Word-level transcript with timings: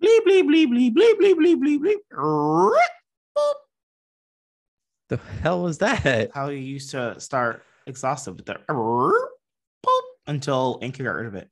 Bleep 0.00 0.24
bleep 0.24 0.46
bleep 0.46 0.70
bleep 0.70 0.94
bleep 0.94 1.18
bleep 1.18 1.36
bleep 1.38 1.60
bleep 1.60 1.80
bleep. 1.80 2.00
The 5.08 5.18
hell 5.42 5.62
was 5.62 5.78
that? 5.78 6.30
How 6.34 6.48
you 6.48 6.58
used 6.58 6.90
to 6.90 7.18
start 7.20 7.62
exhaustive 7.86 8.36
with 8.36 8.46
the 8.46 8.54
boop 8.70 10.00
until 10.26 10.78
Anchor 10.82 11.04
got 11.04 11.10
rid 11.10 11.26
of 11.26 11.34
it. 11.34 11.48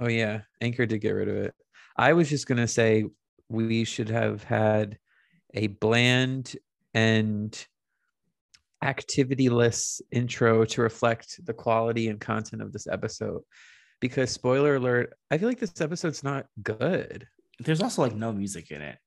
Oh 0.00 0.08
yeah, 0.08 0.42
Anchor 0.60 0.86
did 0.86 1.00
get 1.00 1.10
rid 1.10 1.28
of 1.28 1.36
it. 1.36 1.54
I 1.96 2.12
was 2.12 2.28
just 2.28 2.46
gonna 2.46 2.68
say 2.68 3.04
we 3.48 3.84
should 3.84 4.08
have 4.08 4.42
had 4.42 4.98
a 5.54 5.68
bland 5.68 6.56
and 6.94 7.66
activity-less 8.82 10.00
intro 10.10 10.64
to 10.64 10.82
reflect 10.82 11.44
the 11.44 11.54
quality 11.54 12.08
and 12.08 12.20
content 12.20 12.62
of 12.62 12.72
this 12.72 12.86
episode. 12.86 13.42
Because 14.00 14.30
spoiler 14.30 14.76
alert, 14.76 15.14
I 15.30 15.38
feel 15.38 15.48
like 15.48 15.58
this 15.58 15.80
episode's 15.80 16.22
not 16.22 16.46
good. 16.62 17.26
There's 17.60 17.80
also 17.80 18.02
like 18.02 18.14
no 18.14 18.32
music 18.32 18.70
in 18.70 18.82
it. 18.82 18.98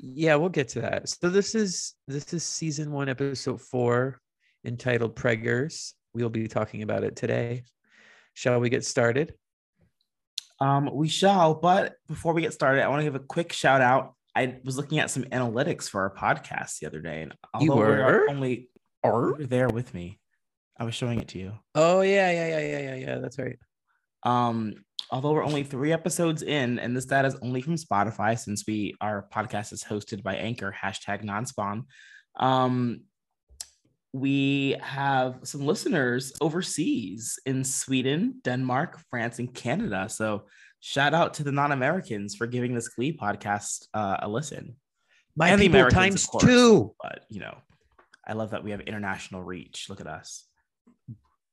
Yeah, 0.00 0.36
we'll 0.36 0.48
get 0.48 0.68
to 0.70 0.82
that. 0.82 1.08
So 1.08 1.28
this 1.28 1.54
is 1.56 1.94
this 2.06 2.32
is 2.32 2.44
season 2.44 2.92
one, 2.92 3.08
episode 3.08 3.60
four, 3.60 4.20
entitled 4.64 5.16
Preggers. 5.16 5.92
We'll 6.14 6.30
be 6.30 6.46
talking 6.46 6.82
about 6.82 7.02
it 7.02 7.16
today. 7.16 7.64
Shall 8.34 8.60
we 8.60 8.70
get 8.70 8.84
started? 8.84 9.34
Um, 10.60 10.88
we 10.92 11.08
shall, 11.08 11.54
but 11.54 11.94
before 12.06 12.32
we 12.32 12.42
get 12.42 12.52
started, 12.52 12.82
I 12.82 12.88
want 12.88 13.00
to 13.00 13.04
give 13.04 13.14
a 13.16 13.20
quick 13.20 13.52
shout 13.52 13.80
out. 13.80 14.14
I 14.34 14.58
was 14.64 14.76
looking 14.76 15.00
at 15.00 15.10
some 15.10 15.24
analytics 15.24 15.88
for 15.88 16.02
our 16.02 16.14
podcast 16.14 16.78
the 16.78 16.86
other 16.86 17.00
day, 17.00 17.22
and 17.22 17.34
You 17.60 17.72
although 17.72 17.86
we 17.88 17.94
are 17.94 18.20
were? 18.20 18.30
only 18.30 18.68
are 19.02 19.34
there 19.38 19.68
with 19.68 19.94
me, 19.94 20.20
I 20.78 20.84
was 20.84 20.94
showing 20.94 21.20
it 21.20 21.28
to 21.28 21.38
you. 21.38 21.52
Oh 21.74 22.02
yeah, 22.02 22.30
yeah, 22.30 22.48
yeah, 22.48 22.60
yeah, 22.60 22.78
yeah, 22.78 22.94
yeah. 22.94 23.18
That's 23.18 23.38
right. 23.38 23.58
Um, 24.24 24.74
although 25.10 25.32
we're 25.32 25.44
only 25.44 25.62
three 25.64 25.92
episodes 25.92 26.42
in, 26.42 26.78
and 26.78 26.96
this 26.96 27.06
data 27.06 27.28
is 27.28 27.36
only 27.42 27.62
from 27.62 27.76
Spotify 27.76 28.38
since 28.38 28.64
we 28.66 28.94
our 29.00 29.26
podcast 29.32 29.72
is 29.72 29.84
hosted 29.84 30.22
by 30.22 30.36
Anchor 30.36 30.74
hashtag 30.76 31.24
non-spawn. 31.24 31.86
Um, 32.38 33.02
we 34.12 34.76
have 34.80 35.40
some 35.42 35.66
listeners 35.66 36.32
overseas 36.40 37.38
in 37.46 37.62
Sweden, 37.64 38.40
Denmark, 38.42 39.00
France, 39.10 39.38
and 39.38 39.52
Canada. 39.52 40.08
So 40.08 40.46
shout 40.80 41.14
out 41.14 41.34
to 41.34 41.44
the 41.44 41.52
non-Americans 41.52 42.34
for 42.34 42.46
giving 42.46 42.74
this 42.74 42.88
Glee 42.88 43.16
podcast 43.16 43.86
uh, 43.94 44.18
a 44.22 44.28
listen. 44.28 44.76
My 45.36 45.50
And 45.50 45.60
people 45.60 45.78
Americans, 45.78 45.94
times 45.94 46.26
course. 46.26 46.44
two. 46.44 46.94
But 47.02 47.24
you 47.28 47.40
know, 47.40 47.58
I 48.26 48.32
love 48.32 48.50
that 48.50 48.64
we 48.64 48.72
have 48.72 48.80
international 48.80 49.42
reach. 49.42 49.86
Look 49.88 50.00
at 50.00 50.06
us. 50.06 50.44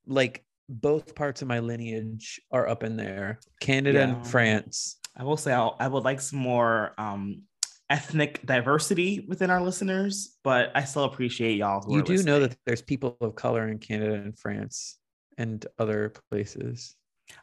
Like 0.07 0.43
both 0.69 1.15
parts 1.15 1.41
of 1.41 1.47
my 1.47 1.59
lineage 1.59 2.39
are 2.51 2.67
up 2.67 2.83
in 2.83 2.97
there. 2.97 3.39
Canada 3.61 3.99
Yeah. 3.99 4.03
and 4.15 4.27
France. 4.27 4.97
I 5.17 5.23
will 5.23 5.37
say 5.37 5.53
I'll, 5.53 5.75
I 5.79 5.87
would 5.87 6.03
like 6.03 6.19
some 6.19 6.39
more 6.39 6.93
um, 6.97 7.43
ethnic 7.89 8.45
diversity 8.45 9.25
within 9.27 9.49
our 9.49 9.61
listeners, 9.61 10.37
but 10.43 10.71
I 10.75 10.83
still 10.83 11.03
appreciate 11.05 11.57
y'all. 11.57 11.85
You 11.93 12.01
do 12.03 12.21
know 12.23 12.39
that 12.41 12.57
there's 12.65 12.81
people 12.81 13.15
of 13.21 13.35
color 13.35 13.67
in 13.67 13.77
Canada 13.79 14.15
and 14.15 14.37
France 14.37 14.97
and 15.37 15.65
other 15.79 16.13
places. 16.31 16.95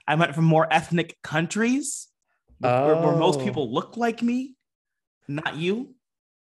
I 0.06 0.14
went 0.16 0.34
from 0.34 0.44
more 0.44 0.66
ethnic 0.72 1.16
countries 1.22 2.08
where, 2.58 2.96
where 2.96 3.16
most 3.16 3.40
Oh. 3.40 3.44
people 3.44 3.72
look 3.72 3.96
like 3.96 4.22
me, 4.22 4.54
not 5.28 5.56
you. 5.56 5.94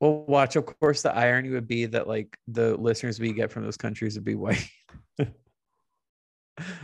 Well, 0.00 0.24
watch. 0.26 0.56
Of 0.56 0.66
course, 0.66 1.02
the 1.02 1.14
irony 1.14 1.50
would 1.50 1.68
be 1.68 1.86
that 1.86 2.08
like 2.08 2.36
the 2.48 2.76
listeners 2.76 3.20
we 3.20 3.32
get 3.32 3.52
from 3.52 3.62
those 3.62 3.76
countries 3.76 4.16
would 4.16 4.24
be 4.24 4.34
white. 4.34 4.68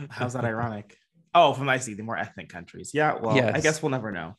How's 0.09 0.33
that 0.34 0.45
ironic? 0.45 0.97
Oh, 1.34 1.53
from 1.53 1.69
I 1.69 1.79
see 1.79 1.95
the 1.95 2.03
more 2.03 2.17
ethnic 2.17 2.49
countries. 2.49 2.93
Yeah, 2.95 3.15
well, 3.21 3.39
I 3.39 3.61
guess 3.61 3.83
we'll 3.83 3.91
never 3.91 4.11
know. 4.11 4.37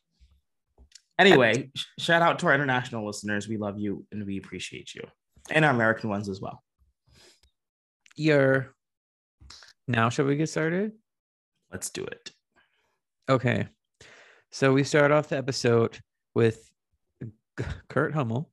Anyway, 1.18 1.70
sh- 1.76 1.86
shout 2.00 2.22
out 2.22 2.40
to 2.40 2.48
our 2.48 2.56
international 2.56 3.06
listeners. 3.06 3.48
We 3.48 3.58
love 3.58 3.78
you 3.78 4.06
and 4.12 4.26
we 4.26 4.38
appreciate 4.38 4.96
you, 4.96 5.02
and 5.52 5.66
our 5.66 5.72
American 5.72 6.10
ones 6.10 6.30
as 6.30 6.42
well. 6.42 6.64
Your 8.16 8.74
now, 9.88 10.10
shall 10.10 10.26
we 10.26 10.36
get 10.36 10.50
started? 10.50 10.94
Let's 11.72 11.90
do 11.90 12.04
it. 12.04 12.32
Okay. 13.30 13.68
So 14.52 14.74
we 14.74 14.84
start 14.84 15.12
off 15.12 15.30
the 15.30 15.38
episode 15.38 16.00
with 16.34 16.70
Kurt 17.88 18.14
Hummel 18.14 18.52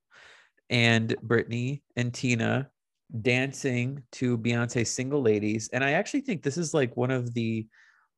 and 0.69 1.15
Brittany 1.23 1.83
and 1.97 2.13
Tina 2.13 2.71
dancing 3.23 4.03
to 4.13 4.37
Beyonce's 4.39 4.91
Single 4.91 5.23
Ladies. 5.23 5.69
And 5.73 5.85
I 5.85 5.93
actually 5.93 6.23
think 6.23 6.43
this 6.43 6.57
is 6.57 6.75
like 6.75 6.97
one 6.97 7.11
of 7.11 7.33
the 7.35 7.67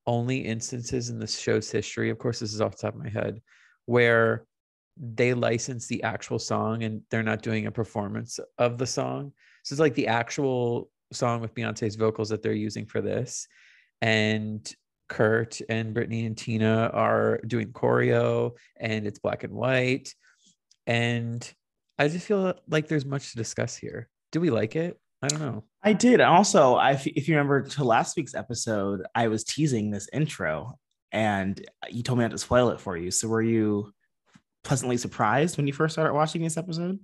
only 0.07 0.39
instances 0.39 1.11
in 1.11 1.19
the 1.19 1.27
show's 1.27 1.71
history. 1.71 2.11
Of 2.11 2.19
course, 2.19 2.41
this 2.41 2.55
is 2.55 2.61
off 2.61 2.77
the 2.77 2.83
top 2.83 2.95
of 2.95 3.03
my 3.03 3.11
head, 3.11 3.41
where 3.87 4.45
they 4.97 5.35
license 5.35 5.87
the 5.87 6.03
actual 6.03 6.39
song 6.39 6.83
and 6.83 7.03
they're 7.11 7.23
not 7.23 7.43
doing 7.43 7.67
a 7.67 7.71
performance 7.71 8.41
of 8.57 8.79
the 8.79 8.87
song. 8.87 9.33
So 9.63 9.75
it's 9.75 9.81
like 9.81 9.95
the 9.95 10.09
actual 10.09 10.91
song 11.13 11.41
with 11.41 11.55
Beyonce's 11.55 11.97
vocals 11.97 12.31
that 12.31 12.43
they're 12.43 12.53
using 12.53 12.87
for 12.87 13.01
this. 13.01 13.47
And 14.01 14.71
Kurt 15.09 15.61
and 15.69 15.95
Brittany 15.95 16.27
and 16.27 16.37
Tina 16.37 16.91
are 16.93 17.41
doing 17.47 17.69
choreo 17.69 18.53
and 18.79 19.07
it's 19.07 19.19
black 19.19 19.45
and 19.45 19.53
white. 19.53 20.15
And 20.87 21.51
I 21.99 22.09
just 22.09 22.27
feel 22.27 22.55
like 22.69 22.89
there's 22.89 23.07
much 23.07 23.31
to 23.31 23.37
discuss 23.37 23.77
here. 23.77 24.09
Do 24.33 24.41
we 24.41 24.51
like 24.51 24.77
it? 24.77 24.99
I 25.23 25.29
don't 25.29 25.41
know. 25.41 25.65
I 25.83 25.93
did. 25.95 26.21
Also, 26.21 26.75
I, 26.75 26.93
if 26.93 27.07
if 27.07 27.29
you 27.29 27.35
remember 27.35 27.63
to 27.63 27.85
last 27.85 28.17
week's 28.17 28.35
episode, 28.35 29.03
I 29.15 29.29
was 29.29 29.45
teasing 29.45 29.91
this 29.91 30.09
intro 30.13 30.79
and 31.13 31.61
you 31.89 32.03
told 32.03 32.19
me 32.19 32.25
not 32.25 32.33
to 32.33 32.39
spoil 32.39 32.71
it 32.71 32.81
for 32.81 32.97
you. 32.97 33.11
So 33.11 33.29
were 33.29 33.43
you 33.43 33.93
pleasantly 34.65 34.97
surprised 34.97 35.57
when 35.57 35.67
you 35.67 35.73
first 35.73 35.95
started 35.95 36.15
watching 36.15 36.43
this 36.43 36.57
episode? 36.57 37.01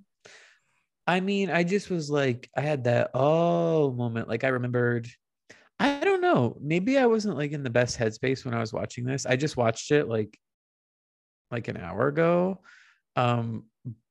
I 1.07 1.21
mean, 1.21 1.51
I 1.51 1.65
just 1.65 1.91
was 1.91 2.11
like, 2.11 2.49
I 2.57 2.61
had 2.61 2.85
that 2.85 3.11
oh 3.15 3.93
moment. 3.93 4.29
Like 4.29 4.45
I 4.45 4.49
remembered, 4.49 5.09
I 5.79 6.01
don't 6.01 6.21
know. 6.21 6.57
Maybe 6.61 6.99
I 6.99 7.07
wasn't 7.07 7.37
like 7.37 7.53
in 7.53 7.63
the 7.63 7.71
best 7.71 7.99
headspace 7.99 8.45
when 8.45 8.55
I 8.55 8.61
was 8.61 8.73
watching 8.73 9.05
this. 9.05 9.27
I 9.27 9.37
just 9.37 9.57
watched 9.57 9.91
it 9.91 10.09
like 10.09 10.39
like 11.51 11.69
an 11.69 11.77
hour 11.77 12.09
ago. 12.09 12.61
Um, 13.17 13.65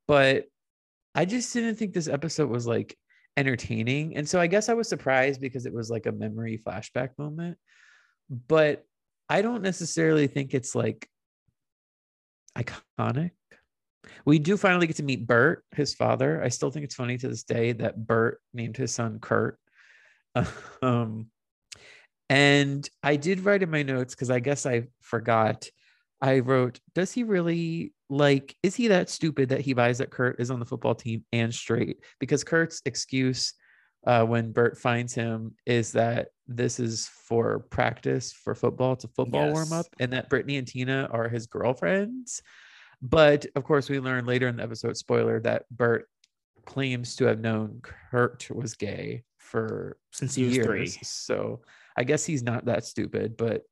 but 0.07 0.45
I 1.16 1.25
just 1.25 1.53
didn't 1.53 1.75
think 1.75 1.94
this 1.94 2.07
episode 2.07 2.50
was 2.50 2.68
like 2.68 2.97
entertaining. 3.38 4.16
And 4.16 4.27
so 4.27 4.39
I 4.39 4.47
guess 4.47 4.69
I 4.69 4.73
was 4.73 4.88
surprised 4.88 5.41
because 5.41 5.66
it 5.66 5.73
was 5.73 5.89
like 5.89 6.05
a 6.05 6.11
memory 6.11 6.61
flashback 6.66 7.09
moment. 7.17 7.57
But 8.47 8.85
I 9.29 9.41
don't 9.41 9.61
necessarily 9.61 10.27
think 10.27 10.53
it's 10.53 10.75
like 10.75 11.07
iconic. 12.57 13.31
We 14.25 14.39
do 14.39 14.57
finally 14.57 14.88
get 14.88 14.97
to 14.97 15.03
meet 15.03 15.27
Burt, 15.27 15.63
his 15.71 15.94
father. 15.94 16.44
I 16.44 16.49
still 16.49 16.71
think 16.71 16.83
it's 16.85 16.95
funny 16.95 17.17
to 17.17 17.27
this 17.27 17.44
day 17.44 17.71
that 17.73 18.05
Burt 18.05 18.39
named 18.53 18.77
his 18.77 18.94
son 18.94 19.19
Kurt. 19.19 19.57
Um, 20.81 21.27
and 22.29 22.89
I 23.03 23.15
did 23.15 23.41
write 23.41 23.63
in 23.63 23.69
my 23.69 23.83
notes 23.83 24.15
because 24.15 24.29
I 24.29 24.39
guess 24.39 24.65
I 24.65 24.88
forgot. 25.01 25.67
I 26.23 26.39
wrote, 26.39 26.79
Does 26.95 27.11
he 27.11 27.23
really 27.23 27.94
like, 28.09 28.56
is 28.63 28.75
he 28.75 28.88
that 28.88 29.09
stupid 29.09 29.50
that 29.50 29.59
he 29.59 29.73
buys 29.73 29.97
that 29.97 30.09
Kurt 30.09 30.39
is 30.39 30.50
on 30.50 30.59
the 30.59 30.66
football 30.66 30.95
team 30.95 31.25
and 31.34 31.53
straight? 31.53 31.97
Because 32.19 32.45
Kurt's 32.45 32.81
excuse 32.85 33.53
uh, 34.07 34.24
when 34.25 34.53
Burt 34.53 34.77
finds 34.77 35.13
him 35.13 35.56
is 35.65 35.92
that 35.92 36.30
this 36.48 36.80
is 36.80 37.09
for 37.27 37.59
practice 37.69 38.31
for 38.31 38.56
football, 38.56 38.94
it's 38.94 39.03
a 39.03 39.09
football 39.09 39.48
Yes. 39.48 39.51
warm 39.51 39.74
up, 39.74 39.86
and 40.00 40.13
that 40.13 40.30
Brittany 40.30 40.57
and 40.57 40.68
Tina 40.68 41.09
are 41.12 41.27
his 41.27 41.45
girlfriends. 41.45 42.42
But 43.01 43.45
of 43.57 43.65
course, 43.65 43.89
we 43.89 44.00
learn 44.00 44.25
later 44.25 44.48
in 44.48 44.56
the 44.56 44.63
episode, 44.63 44.95
spoiler, 44.95 45.42
that 45.42 45.65
Burt 45.71 46.07
claims 46.65 47.18
to 47.18 47.25
have 47.25 47.42
known 47.42 47.81
Kurt 47.83 48.50
was 48.50 48.75
gay 48.75 49.24
for 49.39 49.98
Since 50.12 50.36
he 50.36 50.45
was 50.45 50.57
three. 50.57 50.88
So 50.88 51.62
I 51.98 52.06
guess 52.06 52.25
he's 52.25 52.44
not 52.44 52.65
that 52.65 52.86
stupid, 52.86 53.36
but 53.36 53.63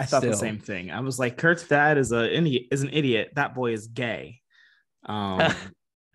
I 0.00 0.04
thought 0.04 0.22
the 0.22 0.34
same 0.34 0.58
thing. 0.58 0.90
I 0.90 1.00
was 1.00 1.18
like, 1.18 1.36
Kurt's 1.36 1.66
dad 1.66 1.98
is 1.98 2.12
a. 2.12 2.28
Is 2.72 2.82
an 2.82 2.90
idiot. 2.92 3.30
That 3.34 3.54
boy 3.54 3.72
is 3.72 3.86
gay. 3.88 4.40
Um, 5.06 5.52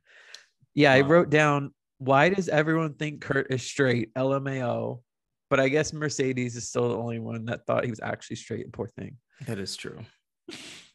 yeah, 0.74 0.94
I 0.94 1.02
wrote 1.02 1.30
down 1.30 1.74
why 1.98 2.30
does 2.30 2.50
everyone 2.50 2.94
think 2.96 3.22
Kurt 3.22 3.52
is 3.52 3.64
straight? 3.64 4.14
LMAO. 4.14 5.02
But 5.50 5.60
I 5.60 5.70
guess 5.70 5.94
Mercedes 5.94 6.56
is 6.56 6.68
still 6.68 6.90
the 6.90 6.98
only 6.98 7.20
one 7.20 7.46
that 7.46 7.66
thought 7.66 7.84
he 7.84 7.90
was 7.92 8.00
actually 8.02 8.38
straight. 8.38 8.72
Poor 8.74 8.88
thing. 8.88 9.18
that 9.46 9.60
is 9.60 9.76
true. 9.76 10.00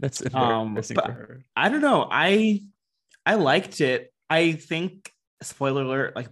That's 0.01 0.21
Um, 0.35 0.69
embarrassing 0.69 0.95
but- 0.97 1.07
for 1.07 1.13
her. 1.13 1.45
I 1.57 1.69
don't 1.69 1.81
know. 1.81 2.09
I 2.11 2.63
I 3.25 3.35
liked 3.35 3.81
it. 3.81 4.13
I 4.29 4.53
think 4.53 5.11
spoiler 5.43 5.83
alert, 5.83 6.17
like 6.17 6.29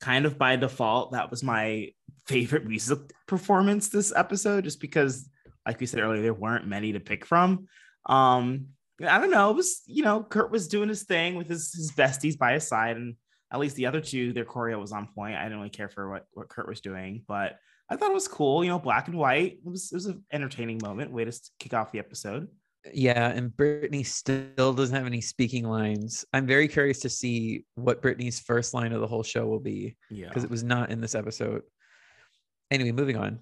kind 0.00 0.24
of 0.26 0.38
by 0.38 0.56
default, 0.56 1.12
that 1.12 1.30
was 1.30 1.42
my 1.42 1.90
favorite 2.26 2.66
music 2.66 2.98
performance 3.26 3.88
this 3.88 4.12
episode, 4.14 4.64
just 4.64 4.80
because, 4.80 5.28
like 5.66 5.80
we 5.80 5.86
said 5.86 6.00
earlier, 6.00 6.22
there 6.22 6.34
weren't 6.34 6.66
many 6.66 6.92
to 6.92 7.00
pick 7.00 7.24
from. 7.24 7.66
Um, 8.06 8.66
I 9.06 9.18
don't 9.18 9.30
know. 9.30 9.50
It 9.50 9.56
was, 9.56 9.82
you 9.86 10.04
know, 10.04 10.22
Kurt 10.22 10.50
was 10.50 10.68
doing 10.68 10.88
his 10.88 11.02
thing 11.02 11.34
with 11.34 11.48
his, 11.48 11.72
his 11.72 11.92
besties 11.92 12.38
by 12.38 12.52
his 12.52 12.68
side, 12.68 12.96
and 12.96 13.16
at 13.52 13.58
least 13.58 13.76
the 13.76 13.86
other 13.86 14.00
two, 14.00 14.32
their 14.32 14.44
choreo 14.44 14.80
was 14.80 14.92
on 14.92 15.08
point. 15.14 15.36
I 15.36 15.42
didn't 15.44 15.58
really 15.58 15.70
care 15.70 15.88
for 15.88 16.10
what, 16.10 16.26
what 16.32 16.48
Kurt 16.48 16.68
was 16.68 16.80
doing, 16.80 17.24
but 17.26 17.56
I 17.88 17.96
thought 17.96 18.10
it 18.10 18.14
was 18.14 18.28
cool. 18.28 18.64
You 18.64 18.70
know, 18.70 18.78
black 18.78 19.08
and 19.08 19.16
white. 19.16 19.58
It 19.64 19.70
was 19.70 19.92
it 19.92 19.96
was 19.96 20.06
an 20.06 20.24
entertaining 20.32 20.80
moment. 20.82 21.12
Way 21.12 21.24
to 21.24 21.40
kick 21.58 21.74
off 21.74 21.92
the 21.92 21.98
episode. 21.98 22.48
Yeah, 22.92 23.30
and 23.30 23.54
Brittany 23.56 24.02
still 24.02 24.74
doesn't 24.74 24.94
have 24.94 25.06
any 25.06 25.20
speaking 25.20 25.66
lines. 25.66 26.24
I'm 26.32 26.46
very 26.46 26.68
curious 26.68 27.00
to 27.00 27.08
see 27.08 27.64
what 27.76 28.02
Brittany's 28.02 28.40
first 28.40 28.74
line 28.74 28.92
of 28.92 29.00
the 29.00 29.06
whole 29.06 29.22
show 29.22 29.46
will 29.46 29.60
be. 29.60 29.96
Yeah, 30.10 30.28
because 30.28 30.44
it 30.44 30.50
was 30.50 30.64
not 30.64 30.90
in 30.90 31.00
this 31.00 31.14
episode. 31.14 31.62
Anyway, 32.70 32.92
moving 32.92 33.16
on. 33.16 33.40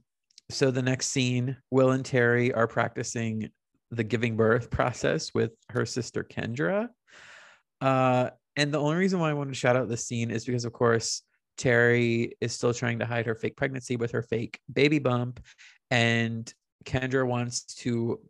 So 0.50 0.71
the 0.71 0.83
next 0.83 1.09
scene, 1.09 1.56
Will 1.71 1.93
and 1.93 2.05
Terri 2.05 2.55
are 2.55 2.67
practicing 2.67 3.50
the 3.91 4.05
giving 4.05 4.37
birth 4.37 4.71
process 4.71 5.33
with 5.35 5.53
her 5.71 5.87
sister 5.87 6.25
Kendra. 6.25 6.89
Uh, 7.81 8.31
and 8.56 8.73
the 8.73 8.81
only 8.81 8.97
reason 8.97 9.19
why 9.19 9.31
I 9.31 9.35
wanted 9.35 9.50
to 9.50 9.59
shout 9.59 9.77
out 9.77 9.89
this 9.89 10.06
scene 10.06 10.31
is 10.31 10.44
because, 10.44 10.65
of 10.65 10.73
course, 10.73 11.23
Terri 11.59 12.33
is 12.41 12.53
still 12.53 12.75
trying 12.75 12.99
to 12.99 13.06
hide 13.06 13.27
her 13.27 13.35
fake 13.35 13.56
pregnancy 13.56 13.97
with 13.97 14.12
her 14.12 14.23
fake 14.23 14.59
baby 14.73 14.99
bump, 14.99 15.41
and 15.91 16.53
Kendra 16.85 17.27
wants 17.27 17.65
to 17.77 18.21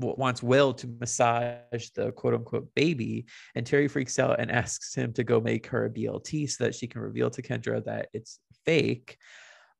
wants 0.00 0.42
Will 0.42 0.74
to 0.74 0.88
massage 1.00 1.90
the 1.94 2.12
quote 2.12 2.34
unquote 2.34 2.68
baby, 2.74 3.26
and 3.54 3.66
Terri 3.66 3.90
freaks 3.90 4.18
out 4.18 4.40
and 4.40 4.50
asks 4.50 4.94
him 4.94 5.12
to 5.14 5.24
go 5.24 5.40
make 5.40 5.66
her 5.68 5.86
a 5.86 5.90
BLT 5.90 6.50
so 6.50 6.64
that 6.64 6.74
she 6.74 6.86
can 6.86 7.00
reveal 7.00 7.30
to 7.30 7.42
Kendra 7.42 7.84
that 7.84 8.08
it's 8.12 8.40
fake. 8.64 9.16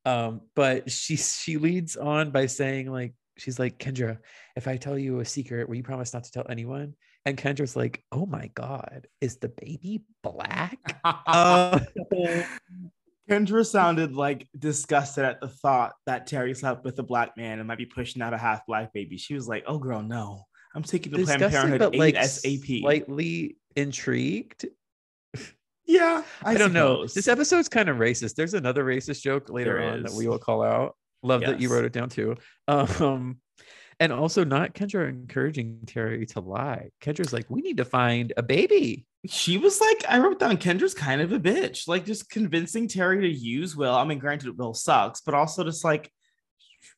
Um, 0.04 0.42
but 0.54 0.90
she 0.90 1.16
she 1.16 1.56
leads 1.56 1.96
on 1.96 2.30
by 2.30 2.46
saying 2.46 2.90
like 2.90 3.14
she's 3.36 3.58
like 3.58 3.78
Kendra, 3.78 4.18
if 4.56 4.68
I 4.68 4.76
tell 4.76 4.98
you 4.98 5.20
a 5.20 5.24
secret, 5.24 5.68
will 5.68 5.76
you 5.76 5.82
promise 5.82 6.12
not 6.12 6.24
to 6.24 6.30
tell 6.30 6.46
anyone? 6.48 6.94
And 7.26 7.38
Kendra's 7.38 7.74
like, 7.74 8.04
oh 8.12 8.26
my 8.26 8.50
god, 8.54 9.06
is 9.20 9.38
the 9.38 9.48
baby 9.48 10.02
black? 10.22 11.00
uh, 11.04 11.80
Kendra 13.30 13.64
sounded 13.64 14.14
like 14.14 14.46
disgusted 14.58 15.24
at 15.24 15.40
the 15.40 15.48
thought 15.48 15.94
that 16.06 16.28
Terri 16.28 16.54
slept 16.54 16.84
with 16.84 16.98
a 16.98 17.02
black 17.02 17.36
man 17.36 17.58
and 17.58 17.66
might 17.66 17.78
be 17.78 17.86
pushing 17.86 18.20
out 18.20 18.34
a 18.34 18.38
half 18.38 18.66
black 18.66 18.92
baby. 18.92 19.16
She 19.16 19.34
was 19.34 19.48
like, 19.48 19.64
"Oh, 19.66 19.78
girl, 19.78 20.02
no, 20.02 20.44
I'm 20.74 20.82
taking 20.82 21.12
the 21.12 21.24
Planned 21.24 21.40
Parenthood 21.40 21.80
but 21.80 21.96
like 21.96 22.22
SAP." 22.22 22.80
Slightly 22.80 23.56
intrigued. 23.74 24.66
Yeah, 25.86 26.22
I, 26.42 26.52
I 26.52 26.56
don't 26.56 26.72
know. 26.72 27.06
This 27.06 27.28
episode's 27.28 27.68
kind 27.68 27.88
of 27.88 27.98
racist. 27.98 28.36
There's 28.36 28.54
another 28.54 28.84
racist 28.84 29.22
joke 29.22 29.50
later 29.50 29.78
there 29.78 29.90
on 29.90 29.98
is. 29.98 30.12
that 30.12 30.18
we 30.18 30.26
will 30.28 30.38
call 30.38 30.62
out. 30.62 30.96
Love 31.22 31.42
yes. 31.42 31.50
that 31.50 31.60
you 31.60 31.70
wrote 31.70 31.84
it 31.84 31.92
down 31.92 32.08
too. 32.08 32.36
Um, 32.68 33.38
and 34.00 34.12
also 34.12 34.44
not 34.44 34.74
Kendra 34.74 35.08
encouraging 35.08 35.80
Terri 35.84 36.26
to 36.32 36.40
lie. 36.40 36.90
Kendra's 37.00 37.32
like, 37.32 37.48
we 37.48 37.60
need 37.60 37.76
to 37.78 37.84
find 37.84 38.32
a 38.36 38.42
baby. 38.42 39.06
She 39.26 39.56
was 39.56 39.80
like, 39.80 40.04
I 40.08 40.18
wrote 40.18 40.38
down 40.38 40.56
Kendra's 40.56 40.94
kind 40.94 41.20
of 41.20 41.32
a 41.32 41.38
bitch, 41.38 41.88
like 41.88 42.04
just 42.04 42.28
convincing 42.28 42.88
Terri 42.88 43.20
to 43.20 43.28
use 43.28 43.76
Will. 43.76 43.94
I 43.94 44.04
mean, 44.04 44.18
granted, 44.18 44.58
Will 44.58 44.74
sucks, 44.74 45.20
but 45.20 45.34
also 45.34 45.64
just 45.64 45.84
like 45.84 46.10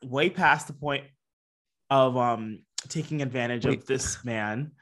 way 0.03 0.31
past 0.31 0.67
the 0.67 0.73
point 0.73 1.05
of 1.89 2.17
um 2.17 2.61
taking 2.89 3.23
advantage 3.23 3.65
Wait. 3.65 3.79
of 3.79 3.87
this 3.87 4.25
man. 4.25 4.73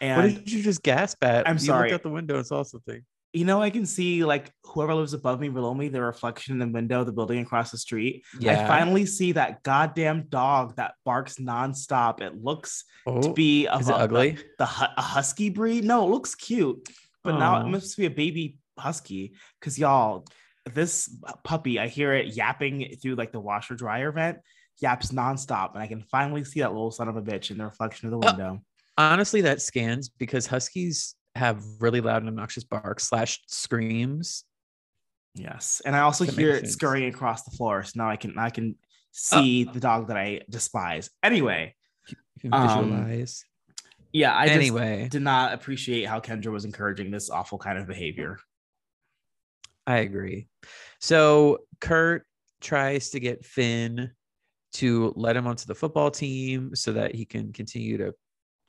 And 0.00 0.22
what 0.22 0.44
did 0.44 0.52
you 0.52 0.62
just 0.62 0.82
gasp 0.82 1.22
at? 1.24 1.48
I'm 1.48 1.56
you 1.56 1.60
sorry. 1.60 1.90
Looked 1.90 2.00
out 2.00 2.02
the 2.02 2.14
window 2.14 2.36
and 2.36 2.46
saw 2.46 2.62
something 2.62 3.02
you 3.36 3.44
know, 3.44 3.60
I 3.60 3.68
can 3.68 3.84
see 3.84 4.24
like 4.24 4.50
whoever 4.64 4.94
lives 4.94 5.12
above 5.12 5.40
me, 5.40 5.50
below 5.50 5.74
me, 5.74 5.88
the 5.88 6.00
reflection 6.00 6.54
in 6.54 6.58
the 6.58 6.72
window, 6.72 7.00
of 7.00 7.06
the 7.06 7.12
building 7.12 7.40
across 7.40 7.70
the 7.70 7.76
street. 7.76 8.24
Yeah. 8.40 8.64
I 8.64 8.66
finally 8.66 9.04
see 9.04 9.32
that 9.32 9.62
goddamn 9.62 10.28
dog 10.28 10.76
that 10.76 10.94
barks 11.04 11.36
nonstop. 11.36 12.22
It 12.22 12.42
looks 12.42 12.84
oh, 13.06 13.20
to 13.20 13.32
be 13.34 13.66
a, 13.66 13.76
is 13.76 13.90
it 13.90 13.94
ugly? 13.94 14.32
The, 14.58 14.64
the, 14.64 14.90
a 14.96 15.02
husky 15.02 15.50
breed. 15.50 15.84
No, 15.84 16.06
it 16.06 16.10
looks 16.10 16.34
cute, 16.34 16.88
but 17.22 17.34
oh. 17.34 17.38
now 17.38 17.60
it 17.60 17.68
must 17.68 17.96
be 17.98 18.06
a 18.06 18.10
baby 18.10 18.56
husky. 18.78 19.34
Because 19.60 19.78
y'all, 19.78 20.26
this 20.72 21.14
puppy, 21.44 21.78
I 21.78 21.88
hear 21.88 22.14
it 22.14 22.34
yapping 22.34 22.96
through 23.02 23.16
like 23.16 23.32
the 23.32 23.40
washer 23.40 23.74
dryer 23.74 24.12
vent, 24.12 24.38
yaps 24.80 25.12
nonstop, 25.12 25.74
and 25.74 25.82
I 25.82 25.86
can 25.88 26.02
finally 26.02 26.42
see 26.42 26.60
that 26.60 26.72
little 26.72 26.90
son 26.90 27.08
of 27.08 27.16
a 27.16 27.22
bitch 27.22 27.50
in 27.50 27.58
the 27.58 27.64
reflection 27.64 28.06
of 28.06 28.12
the 28.12 28.26
window. 28.26 28.62
Uh, 28.98 29.12
honestly, 29.12 29.42
that 29.42 29.60
scans 29.60 30.08
because 30.08 30.46
huskies 30.46 31.16
have 31.36 31.62
really 31.80 32.00
loud 32.00 32.22
and 32.22 32.28
obnoxious 32.28 32.64
barks 32.64 33.08
slash 33.08 33.40
screams. 33.46 34.44
Yes, 35.34 35.82
and 35.84 35.94
I 35.94 36.00
also 36.00 36.24
that 36.24 36.34
hear 36.34 36.50
it 36.50 36.68
scurrying 36.68 37.12
across 37.12 37.44
the 37.44 37.50
floor. 37.50 37.82
So 37.82 37.92
now 37.96 38.08
I 38.08 38.16
can 38.16 38.38
I 38.38 38.50
can 38.50 38.76
see 39.12 39.66
uh, 39.68 39.72
the 39.72 39.80
dog 39.80 40.08
that 40.08 40.16
I 40.16 40.42
despise. 40.48 41.10
Anyway, 41.22 41.74
visualize. 42.42 43.44
Um, 43.44 43.70
yeah, 44.12 44.32
I 44.32 44.46
anyway 44.46 45.08
did 45.10 45.22
not 45.22 45.52
appreciate 45.52 46.04
how 46.04 46.20
Kendra 46.20 46.52
was 46.52 46.64
encouraging 46.64 47.10
this 47.10 47.28
awful 47.28 47.58
kind 47.58 47.78
of 47.78 47.86
behavior. 47.86 48.38
I 49.86 49.98
agree. 49.98 50.48
So 51.00 51.58
Kurt 51.80 52.26
tries 52.60 53.10
to 53.10 53.20
get 53.20 53.44
Finn 53.44 54.10
to 54.74 55.12
let 55.16 55.36
him 55.36 55.46
onto 55.46 55.66
the 55.66 55.74
football 55.74 56.10
team 56.10 56.74
so 56.74 56.92
that 56.92 57.14
he 57.14 57.24
can 57.24 57.52
continue 57.52 57.98
to 57.98 58.14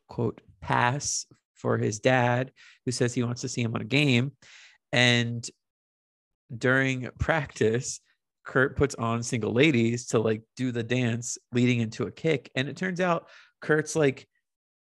quote 0.07 0.41
pass 0.61 1.25
for 1.57 1.77
his 1.77 1.99
dad, 1.99 2.51
who 2.85 2.91
says 2.91 3.13
he 3.13 3.23
wants 3.23 3.41
to 3.41 3.49
see 3.49 3.61
him 3.61 3.75
on 3.75 3.81
a 3.81 3.85
game. 3.85 4.31
And 4.91 5.47
during 6.55 7.09
practice, 7.19 7.99
Kurt 8.45 8.77
puts 8.77 8.95
on 8.95 9.23
single 9.23 9.51
ladies 9.51 10.07
to 10.07 10.19
like 10.19 10.41
do 10.55 10.71
the 10.71 10.83
dance 10.83 11.37
leading 11.51 11.81
into 11.81 12.03
a 12.03 12.11
kick. 12.11 12.49
And 12.55 12.69
it 12.69 12.77
turns 12.77 13.01
out 13.01 13.27
Kurt's 13.61 13.95
like 13.95 14.27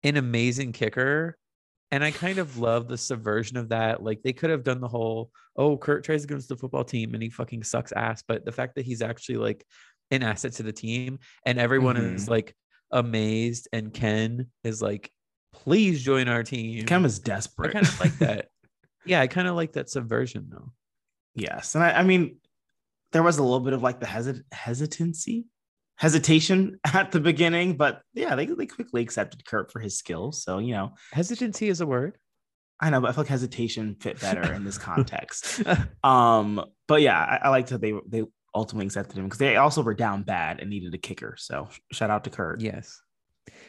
an 0.03 0.17
amazing 0.17 0.71
kicker. 0.71 1.37
And 1.91 2.03
I 2.03 2.09
kind 2.09 2.39
of 2.39 2.57
love 2.57 2.87
the 2.87 2.97
subversion 2.97 3.57
of 3.57 3.69
that. 3.69 4.01
Like 4.01 4.23
they 4.23 4.33
could 4.33 4.49
have 4.49 4.63
done 4.63 4.81
the 4.81 4.87
whole, 4.87 5.29
oh, 5.55 5.77
Kurt 5.77 6.03
tries 6.03 6.23
against 6.23 6.49
the 6.49 6.57
football 6.57 6.83
team 6.83 7.13
and 7.13 7.21
he 7.21 7.29
fucking 7.29 7.63
sucks 7.63 7.91
ass. 7.91 8.23
But 8.27 8.43
the 8.43 8.51
fact 8.51 8.75
that 8.75 8.85
he's 8.85 9.03
actually 9.03 9.37
like 9.37 9.63
an 10.09 10.23
asset 10.23 10.53
to 10.53 10.63
the 10.63 10.73
team 10.73 11.19
and 11.45 11.59
everyone 11.59 11.95
mm-hmm. 11.95 12.15
is 12.15 12.27
like 12.27 12.55
amazed 12.91 13.67
and 13.71 13.93
Ken 13.93 14.47
is 14.63 14.81
like 14.81 15.11
please 15.53 16.03
join 16.03 16.27
our 16.27 16.43
team. 16.43 16.85
Ken 16.85 17.05
is 17.05 17.19
desperate. 17.19 17.69
I 17.69 17.73
kind 17.73 17.87
of 17.87 17.99
like 17.99 18.17
that. 18.19 18.49
yeah, 19.05 19.21
I 19.21 19.27
kind 19.27 19.47
of 19.47 19.55
like 19.55 19.73
that 19.73 19.89
subversion 19.89 20.47
though. 20.49 20.71
Yes, 21.35 21.75
and 21.75 21.83
I, 21.83 21.91
I, 21.91 22.03
mean, 22.03 22.37
there 23.11 23.23
was 23.23 23.37
a 23.37 23.43
little 23.43 23.59
bit 23.59 23.73
of 23.73 23.81
like 23.81 23.99
the 23.99 24.05
hesit- 24.05 24.43
hesitancy, 24.51 25.45
hesitation 25.95 26.79
at 26.93 27.11
the 27.11 27.19
beginning, 27.19 27.77
but 27.77 28.01
yeah, 28.13 28.35
they 28.35 28.45
they 28.45 28.65
quickly 28.65 29.01
accepted 29.01 29.45
Kurt 29.45 29.71
for 29.71 29.79
his 29.79 29.97
skills. 29.97 30.43
So 30.43 30.57
you 30.57 30.73
know, 30.73 30.93
hesitancy 31.11 31.69
is 31.69 31.81
a 31.81 31.87
word. 31.87 32.17
I 32.79 32.89
know, 32.89 32.99
but 32.99 33.09
I 33.09 33.13
feel 33.13 33.23
like 33.23 33.29
hesitation 33.29 33.95
fit 33.99 34.19
better 34.19 34.51
in 34.53 34.65
this 34.65 34.77
context. 34.77 35.63
um, 36.03 36.63
but 36.87 37.01
yeah, 37.01 37.17
I, 37.17 37.47
I 37.47 37.49
liked 37.49 37.69
that 37.69 37.81
they 37.81 37.93
they 38.07 38.23
ultimately 38.53 38.85
accepted 38.85 39.17
him 39.17 39.23
because 39.23 39.39
they 39.39 39.55
also 39.55 39.81
were 39.81 39.93
down 39.93 40.23
bad 40.23 40.59
and 40.59 40.69
needed 40.69 40.93
a 40.93 40.97
kicker. 40.97 41.35
So 41.37 41.69
shout 41.91 42.09
out 42.09 42.25
to 42.25 42.29
Kurt. 42.29 42.61
Yes, 42.61 43.01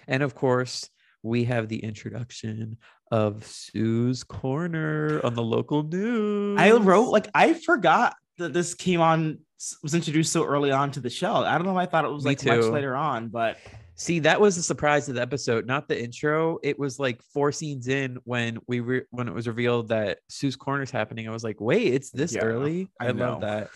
and 0.09 0.23
of 0.23 0.35
course 0.35 0.91
we 1.25 1.45
have 1.45 1.69
the 1.69 1.83
introduction 1.83 2.77
of 3.11 3.45
Sue's 3.47 4.23
Corner 4.23 5.21
on 5.25 5.35
the 5.35 5.43
local 5.43 5.83
news. 5.83 6.61
I 6.61 6.71
wrote 6.73 7.11
like 7.11 7.29
I 7.35 7.55
forgot 7.55 8.15
that 8.39 8.53
this 8.53 8.75
came 8.75 9.01
on 9.01 9.39
was 9.83 9.95
introduced 9.95 10.33
so 10.33 10.45
early 10.45 10.71
on 10.71 10.91
to 10.93 11.01
the 11.01 11.11
show. 11.11 11.37
I 11.37 11.57
don't 11.57 11.67
know. 11.67 11.77
I 11.77 11.87
thought 11.87 12.05
it 12.05 12.13
was 12.13 12.27
like 12.27 12.45
much 12.45 12.65
later 12.65 12.95
on, 12.95 13.29
but 13.29 13.57
see, 13.95 14.19
that 14.21 14.41
was 14.41 14.57
the 14.57 14.63
surprise 14.63 15.09
of 15.09 15.15
the 15.15 15.23
episode, 15.23 15.67
not 15.67 15.89
the 15.89 16.01
intro. 16.01 16.59
It 16.63 16.79
was 16.79 16.99
like 16.99 17.23
four 17.23 17.51
scenes 17.51 17.89
in 17.89 18.19
when 18.25 18.59
we 18.67 18.83
were 18.83 19.07
when 19.11 19.27
it 19.27 19.35
was 19.35 19.49
revealed 19.49 19.89
that 19.89 20.19
Sue's 20.29 20.57
Corner 20.57 20.83
is 20.83 20.91
happening. 20.91 21.27
I 21.27 21.33
was 21.33 21.45
like, 21.45 21.61
wait, 21.61 21.95
it's 21.95 22.11
this 22.11 22.35
yeah, 22.35 22.43
early. 22.43 22.91
I, 23.01 23.07
I 23.07 23.11
love 23.13 23.41
that. 23.41 23.71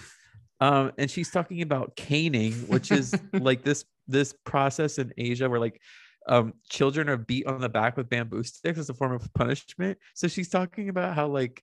Um, 0.60 0.92
and 0.98 1.10
she's 1.10 1.30
talking 1.30 1.62
about 1.62 1.96
caning, 1.96 2.52
which 2.66 2.90
is 2.90 3.14
like 3.32 3.62
this 3.62 3.84
this 4.06 4.34
process 4.44 4.98
in 4.98 5.12
Asia 5.16 5.48
where 5.48 5.60
like 5.60 5.80
um, 6.28 6.52
children 6.68 7.08
are 7.08 7.16
beat 7.16 7.46
on 7.46 7.60
the 7.60 7.68
back 7.68 7.96
with 7.96 8.08
bamboo 8.08 8.42
sticks 8.42 8.78
as 8.78 8.90
a 8.90 8.94
form 8.94 9.12
of 9.12 9.32
punishment. 9.34 9.98
So 10.14 10.28
she's 10.28 10.48
talking 10.48 10.88
about 10.88 11.14
how 11.14 11.26
like 11.28 11.62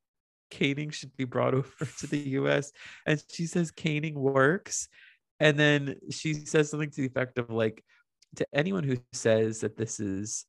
caning 0.50 0.90
should 0.90 1.16
be 1.16 1.26
brought 1.26 1.54
over 1.54 1.70
to 2.00 2.08
the 2.08 2.18
US. 2.18 2.72
And 3.06 3.24
she 3.30 3.46
says 3.46 3.72
caning 3.72 4.16
works. 4.16 4.88
And 5.40 5.58
then 5.58 5.96
she 6.12 6.34
says 6.34 6.70
something 6.70 6.90
to 6.90 7.02
the 7.02 7.08
effect 7.08 7.38
of 7.38 7.50
like, 7.50 7.84
to 8.38 8.48
anyone 8.54 8.84
who 8.84 8.98
says 9.14 9.62
that 9.62 9.78
this 9.78 10.00
is 10.00 10.46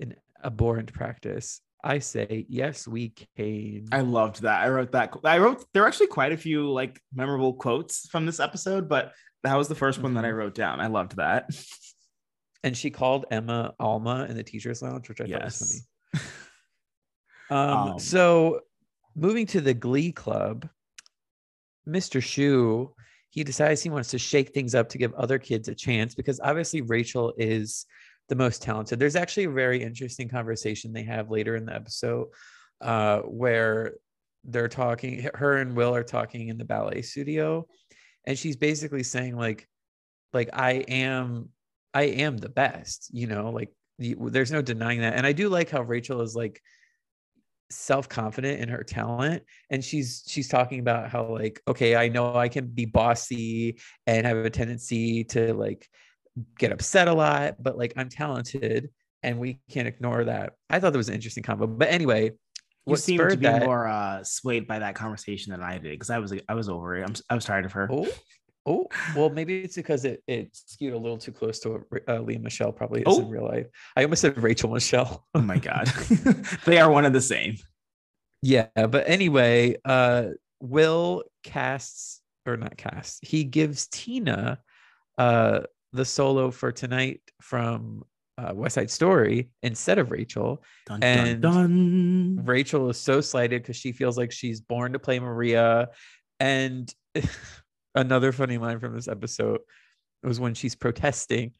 an 0.00 0.14
abhorrent 0.44 0.92
practice, 0.92 1.60
I 1.82 2.00
say 2.00 2.46
yes, 2.48 2.86
we 2.86 3.14
cane. 3.36 3.88
I 3.92 4.00
loved 4.00 4.42
that. 4.42 4.62
I 4.62 4.68
wrote 4.68 4.92
that. 4.92 5.16
I 5.24 5.38
wrote 5.38 5.64
there 5.72 5.84
are 5.84 5.86
actually 5.88 6.08
quite 6.08 6.32
a 6.32 6.36
few 6.36 6.70
like 6.70 7.00
memorable 7.14 7.54
quotes 7.54 8.08
from 8.08 8.26
this 8.26 8.40
episode, 8.40 8.88
but 8.88 9.12
that 9.42 9.56
was 9.56 9.68
the 9.68 9.74
1st 9.74 9.94
mm-hmm. 9.94 10.02
one 10.02 10.14
that 10.14 10.24
I 10.24 10.28
mm-hmm. 10.28 10.38
wrote 10.38 10.54
down. 10.54 10.80
I 10.80 10.88
loved 10.88 11.16
that. 11.16 11.46
and 12.62 12.76
she 12.76 12.90
called 12.90 13.26
Emma 13.30 13.74
Alma 13.78 14.26
in 14.28 14.36
the 14.36 14.42
teachers 14.42 14.82
lounge, 14.82 15.08
which 15.08 15.20
I 15.20 15.24
yes. 15.24 15.40
thought 15.40 15.46
was 15.46 15.86
funny. 16.12 16.30
um, 17.50 17.78
um, 17.92 17.98
so 17.98 18.60
moving 19.14 19.46
to 19.46 19.60
the 19.60 19.74
Glee 19.74 20.12
Club, 20.12 20.68
Mr. 21.88 22.20
Schue, 22.20 22.92
he 23.30 23.44
decides 23.44 23.82
he 23.82 23.90
wants 23.90 24.10
to 24.10 24.18
shake 24.18 24.52
things 24.52 24.74
up 24.74 24.88
to 24.90 24.98
give 24.98 25.14
other 25.14 25.38
kids 25.38 25.68
a 25.68 25.74
chance 25.74 26.14
because 26.14 26.40
obviously 26.42 26.82
Rachel 26.82 27.32
is 27.38 27.86
the 28.28 28.34
most 28.34 28.62
talented. 28.62 28.98
There's 28.98 29.16
actually 29.16 29.44
a 29.44 29.50
very 29.50 29.82
interesting 29.82 30.28
conversation 30.28 30.92
they 30.92 31.04
have 31.04 31.30
later 31.30 31.56
in 31.56 31.66
the 31.66 31.74
episode 31.74 32.28
uh, 32.80 33.20
where 33.20 33.94
they're 34.44 34.68
talking, 34.68 35.28
her 35.34 35.58
and 35.58 35.76
Will 35.76 35.94
are 35.94 36.02
talking 36.02 36.48
in 36.48 36.58
the 36.58 36.64
ballet 36.64 37.02
studio, 37.02 37.66
and 38.24 38.38
she's 38.38 38.56
basically 38.56 39.02
saying 39.02 39.36
like, 39.36 39.68
like 40.32 40.50
I 40.52 40.84
am, 40.88 41.50
I 41.94 42.02
am 42.02 42.36
the 42.36 42.48
best, 42.48 43.10
you 43.12 43.26
know, 43.26 43.50
like 43.50 43.72
there's 43.98 44.52
no 44.52 44.62
denying 44.62 45.00
that. 45.00 45.14
And 45.14 45.26
I 45.26 45.32
do 45.32 45.48
like 45.48 45.70
how 45.70 45.82
Rachel 45.82 46.20
is 46.22 46.34
like 46.34 46.62
self-confident 47.70 48.60
in 48.60 48.68
her 48.68 48.82
talent. 48.82 49.42
And 49.70 49.84
she's 49.84 50.24
she's 50.26 50.48
talking 50.48 50.80
about 50.80 51.10
how 51.10 51.26
like 51.26 51.60
okay 51.68 51.94
i 51.94 52.08
know 52.08 52.34
i 52.34 52.48
can 52.48 52.66
be 52.66 52.84
bossy 52.84 53.78
and 54.06 54.26
have 54.26 54.38
a 54.38 54.50
tendency 54.50 55.24
to 55.24 55.54
like 55.54 55.88
get 56.58 56.72
upset 56.72 57.06
a 57.06 57.12
lot 57.12 57.62
but 57.62 57.76
like 57.78 57.92
i'm 57.96 58.08
talented 58.08 58.90
and 59.22 59.38
we 59.38 59.58
can't 59.70 59.86
ignore 59.86 60.24
that. 60.24 60.54
I 60.70 60.80
thought 60.80 60.92
that 60.92 60.98
was 60.98 61.10
an 61.10 61.14
interesting 61.14 61.42
combo. 61.42 61.66
But 61.66 61.90
anyway 61.90 62.32
you 62.86 62.96
seem 62.96 63.18
to 63.18 63.36
be 63.36 63.46
that, 63.46 63.64
more 63.64 63.86
uh 63.86 64.24
swayed 64.24 64.66
by 64.66 64.78
that 64.78 64.94
conversation 64.94 65.52
than 65.52 65.62
i 65.62 65.74
did 65.74 65.90
because 65.90 66.10
i 66.10 66.18
was 66.18 66.32
i 66.48 66.54
was 66.54 66.68
over 66.68 66.96
it. 66.96 67.04
I'm, 67.04 67.14
i 67.28 67.34
was 67.34 67.44
tired 67.44 67.66
of 67.66 67.72
her 67.72 67.88
oh 67.92 68.08
Oh, 68.66 68.86
well, 69.16 69.30
maybe 69.34 69.60
it's 69.60 69.76
because 69.76 70.04
it, 70.04 70.22
it 70.26 70.50
skewed 70.52 70.94
a 70.94 70.98
little 70.98 71.18
too 71.18 71.32
close 71.32 71.60
to 71.60 71.84
what 71.88 72.02
uh, 72.08 72.20
Lea 72.20 72.38
Michele 72.38 72.72
probably 72.72 73.00
is 73.00 73.06
oh. 73.08 73.20
in 73.20 73.28
real 73.28 73.44
life. 73.44 73.66
I 73.96 74.02
almost 74.02 74.22
said 74.22 74.40
Rachel 74.42 74.70
Michelle. 74.70 75.26
oh 75.34 75.42
my 75.42 75.58
God. 75.58 75.86
they 76.64 76.78
are 76.78 76.90
one 76.90 77.04
of 77.04 77.12
the 77.12 77.20
same. 77.20 77.56
Yeah. 78.42 78.68
But 78.74 79.08
anyway, 79.08 79.76
uh, 79.84 80.28
Will 80.60 81.24
casts, 81.42 82.20
or 82.46 82.56
not 82.56 82.76
casts, 82.76 83.18
he 83.22 83.44
gives 83.44 83.86
Tina 83.88 84.60
uh, 85.18 85.60
the 85.92 86.04
solo 86.04 86.50
for 86.50 86.72
tonight 86.72 87.20
from 87.40 88.04
uh, 88.38 88.54
West 88.54 88.76
Side 88.76 88.90
Story 88.90 89.50
instead 89.62 89.98
of 89.98 90.10
Rachel. 90.10 90.62
Dun, 90.86 91.02
and 91.02 91.42
dun, 91.42 92.36
dun. 92.36 92.44
Rachel 92.44 92.88
is 92.88 92.98
so 92.98 93.20
slighted 93.20 93.62
because 93.62 93.76
she 93.76 93.92
feels 93.92 94.16
like 94.16 94.32
she's 94.32 94.60
born 94.60 94.92
to 94.92 94.98
play 94.98 95.18
Maria. 95.18 95.88
And 96.38 96.92
another 97.94 98.32
funny 98.32 98.58
line 98.58 98.80
from 98.80 98.94
this 98.94 99.08
episode 99.08 99.60
was 100.22 100.38
when 100.40 100.54
she's 100.54 100.74
protesting 100.74 101.52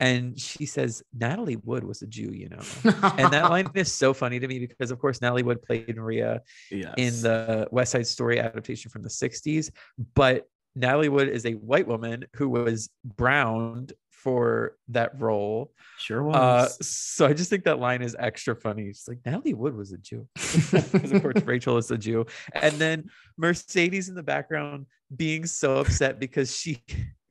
and 0.00 0.38
she 0.38 0.66
says 0.66 1.02
Natalie 1.16 1.56
Wood 1.56 1.84
was 1.84 2.02
a 2.02 2.08
Jew, 2.08 2.32
you 2.32 2.48
know. 2.48 2.62
and 2.84 3.32
that 3.32 3.50
line 3.50 3.70
is 3.74 3.92
so 3.92 4.12
funny 4.12 4.40
to 4.40 4.48
me 4.48 4.58
because 4.58 4.90
of 4.90 4.98
course 4.98 5.20
Natalie 5.20 5.44
Wood 5.44 5.62
played 5.62 5.96
Maria 5.96 6.42
yes. 6.72 6.94
in 6.96 7.22
the 7.22 7.68
West 7.70 7.92
Side 7.92 8.06
Story 8.06 8.40
adaptation 8.40 8.90
from 8.90 9.02
the 9.02 9.08
60s, 9.08 9.70
but 10.14 10.48
Natalie 10.74 11.08
Wood 11.08 11.28
is 11.28 11.46
a 11.46 11.52
white 11.52 11.86
woman 11.86 12.24
who 12.34 12.48
was 12.48 12.88
browned 13.04 13.92
for 14.22 14.76
that 14.88 15.20
role. 15.20 15.72
Sure 15.98 16.22
uh, 16.22 16.24
was. 16.26 16.80
Uh, 16.80 16.82
so 16.82 17.26
I 17.26 17.32
just 17.32 17.50
think 17.50 17.64
that 17.64 17.80
line 17.80 18.02
is 18.02 18.14
extra 18.18 18.54
funny. 18.54 18.84
It's 18.84 19.08
like 19.08 19.18
Natalie 19.26 19.54
Wood 19.54 19.76
was 19.76 19.92
a 19.92 19.98
Jew. 19.98 20.28
because 20.34 21.12
of 21.12 21.22
course 21.22 21.42
Rachel 21.44 21.76
is 21.76 21.90
a 21.90 21.98
Jew. 21.98 22.26
And 22.54 22.74
then 22.76 23.10
Mercedes 23.36 24.08
in 24.08 24.14
the 24.14 24.22
background 24.22 24.86
being 25.14 25.44
so 25.46 25.78
upset 25.78 26.20
because 26.20 26.54
she 26.54 26.82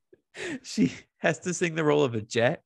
she 0.64 0.94
has 1.20 1.40
to 1.40 1.54
sing 1.54 1.76
the 1.76 1.84
role 1.84 2.04
of 2.04 2.14
a 2.14 2.22
jet. 2.22 2.62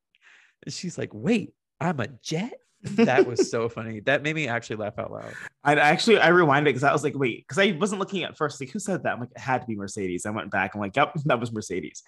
And 0.65 0.73
she's 0.73 0.97
like, 0.97 1.11
wait, 1.13 1.53
I'm 1.79 1.99
a 1.99 2.07
jet? 2.07 2.53
that 2.81 3.25
was 3.25 3.49
so 3.49 3.67
funny. 3.69 3.99
That 4.01 4.21
made 4.23 4.35
me 4.35 4.47
actually 4.47 4.75
laugh 4.77 4.97
out 4.99 5.11
loud. 5.11 5.33
I 5.63 5.75
actually 5.75 6.19
I 6.19 6.29
rewinded 6.29 6.65
because 6.65 6.83
I 6.83 6.93
was 6.93 7.03
like, 7.03 7.15
wait, 7.15 7.47
because 7.47 7.57
I 7.57 7.75
wasn't 7.79 7.99
looking 7.99 8.23
at 8.23 8.37
first. 8.37 8.59
Like, 8.59 8.69
who 8.71 8.79
said 8.79 9.03
that? 9.03 9.13
I'm 9.13 9.19
like, 9.19 9.31
it 9.31 9.39
had 9.39 9.61
to 9.61 9.67
be 9.67 9.75
Mercedes. 9.75 10.25
I 10.25 10.31
went 10.31 10.51
back. 10.51 10.73
I'm 10.73 10.81
like, 10.81 10.95
yep, 10.95 11.13
that 11.25 11.39
was 11.39 11.51
Mercedes. 11.51 12.03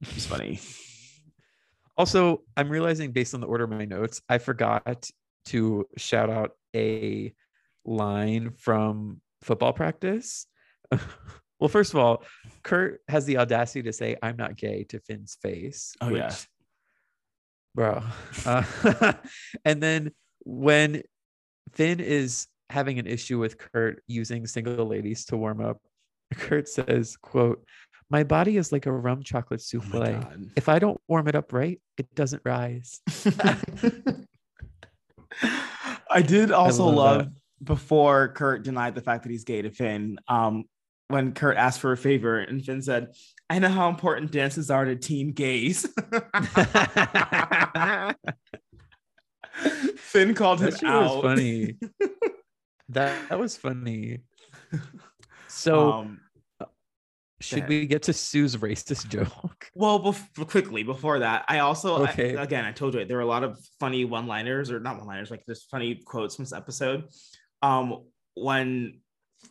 It's 0.00 0.26
funny. 0.26 0.60
Also, 1.98 2.42
I'm 2.56 2.68
realizing 2.68 3.10
based 3.10 3.34
on 3.34 3.40
the 3.40 3.48
order 3.48 3.64
of 3.64 3.70
my 3.70 3.84
notes, 3.84 4.22
I 4.28 4.38
forgot 4.38 5.10
to 5.46 5.84
shout 5.96 6.30
out 6.30 6.52
a 6.74 7.34
line 7.84 8.52
from 8.52 9.20
football 9.42 9.72
practice. 9.72 10.46
well, 11.58 11.68
first 11.68 11.92
of 11.92 11.98
all, 11.98 12.22
Kurt 12.62 13.00
has 13.08 13.26
the 13.26 13.38
audacity 13.38 13.82
to 13.82 13.92
say, 13.92 14.16
I'm 14.22 14.36
not 14.36 14.56
gay 14.56 14.84
to 14.90 15.00
Finn's 15.00 15.36
face. 15.42 15.96
Oh, 16.00 16.12
which, 16.12 16.20
yeah. 16.20 16.34
Bro. 17.74 18.02
Uh, 18.46 19.12
and 19.64 19.82
then 19.82 20.12
when 20.44 21.02
Finn 21.72 21.98
is 21.98 22.46
having 22.70 23.00
an 23.00 23.06
issue 23.08 23.40
with 23.40 23.58
Kurt 23.58 24.04
using 24.06 24.46
single 24.46 24.86
ladies 24.86 25.24
to 25.26 25.36
warm 25.36 25.60
up, 25.60 25.80
Kurt 26.34 26.68
says, 26.68 27.16
quote, 27.16 27.64
my 28.10 28.24
body 28.24 28.56
is 28.56 28.72
like 28.72 28.86
a 28.86 28.92
rum 28.92 29.22
chocolate 29.22 29.60
souffle. 29.60 30.02
Oh 30.02 30.24
if 30.56 30.68
I 30.68 30.78
don't 30.78 31.00
warm 31.08 31.28
it 31.28 31.34
up 31.34 31.52
right, 31.52 31.80
it 31.96 32.14
doesn't 32.14 32.42
rise. 32.44 33.00
I 36.10 36.22
did 36.22 36.50
also 36.52 36.84
I 36.84 36.86
love, 36.86 36.96
love 36.96 37.28
before 37.62 38.28
Kurt 38.28 38.62
denied 38.64 38.94
the 38.94 39.02
fact 39.02 39.24
that 39.24 39.30
he's 39.30 39.44
gay 39.44 39.62
to 39.62 39.70
Finn. 39.70 40.18
Um, 40.28 40.64
when 41.08 41.32
Kurt 41.32 41.56
asked 41.56 41.80
for 41.80 41.92
a 41.92 41.96
favor 41.96 42.38
and 42.38 42.64
Finn 42.64 42.82
said, 42.82 43.14
I 43.48 43.58
know 43.58 43.68
how 43.68 43.88
important 43.88 44.30
dances 44.30 44.70
are 44.70 44.84
to 44.84 44.94
teen 44.94 45.32
gays. 45.32 45.82
Finn 49.96 50.34
called 50.34 50.58
that 50.60 50.82
him 50.82 50.88
out. 50.88 51.22
That 51.22 51.22
was 51.22 51.22
funny. 51.22 51.78
that, 52.90 53.28
that 53.28 53.38
was 53.38 53.56
funny. 53.56 54.18
So 55.48 55.92
um, 55.92 56.20
should 57.40 57.68
we 57.68 57.86
get 57.86 58.02
to 58.04 58.12
Sue's 58.12 58.56
racist 58.56 59.08
joke? 59.10 59.70
Well, 59.74 60.00
bef- 60.00 60.48
quickly 60.48 60.82
before 60.82 61.20
that, 61.20 61.44
I 61.48 61.60
also 61.60 62.04
okay. 62.04 62.36
I, 62.36 62.42
again 62.42 62.64
I 62.64 62.72
told 62.72 62.94
you 62.94 63.04
there 63.04 63.16
were 63.16 63.22
a 63.22 63.26
lot 63.26 63.44
of 63.44 63.58
funny 63.78 64.04
one-liners 64.04 64.70
or 64.70 64.80
not 64.80 64.98
one-liners, 64.98 65.30
like 65.30 65.44
there's 65.46 65.64
funny 65.64 66.00
quotes 66.04 66.36
from 66.36 66.44
this 66.44 66.52
episode. 66.52 67.04
Um, 67.62 68.04
when 68.34 69.00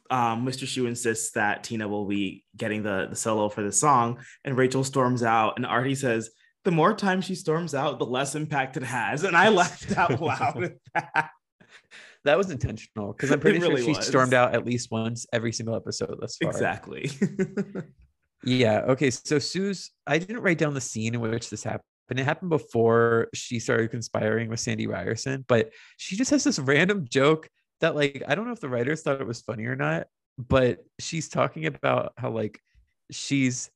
um, 0.10 0.46
Mr. 0.46 0.66
Schue 0.66 0.88
insists 0.88 1.32
that 1.32 1.64
Tina 1.64 1.88
will 1.88 2.06
be 2.06 2.44
getting 2.56 2.84
the 2.84 3.08
the 3.10 3.16
solo 3.16 3.50
for 3.50 3.64
the 3.64 3.72
song, 3.72 4.20
and 4.44 4.58
Rachel 4.58 4.84
storms 4.84 5.24
out, 5.24 5.54
and 5.56 5.66
Artie 5.66 5.96
says, 5.96 6.30
"The 6.66 6.72
more 6.72 6.94
time 6.94 7.22
she 7.22 7.36
storms 7.36 7.74
out, 7.74 8.00
the 8.00 8.06
less 8.06 8.36
impact 8.36 8.78
it 8.78 8.84
has." 8.84 9.24
And 9.24 9.36
I 9.36 9.50
laughed 9.50 9.98
out 9.98 10.20
loud 10.22 10.64
at 10.96 11.14
that 11.14 11.30
that 12.28 12.38
was 12.38 12.52
intentional 12.52 13.14
because 13.14 13.32
I'm 13.32 13.40
pretty 13.42 13.60
really 13.60 13.78
sure 13.78 13.94
she 13.94 13.98
was. 13.98 14.08
stormed 14.08 14.34
out 14.34 14.54
at 14.54 14.66
least 14.66 14.92
once 14.92 15.26
every 15.34 15.52
single 15.52 15.76
episode 15.76 16.18
thus 16.20 16.38
far. 16.38 16.50
Exactly. 16.50 17.10
yeah. 18.44 18.80
Okay. 18.88 19.10
So 19.10 19.40
Sue's, 19.40 19.92
I 20.06 20.18
didn't 20.18 20.42
write 20.42 20.58
down 20.58 20.74
the 20.74 20.82
scene 20.82 21.16
in 21.16 21.22
which 21.22 21.50
this 21.50 21.64
happened. 21.64 21.84
It 22.10 22.20
happened 22.20 22.50
before 22.50 23.28
she 23.34 23.60
started 23.60 23.92
conspiring 23.92 24.50
with 24.50 24.60
Sandy 24.62 24.88
Ryerson, 24.88 25.44
but 25.48 25.72
she 25.98 26.16
just 26.16 26.32
has 26.32 26.44
this 26.44 26.58
random 26.58 27.06
joke 27.10 27.50
that, 27.82 27.96
like, 27.96 28.24
I 28.28 28.34
don't 28.34 28.46
know 28.46 28.54
if 28.54 28.62
the 28.62 28.70
writers 28.70 29.02
thought 29.02 29.20
it 29.20 29.28
was 29.28 29.42
funny 29.42 29.66
or 29.66 29.76
not, 29.76 30.08
but 30.38 30.86
she's 31.00 31.28
talking 31.28 31.66
about 31.66 32.14
how, 32.18 32.32
like, 32.32 32.60
she's 33.12 33.70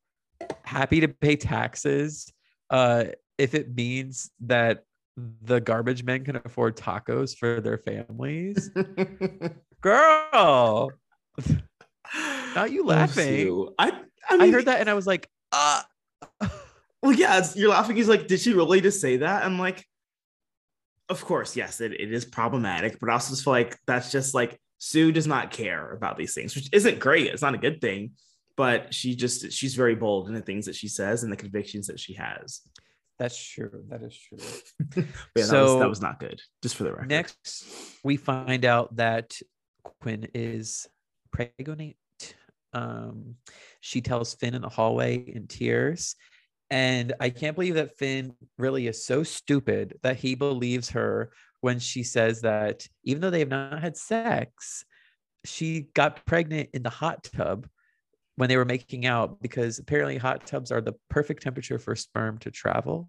happy 0.64 1.02
to 1.02 1.10
pay 1.10 1.36
taxes 1.36 2.32
uh, 2.70 3.06
if 3.38 3.54
it 3.54 3.76
means 3.76 4.32
that 4.42 4.86
the 5.18 5.60
garbage 5.60 6.04
men 6.04 6.24
can 6.24 6.38
afford 6.38 6.78
tacos 6.78 7.38
for 7.38 7.62
their 7.62 7.78
families. 7.78 8.70
Girl, 9.82 10.92
not 12.56 12.72
you 12.72 12.86
laughing. 12.86 13.50
Oh, 13.50 13.74
I 13.78 13.92
I, 14.30 14.38
mean, 14.38 14.50
I, 14.50 14.52
heard 14.52 14.66
that 14.66 14.80
and 14.80 14.90
I 14.90 14.94
was 14.94 15.08
like, 15.08 15.30
uh 15.52 15.82
well, 17.02 17.14
yeah, 17.14 17.46
you're 17.56 17.70
laughing. 17.70 17.96
He's 17.96 18.10
like, 18.10 18.28
did 18.28 18.40
she 18.40 18.54
really 18.54 18.82
just 18.82 19.02
say 19.02 19.18
that? 19.18 19.44
I'm 19.44 19.58
like, 19.58 19.86
of 21.10 21.24
course, 21.26 21.56
yes, 21.56 21.82
it, 21.82 21.94
it 21.94 22.12
is 22.12 22.26
problematic, 22.26 23.00
but 23.00 23.10
I 23.10 23.14
also 23.14 23.32
just 23.32 23.44
feel 23.44 23.54
like 23.54 23.78
that's 23.88 24.12
just 24.12 24.34
like 24.34 24.60
Sue 24.78 25.12
does 25.12 25.28
not 25.28 25.52
care 25.52 25.92
about 25.92 26.18
these 26.18 26.34
things, 26.34 26.56
which 26.56 26.70
isn't 26.72 27.00
great. 27.00 27.28
It's 27.28 27.42
not 27.42 27.54
a 27.54 27.60
good 27.60 27.82
thing, 27.82 28.12
but 28.56 28.94
she 28.94 29.16
just 29.16 29.52
she's 29.52 29.76
very 29.76 29.96
bold 29.96 30.28
in 30.28 30.34
the 30.34 30.42
things 30.42 30.66
that 30.68 30.76
she 30.76 30.88
says 30.88 31.24
and 31.24 31.32
the 31.32 31.38
convictions 31.38 31.88
that 31.88 32.00
she 32.00 32.14
has. 32.14 32.62
That's 33.22 33.38
true. 33.38 33.84
That 33.90 34.02
is 34.02 34.18
true. 34.18 34.40
yeah, 35.36 35.44
so 35.44 35.52
that 35.54 35.62
was, 35.62 35.80
that 35.80 35.90
was 35.90 36.02
not 36.02 36.20
good. 36.20 36.42
Just 36.64 36.76
for 36.76 36.86
the 36.86 36.92
record. 36.92 37.08
Next, 37.08 37.68
we 38.04 38.18
find 38.18 38.66
out 38.66 38.96
that 38.96 39.38
Quinn 40.02 40.28
is 40.34 40.88
pregnant. 41.32 41.96
Um, 42.74 43.36
she 43.80 44.02
tells 44.02 44.34
Finn 44.34 44.56
in 44.56 44.64
the 44.64 44.70
hallway 44.70 45.18
in 45.18 45.46
tears. 45.46 46.16
And 46.72 47.14
I 47.20 47.30
can't 47.30 47.54
believe 47.54 47.76
that 47.76 47.96
Finn 48.00 48.34
really 48.58 48.88
is 48.88 49.06
so 49.06 49.22
stupid 49.22 50.00
that 50.02 50.18
he 50.18 50.34
believes 50.34 50.90
her 50.90 51.32
when 51.60 51.78
she 51.78 52.02
says 52.02 52.42
that 52.42 52.88
even 53.04 53.22
though 53.22 53.30
they 53.30 53.38
have 53.38 53.50
not 53.50 53.84
had 53.84 53.98
sex, 53.98 54.84
she 55.46 55.90
got 55.94 56.26
pregnant 56.26 56.70
in 56.74 56.82
the 56.82 56.90
hot 56.90 57.24
tub 57.24 57.68
when 58.42 58.50
they 58.50 58.58
were 58.58 58.66
making 58.66 59.06
out 59.06 59.40
because 59.40 59.78
apparently 59.78 60.18
hot 60.18 60.48
tubs 60.48 60.72
are 60.72 60.82
the 60.82 60.94
perfect 61.12 61.44
temperature 61.44 61.78
for 61.78 61.96
sperm 61.96 62.40
to 62.40 62.50
travel. 62.50 63.08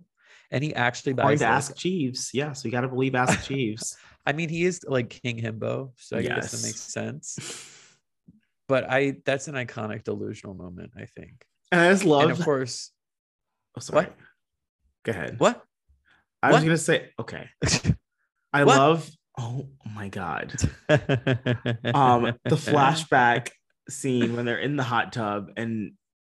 And 0.51 0.63
he 0.63 0.75
actually 0.75 1.15
buys 1.15 1.39
to 1.39 1.47
Ask 1.47 1.75
Jeeves. 1.75 2.33
Yeah, 2.35 2.53
so 2.53 2.69
you 2.69 2.71
got 2.71 2.83
to 2.83 2.89
believe 2.89 3.15
Ask 3.15 3.43
Jeeves. 3.49 3.97
I 4.27 4.35
mean, 4.35 4.51
he 4.51 4.67
is 4.67 4.85
like 4.87 5.09
King 5.09 5.41
Himbo, 5.41 5.93
so 5.97 6.19
I 6.19 6.21
yes. 6.21 6.35
guess 6.35 6.51
that 6.53 6.67
makes 6.67 6.81
sense. 6.81 7.97
but 8.69 8.85
I 8.91 9.17
that's 9.25 9.49
an 9.49 9.55
iconic 9.55 10.05
delusional 10.05 10.55
moment, 10.55 10.93
I 10.99 11.07
think. 11.07 11.47
And 11.71 11.81
I 11.81 11.91
just 11.91 12.05
love 12.05 12.25
And 12.25 12.33
of 12.33 12.45
course, 12.45 12.91
oh, 13.75 13.81
sorry. 13.81 14.05
What? 14.05 14.17
Go 15.05 15.13
ahead. 15.13 15.41
what? 15.41 15.63
I 16.43 16.53
was 16.53 16.63
gonna 16.63 16.77
say, 16.77 17.09
okay. 17.19 17.49
I 18.53 18.65
What? 18.65 18.77
love 18.77 19.11
oh 19.39 19.67
my 19.95 20.09
god. 20.09 20.53
um 20.91 22.35
the 22.45 22.57
flashback 22.57 23.49
scene 23.89 24.37
when 24.37 24.45
they're 24.45 24.59
in 24.59 24.77
the 24.77 24.83
hot 24.83 25.13
tub 25.13 25.49
and 25.57 25.93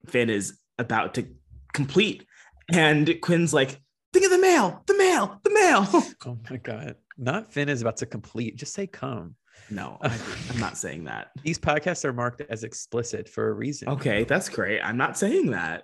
Finn 0.08 0.30
is 0.30 0.60
about 0.78 1.14
to 1.16 1.28
complete 1.74 2.26
and 2.72 3.20
Quinn's 3.22 3.54
like 3.54 3.80
think 4.14 4.26
of 4.26 4.32
the 4.32 4.38
mail 4.40 4.84
the 4.88 4.98
mail 4.98 5.40
the 5.44 5.50
mail 5.54 5.88
Oh 6.26 6.38
my 6.50 6.58
god. 6.58 6.96
Not 7.18 7.52
Finn 7.52 7.68
is 7.70 7.82
about 7.82 7.98
to 7.98 8.06
complete. 8.06 8.56
Just 8.58 8.74
say 8.74 8.86
come. 8.88 9.36
no 9.70 9.98
I, 10.02 10.18
I'm 10.52 10.60
not 10.60 10.78
saying 10.78 11.06
that 11.06 11.32
These 11.44 11.60
podcasts 11.60 12.06
are 12.06 12.14
marked 12.14 12.42
as 12.50 12.64
explicit 12.64 13.28
for 13.30 13.50
a 13.50 13.54
reason. 13.54 13.90
okay 13.90 14.24
that's 14.24 14.50
great 14.50 14.82
I'm 14.82 14.98
not 14.98 15.18
saying 15.18 15.52
that 15.52 15.84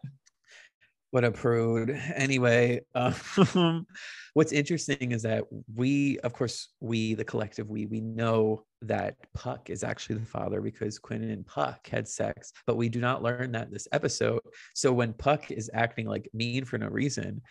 What 1.13 1.23
a 1.23 1.31
prude. 1.31 1.91
Anyway, 2.15 2.81
um, 2.95 3.85
what's 4.33 4.51
interesting 4.51 5.11
is 5.11 5.21
that 5.21 5.43
we, 5.75 6.17
of 6.21 6.33
course, 6.33 6.69
we, 6.79 7.13
the 7.13 7.23
collective, 7.23 7.69
we, 7.69 7.85
we 7.85 8.01
know 8.01 8.63
that 8.81 9.17
Puck 9.35 9.69
is 9.69 9.83
actually 9.83 10.15
the 10.15 10.25
father 10.25 10.59
because 10.59 10.97
Quinn 10.97 11.21
and 11.29 11.45
Puck 11.45 11.87
had 11.87 12.07
sex, 12.07 12.51
but 12.65 12.77
we 12.77 12.89
do 12.89 12.99
not 12.99 13.21
learn 13.21 13.51
that 13.51 13.67
in 13.67 13.71
this 13.71 13.87
episode. 13.91 14.41
So 14.73 14.91
when 14.91 15.13
Puck 15.13 15.51
is 15.51 15.69
acting 15.71 16.07
like 16.07 16.27
mean 16.33 16.65
for 16.65 16.79
no 16.79 16.87
reason, 16.87 17.43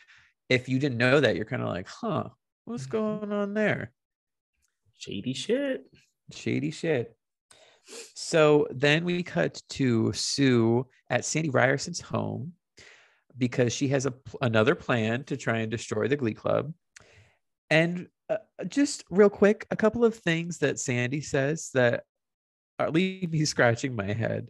if 0.49 0.69
you 0.69 0.81
didn't 0.81 0.99
know 0.99 1.21
that, 1.21 1.37
you're 1.37 1.45
kind 1.45 1.63
of 1.63 1.69
like, 1.69 1.87
huh, 1.87 2.31
what's 2.65 2.87
going 2.87 3.31
on 3.31 3.55
there? 3.55 3.93
shady 4.99 5.35
shit 5.35 5.85
Shady 6.33 6.73
shit. 6.73 7.17
So 8.17 8.67
then 8.73 9.05
we 9.05 9.23
cut 9.23 9.63
to 9.71 10.13
Sue 10.15 10.85
at 11.11 11.25
Sandy 11.25 11.51
Ryerson's 11.51 12.01
home 12.01 12.55
because 13.37 13.73
she 13.73 13.89
has 13.89 14.07
a 14.07 14.15
another 14.41 14.75
plan 14.75 15.25
to 15.25 15.37
try 15.37 15.59
and 15.59 15.71
destroy 15.71 16.09
the 16.09 16.17
Glee 16.17 16.35
Club. 16.35 16.73
And 17.71 18.09
uh, 18.29 18.37
just 18.69 19.05
real 19.11 19.31
quick, 19.31 19.67
a 19.71 19.77
couple 19.77 20.05
of 20.05 20.15
things 20.15 20.59
that 20.59 20.79
Sandy 20.79 21.21
says 21.21 21.71
that 21.75 22.05
are 22.79 22.91
leave 22.91 23.31
me 23.31 23.45
scratching 23.45 23.95
my 23.95 24.13
head. 24.13 24.49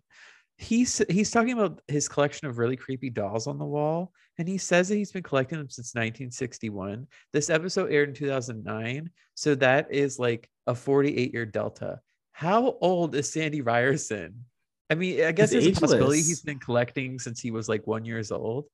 He's 0.59 1.03
he's 1.09 1.31
talking 1.31 1.53
about 1.53 1.81
his 1.89 2.09
collection 2.09 2.47
of 2.47 2.59
really 2.59 2.77
creepy 2.77 3.11
dolls 3.11 3.47
on 3.47 3.59
the 3.59 3.65
wall, 3.65 4.13
and 4.39 4.47
he 4.47 4.59
says 4.59 4.89
that 4.89 4.97
he's 4.97 5.13
been 5.13 5.23
collecting 5.23 5.59
them 5.59 5.71
since 5.71 5.95
1961. 5.95 7.07
This 7.33 7.51
episode 7.51 7.91
aired 7.91 8.11
in 8.11 8.15
2009, 8.15 9.11
so 9.35 9.55
that 9.57 9.93
is 9.93 10.19
like 10.19 10.49
a 10.67 10.75
48 10.75 11.33
year 11.33 11.47
delta. 11.47 12.01
How 12.33 12.77
old 12.81 13.15
is 13.15 13.31
Sandy 13.31 13.61
Ryerson? 13.61 14.45
I 14.93 14.95
mean, 14.95 15.25
I 15.25 15.33
guess 15.33 15.51
He's 15.51 15.65
there's 15.65 15.79
a 15.79 15.81
possibility 15.81 16.19
he's 16.19 16.43
been 16.43 16.59
collecting 16.59 17.19
since 17.19 17.41
he 17.41 17.51
was 17.51 17.67
like 17.67 17.87
one 17.87 18.05
years 18.05 18.31
old, 18.31 18.67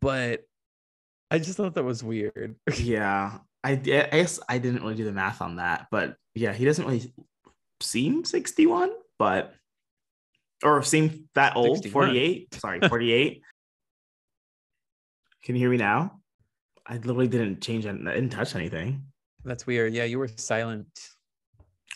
but 0.00 0.42
I 1.30 1.38
just 1.38 1.56
thought 1.56 1.74
that 1.76 1.84
was 1.84 2.02
weird. 2.02 2.56
yeah 2.76 3.38
I, 3.62 3.72
I 3.72 3.76
guess 3.76 4.40
I 4.48 4.58
didn't 4.58 4.82
really 4.82 4.94
do 4.96 5.04
the 5.04 5.12
math 5.12 5.42
on 5.42 5.56
that 5.56 5.88
but 5.90 6.16
yeah 6.34 6.52
he 6.52 6.64
doesn't 6.64 6.84
really 6.84 7.12
seem 7.80 8.24
61 8.24 8.90
but 9.18 9.54
or 10.62 10.82
seem 10.82 11.28
that 11.34 11.56
old 11.56 11.78
61. 11.78 12.06
48 12.08 12.54
sorry 12.54 12.80
48 12.88 13.42
can 15.44 15.54
you 15.54 15.60
hear 15.60 15.70
me 15.70 15.76
now 15.76 16.20
I 16.86 16.96
literally 16.96 17.28
didn't 17.28 17.60
change 17.60 17.84
I 17.86 17.92
didn't 17.92 18.30
touch 18.30 18.54
anything 18.54 19.04
That's 19.44 19.66
weird. 19.66 19.94
Yeah, 19.94 20.04
you 20.04 20.18
were 20.18 20.28
silent. 20.28 20.88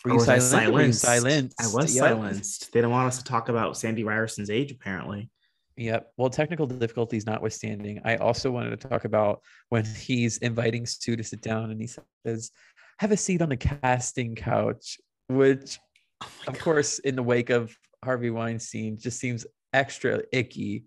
Were 0.03 0.11
you 0.11 0.15
was 0.17 0.29
I 0.29 0.37
silent? 0.39 0.73
Were 0.73 0.81
you 0.83 0.93
silenced? 0.93 1.55
silenced? 1.57 1.61
I 1.61 1.81
was 1.81 1.95
Yep. 1.95 2.03
silenced. 2.03 2.73
They 2.73 2.81
don't 2.81 2.91
want 2.91 3.07
us 3.07 3.17
to 3.19 3.23
talk 3.23 3.49
about 3.49 3.77
Sandy 3.77 4.03
Ryerson's 4.03 4.49
age, 4.49 4.71
apparently. 4.71 5.29
Yep. 5.77 6.11
Well, 6.17 6.29
technical 6.29 6.67
difficulties 6.67 7.25
notwithstanding, 7.25 8.01
I 8.03 8.17
also 8.17 8.51
wanted 8.51 8.79
to 8.79 8.87
talk 8.87 9.05
about 9.05 9.41
when 9.69 9.85
he's 9.85 10.37
inviting 10.39 10.85
Stu 10.85 11.15
to 11.15 11.23
sit 11.23 11.41
down 11.41 11.71
and 11.71 11.79
he 11.81 11.87
says, 12.25 12.51
have 12.99 13.11
a 13.11 13.17
seat 13.17 13.41
on 13.41 13.49
the 13.49 13.57
casting 13.57 14.35
couch, 14.35 14.99
which, 15.29 15.79
Oh 16.21 16.27
of 16.47 16.53
God. 16.53 16.59
course, 16.63 16.99
in 16.99 17.15
the 17.15 17.23
wake 17.23 17.49
of 17.49 17.75
Harvey 18.03 18.29
Weinstein, 18.29 18.97
just 18.99 19.19
seems 19.19 19.45
extra 19.73 20.21
icky. 20.31 20.85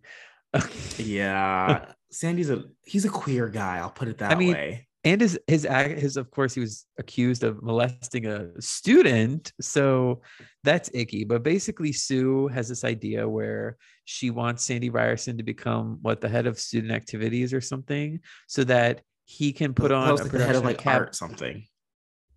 Yeah. 0.98 1.92
Sandy's 2.11 2.48
a 2.50 2.64
he's 2.85 3.05
a 3.05 3.09
queer 3.11 3.48
guy, 3.48 3.79
I'll 3.79 3.90
put 3.90 4.09
it 4.09 4.18
that 4.18 4.38
mean, 4.38 4.52
way. 4.52 4.87
And 5.06 5.20
his 5.20 5.38
his 5.46 5.64
his 5.64 6.16
of 6.16 6.30
course 6.30 6.52
he 6.52 6.60
was 6.60 6.84
accused 6.98 7.44
of 7.44 7.62
molesting 7.62 8.26
a 8.26 8.60
student 8.60 9.52
so 9.60 10.20
that's 10.64 10.90
icky 10.92 11.24
but 11.24 11.42
basically 11.42 11.92
sue 11.92 12.48
has 12.48 12.68
this 12.68 12.82
idea 12.84 13.26
where 13.26 13.76
she 14.04 14.30
wants 14.30 14.64
sandy 14.64 14.90
ryerson 14.90 15.36
to 15.38 15.44
become 15.44 15.98
what 16.02 16.20
the 16.20 16.28
head 16.28 16.46
of 16.46 16.58
student 16.58 16.92
activities 16.92 17.54
or 17.54 17.60
something 17.60 18.20
so 18.48 18.64
that 18.64 19.00
he 19.24 19.52
can 19.52 19.72
put 19.72 19.92
on 19.92 20.08
a 20.10 20.14
like 20.14 20.30
the 20.30 20.44
head 20.44 20.56
of 20.56 20.64
like 20.64 20.84
art 20.86 21.14
something. 21.14 21.64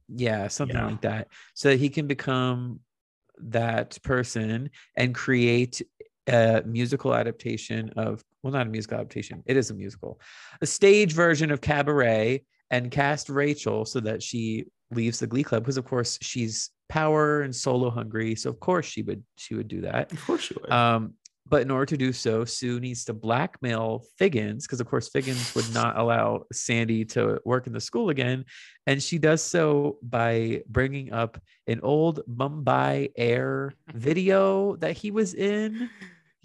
yeah 0.08 0.48
something 0.48 0.78
Yeah. 0.78 0.86
like 0.86 1.02
that 1.02 1.28
so 1.56 1.70
that 1.70 1.80
he 1.80 1.90
can 1.90 2.08
become 2.08 2.80
that 3.42 3.98
person 4.04 4.70
and 4.96 5.16
create 5.16 5.82
a 6.28 6.62
musical 6.66 7.16
adaptation 7.16 7.90
of 7.98 8.24
well 8.44 8.54
not 8.54 8.68
a 8.68 8.70
musical 8.70 8.98
adaptation 8.98 9.42
it 9.48 9.58
is 9.58 9.72
a 9.72 9.74
musical 9.74 10.20
a 10.62 10.68
stage 10.68 11.14
version 11.14 11.50
of 11.52 11.62
cabaret 11.62 12.44
and 12.72 12.92
cast 12.92 13.30
rachel 13.30 13.86
so 13.86 14.00
that 14.00 14.22
she 14.22 14.66
leaves 14.92 15.20
the 15.20 15.28
glee 15.28 15.44
club 15.44 15.64
because 15.64 15.78
of 15.78 15.86
course 15.86 16.18
she's 16.22 16.70
power 16.88 17.42
and 17.42 17.56
solo 17.56 17.90
hungry 17.90 18.36
so 18.36 18.50
of 18.50 18.60
course 18.60 18.86
she 18.86 19.02
would 19.04 19.24
she 19.38 19.54
would 19.56 19.68
do 19.68 19.82
that 19.82 20.12
Of 20.12 20.26
course 20.26 20.50
you 20.50 20.58
would. 20.62 20.72
um, 20.72 21.14
but 21.48 21.64
in 21.64 21.72
order 21.72 21.88
to 21.88 21.98
do 21.98 22.14
so, 22.14 22.46
Sue 22.46 22.80
needs 22.80 23.06
to 23.06 23.14
blackmail 23.14 24.04
Figgins 24.20 24.68
because, 24.68 24.80
of 24.80 24.86
course, 24.88 25.10
Figgins 25.10 25.56
would 25.56 25.74
not 25.74 25.98
allow 25.98 26.44
Sandy 26.54 27.06
to 27.06 27.40
work 27.44 27.66
in 27.66 27.74
the 27.74 27.80
school 27.82 28.12
again. 28.12 28.46
And 28.86 29.02
she 29.02 29.18
does 29.18 29.42
so 29.42 29.98
by 30.04 30.62
bringing 30.68 31.12
up 31.12 31.42
an 31.66 31.80
old 31.82 32.22
Mumbai 32.30 33.12
Air 33.18 33.74
video 33.96 34.76
that 34.76 34.96
he 34.96 35.10
was 35.10 35.34
in 35.34 35.90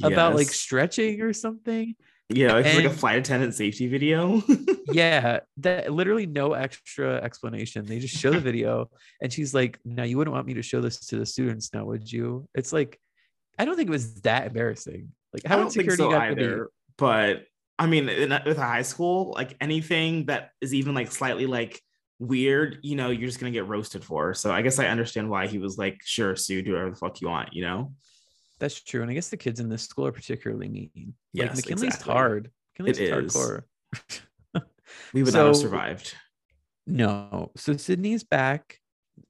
about 0.02 0.34
like 0.36 0.48
stretching 0.48 1.20
or 1.20 1.34
something. 1.34 1.94
Yeah, 2.30 2.56
it's 2.56 2.74
like 2.74 2.84
a 2.84 2.90
flight 2.90 3.18
attendant 3.18 3.54
safety 3.54 3.86
video. 3.86 4.42
Yeah, 4.92 5.40
that 5.56 5.90
literally 5.90 6.26
no 6.26 6.52
extra 6.52 7.14
explanation. 7.14 7.86
They 7.86 8.00
just 8.00 8.18
show 8.18 8.30
the 8.30 8.38
video, 8.38 8.90
and 9.22 9.32
she's 9.32 9.54
like, 9.54 9.78
"Now 9.82 10.02
you 10.02 10.18
wouldn't 10.18 10.34
want 10.34 10.46
me 10.46 10.52
to 10.54 10.62
show 10.62 10.82
this 10.82 11.00
to 11.06 11.16
the 11.16 11.24
students, 11.24 11.72
now 11.72 11.86
would 11.86 12.12
you?" 12.12 12.46
It's 12.54 12.70
like, 12.70 13.00
I 13.58 13.64
don't 13.64 13.76
think 13.76 13.88
it 13.88 13.92
was 13.92 14.20
that 14.20 14.46
embarrassing. 14.48 15.10
Like, 15.32 15.46
I 15.46 15.48
how 15.48 15.56
don't 15.56 15.72
think 15.72 15.90
so 15.90 16.12
either. 16.12 16.68
But 16.98 17.46
I 17.78 17.86
mean, 17.86 18.10
in 18.10 18.38
with 18.44 18.58
a 18.58 18.62
high 18.62 18.82
school, 18.82 19.32
like 19.34 19.56
anything 19.58 20.26
that 20.26 20.50
is 20.60 20.74
even 20.74 20.94
like 20.94 21.10
slightly 21.10 21.46
like 21.46 21.80
weird, 22.18 22.78
you 22.82 22.94
know, 22.94 23.08
you're 23.08 23.26
just 23.26 23.40
gonna 23.40 23.50
get 23.50 23.66
roasted 23.66 24.04
for. 24.04 24.34
So 24.34 24.52
I 24.52 24.60
guess 24.60 24.78
I 24.78 24.88
understand 24.88 25.30
why 25.30 25.46
he 25.46 25.56
was 25.56 25.78
like, 25.78 26.00
"Sure, 26.04 26.36
Sue, 26.36 26.60
do 26.60 26.72
whatever 26.72 26.90
the 26.90 26.96
fuck 26.96 27.22
you 27.22 27.28
want," 27.28 27.54
you 27.54 27.62
know. 27.62 27.94
That's 28.64 28.80
true. 28.80 29.02
And 29.02 29.10
I 29.10 29.14
guess 29.14 29.28
the 29.28 29.36
kids 29.36 29.60
in 29.60 29.68
this 29.68 29.82
school 29.82 30.06
are 30.06 30.12
particularly 30.12 30.68
mean. 30.68 30.90
Like 31.34 31.48
Yes, 31.48 31.56
McKinley's 31.56 31.82
exactly. 31.96 32.12
hard. 32.14 32.50
McKinley's 32.72 32.98
It 32.98 33.12
is. 33.12 33.36
hardcore. 33.36 33.64
We 35.12 35.22
would 35.22 35.34
not 35.34 35.46
have 35.48 35.56
survived. 35.56 36.14
No. 36.86 37.50
So 37.58 37.76
Sydney's 37.76 38.24
back. 38.24 38.78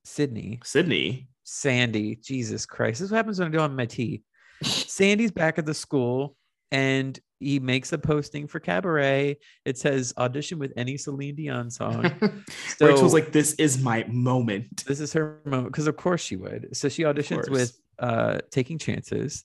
Sydney. 0.05 0.61
Sydney. 0.63 1.27
Sandy. 1.43 2.15
Jesus 2.15 2.65
Christ. 2.65 3.01
This 3.01 3.07
is 3.07 3.11
what 3.11 3.17
happens 3.17 3.41
when 3.41 3.49
I 3.49 3.51
do 3.51 3.59
on 3.59 3.75
my 3.75 3.87
tea. 3.87 4.23
Sandy's 4.63 5.33
back 5.33 5.59
at 5.59 5.67
the 5.67 5.75
school 5.75 6.37
and 6.71 7.19
he 7.41 7.59
makes 7.59 7.93
a 7.93 7.99
posting 7.99 8.47
for 8.47 8.61
cabaret. 8.61 9.37
It 9.65 9.79
says 9.79 10.15
audition 10.17 10.61
with 10.61 10.73
any 10.77 10.97
Celine 10.97 11.35
Dion 11.35 11.71
song. 11.71 12.03
Rachel's 12.81 13.01
So- 13.01 13.07
like, 13.09 13.33
"This 13.33 13.55
is 13.55 13.83
my 13.83 14.05
moment." 14.09 14.85
this 14.87 15.01
is 15.01 15.13
her 15.13 15.41
moment 15.45 15.73
because 15.73 15.89
of 15.89 15.97
course 15.97 16.21
she 16.23 16.37
would. 16.37 16.69
So 16.77 16.89
she 16.89 17.03
auditions 17.03 17.51
with 17.51 17.77
uh 17.99 18.39
taking 18.51 18.79
chances. 18.79 19.45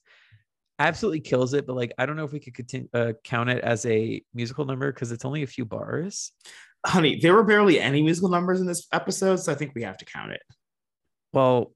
Absolutely 0.79 1.19
kills 1.19 1.53
it, 1.53 1.67
but 1.67 1.75
like 1.75 1.91
I 1.97 2.05
don't 2.05 2.15
know 2.15 2.23
if 2.23 2.31
we 2.31 2.39
could 2.39 2.53
continue, 2.55 2.87
uh, 2.93 3.13
count 3.23 3.49
it 3.49 3.63
as 3.63 3.85
a 3.85 4.23
musical 4.33 4.63
number 4.65 4.91
because 4.91 5.11
it's 5.11 5.25
only 5.25 5.43
a 5.43 5.47
few 5.47 5.65
bars. 5.65 6.31
Honey, 6.85 7.19
there 7.19 7.33
were 7.33 7.43
barely 7.43 7.79
any 7.81 8.01
musical 8.01 8.29
numbers 8.29 8.61
in 8.61 8.65
this 8.65 8.87
episode, 8.93 9.37
so 9.37 9.51
I 9.51 9.55
think 9.55 9.73
we 9.75 9.83
have 9.83 9.97
to 9.97 10.05
count 10.05 10.31
it. 10.31 10.41
Well, 11.33 11.73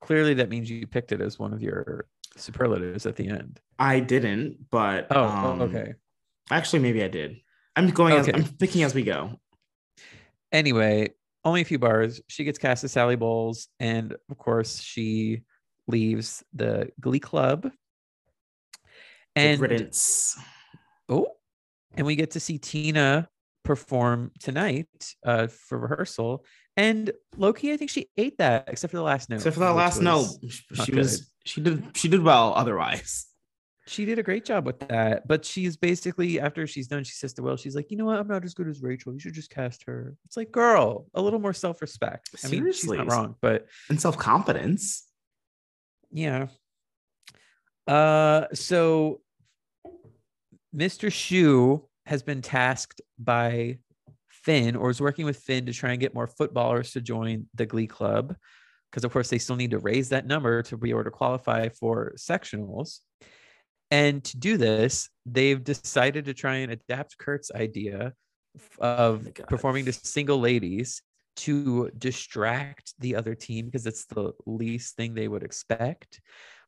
clearly 0.00 0.34
that 0.34 0.48
means 0.48 0.68
you 0.68 0.86
picked 0.86 1.12
it 1.12 1.20
as 1.20 1.38
one 1.38 1.52
of 1.52 1.62
your 1.62 2.06
superlatives 2.36 3.06
at 3.06 3.14
the 3.14 3.28
end. 3.28 3.60
I 3.78 4.00
didn't, 4.00 4.68
but 4.70 5.06
Oh, 5.10 5.24
um, 5.24 5.62
okay. 5.62 5.94
Actually, 6.50 6.80
maybe 6.80 7.04
I 7.04 7.08
did. 7.08 7.36
I'm 7.76 7.90
going. 7.90 8.14
As, 8.14 8.28
I'm 8.28 8.44
picking 8.58 8.82
as 8.82 8.94
we 8.94 9.02
go. 9.04 9.40
Anyway, 10.52 11.10
only 11.44 11.60
a 11.60 11.64
few 11.64 11.78
bars. 11.78 12.20
She 12.28 12.44
gets 12.44 12.58
cast 12.58 12.82
as 12.82 12.92
Sally 12.92 13.16
Bowles, 13.16 13.68
and 13.78 14.16
of 14.28 14.38
course 14.38 14.80
she 14.80 15.42
leaves 15.90 16.42
the 16.52 16.90
Glee 17.00 17.20
Club. 17.20 17.70
And 19.36 19.60
riddance. 19.60 20.36
Oh, 21.08 21.28
and 21.94 22.06
we 22.06 22.16
get 22.16 22.32
to 22.32 22.40
see 22.40 22.58
Tina 22.58 23.28
perform 23.64 24.32
tonight 24.40 24.88
uh, 25.24 25.46
for 25.46 25.78
rehearsal. 25.78 26.44
And 26.76 27.12
Loki, 27.36 27.72
I 27.72 27.76
think 27.76 27.90
she 27.90 28.08
ate 28.16 28.38
that, 28.38 28.64
except 28.68 28.90
for 28.90 28.96
the 28.96 29.02
last 29.02 29.28
note. 29.28 29.36
Except 29.36 29.54
for 29.54 29.60
that 29.60 29.70
last 29.70 30.00
note, 30.00 30.28
she 30.84 30.94
was 30.94 31.30
she 31.44 31.60
did 31.60 31.84
she 31.94 32.08
did 32.08 32.22
well 32.22 32.54
otherwise. 32.54 33.26
She 33.86 34.04
did 34.04 34.20
a 34.20 34.22
great 34.22 34.44
job 34.44 34.66
with 34.66 34.78
that. 34.88 35.26
But 35.26 35.44
she's 35.44 35.76
basically 35.76 36.38
after 36.40 36.66
she's 36.66 36.86
done, 36.86 37.02
she 37.02 37.14
says 37.14 37.32
to 37.34 37.42
Will, 37.42 37.56
she's 37.56 37.74
like, 37.74 37.90
you 37.90 37.96
know 37.96 38.04
what? 38.04 38.18
I'm 38.20 38.28
not 38.28 38.44
as 38.44 38.54
good 38.54 38.68
as 38.68 38.82
Rachel. 38.82 39.12
You 39.12 39.18
should 39.18 39.34
just 39.34 39.50
cast 39.50 39.82
her. 39.84 40.14
It's 40.26 40.36
like, 40.36 40.52
girl, 40.52 41.06
a 41.14 41.20
little 41.20 41.40
more 41.40 41.52
self-respect. 41.52 42.30
I 42.44 42.48
mean, 42.48 42.64
she's 42.66 42.82
Seriously. 42.82 42.98
not 42.98 43.10
wrong, 43.10 43.34
but 43.40 43.66
And 43.88 44.00
self-confidence. 44.00 45.09
Yeah. 46.10 46.48
Uh 47.86 48.46
so 48.52 49.20
Mr. 50.74 51.10
Schue 51.10 51.84
has 52.06 52.22
been 52.22 52.42
tasked 52.42 53.00
by 53.18 53.78
Finn 54.28 54.76
or 54.76 54.90
is 54.90 55.00
working 55.00 55.24
with 55.24 55.38
Finn 55.38 55.66
to 55.66 55.72
try 55.72 55.92
and 55.92 56.00
get 56.00 56.14
more 56.14 56.26
footballers 56.26 56.92
to 56.92 57.00
join 57.00 57.46
the 57.54 57.66
Glee 57.66 57.86
Club. 57.86 58.36
Because 58.90 59.04
of 59.04 59.12
course 59.12 59.28
they 59.30 59.38
still 59.38 59.56
need 59.56 59.70
to 59.72 59.78
raise 59.78 60.08
that 60.08 60.26
number 60.26 60.62
to 60.64 60.76
be 60.76 60.90
able 60.90 61.04
to 61.04 61.10
qualify 61.10 61.68
for 61.68 62.12
sectionals. 62.16 63.00
And 63.90 64.22
to 64.24 64.36
do 64.36 64.56
this, 64.56 65.08
they've 65.26 65.62
decided 65.62 66.26
to 66.26 66.34
try 66.34 66.56
and 66.56 66.72
adapt 66.72 67.18
Kurt's 67.18 67.50
idea 67.52 68.14
of 68.78 69.32
God. 69.34 69.48
performing 69.48 69.84
to 69.86 69.92
single 69.92 70.40
ladies 70.40 71.02
to 71.36 71.90
distract 71.96 72.94
the 72.98 73.16
other 73.16 73.34
team 73.34 73.66
because 73.66 73.86
it's 73.86 74.06
the 74.06 74.32
least 74.46 74.96
thing 74.96 75.14
they 75.14 75.28
would 75.28 75.42
expect. 75.42 76.20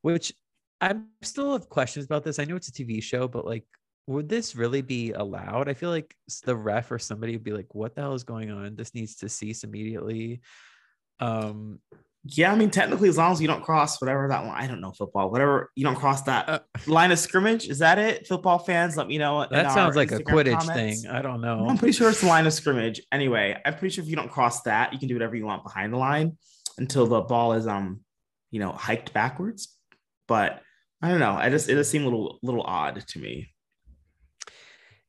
Which 0.03 0.33
I'm 0.81 1.09
still 1.22 1.53
have 1.53 1.68
questions 1.68 2.05
about 2.05 2.25
this. 2.25 2.38
I 2.38 2.44
know 2.44 2.57
it's 2.57 2.68
a 2.68 2.72
TV 2.72 3.03
show, 3.03 3.29
but 3.29 3.44
like, 3.44 3.64
would 4.09 4.29
this 4.29 4.57
really 4.57 4.83
be 4.83 5.12
allowed? 5.12 5.68
I 5.68 5.75
feel 5.75 5.90
like 5.90 6.14
the 6.44 6.57
ref 6.57 6.90
or 6.90 6.98
somebody 6.98 7.35
would 7.35 7.44
be 7.44 7.53
like, 7.53 7.72
"What 7.75 7.94
the 7.94 8.01
hell 8.01 8.14
is 8.14 8.25
going 8.25 8.51
on? 8.51 8.75
This 8.75 8.94
needs 8.94 9.16
to 9.16 9.29
cease 9.29 9.62
immediately." 9.62 10.40
Um, 11.20 11.79
Yeah, 12.24 12.52
I 12.52 12.54
mean, 12.54 12.70
technically, 12.70 13.08
as 13.08 13.18
long 13.18 13.32
as 13.32 13.40
you 13.40 13.48
don't 13.48 13.64
cross 13.64 14.00
whatever 14.00 14.28
that 14.28 14.44
one, 14.46 14.54
I 14.54 14.68
don't 14.68 14.80
know 14.80 14.92
football, 14.92 15.28
whatever 15.30 15.70
you 15.74 15.82
don't 15.85 15.96
cross 15.96 16.22
that 16.22 16.48
Uh, 16.48 16.58
line 16.87 17.11
of 17.11 17.18
scrimmage. 17.18 17.68
Is 17.68 17.80
that 17.80 17.98
it? 17.98 18.28
Football 18.28 18.61
fans, 18.61 18.96
let 18.96 19.08
me 19.08 19.18
know. 19.18 19.44
that 19.50 19.72
sounds 19.72 19.96
like 19.96 20.12
a 20.12 20.20
Instagram 20.20 20.24
Quidditch 20.32 20.66
comments. 20.66 21.02
thing. 21.02 21.11
I 21.11 21.20
don't 21.20 21.40
know. 21.40 21.66
I'm 21.68 21.76
pretty 21.76 21.92
sure 21.92 22.08
it's 22.11 22.20
the 22.20 22.28
line 22.28 22.46
of 22.46 22.52
scrimmage. 22.52 23.00
Anyway, 23.11 23.61
I'm 23.64 23.74
pretty 23.76 23.92
sure 23.92 24.04
if 24.04 24.08
you 24.08 24.14
don't 24.14 24.30
cross 24.30 24.62
that, 24.62 24.92
you 24.92 25.00
can 25.00 25.08
do 25.08 25.14
whatever 25.16 25.35
you 25.35 25.44
want 25.46 25.64
behind 25.64 25.92
the 25.92 25.96
line 25.96 26.37
until 26.78 27.06
the 27.06 27.22
ball 27.22 27.54
is 27.54 27.66
um, 27.66 28.00
you 28.52 28.61
know, 28.61 28.70
hiked 28.70 29.12
backwards. 29.12 29.76
But 30.28 30.62
I 31.02 31.08
don't 31.08 31.18
know. 31.18 31.32
I 31.32 31.50
just 31.50 31.68
it 31.68 31.74
just 31.74 31.90
seemed 31.90 32.04
a 32.04 32.08
little 32.08 32.38
little 32.44 32.62
odd 32.62 33.04
to 33.08 33.18
me. 33.18 33.48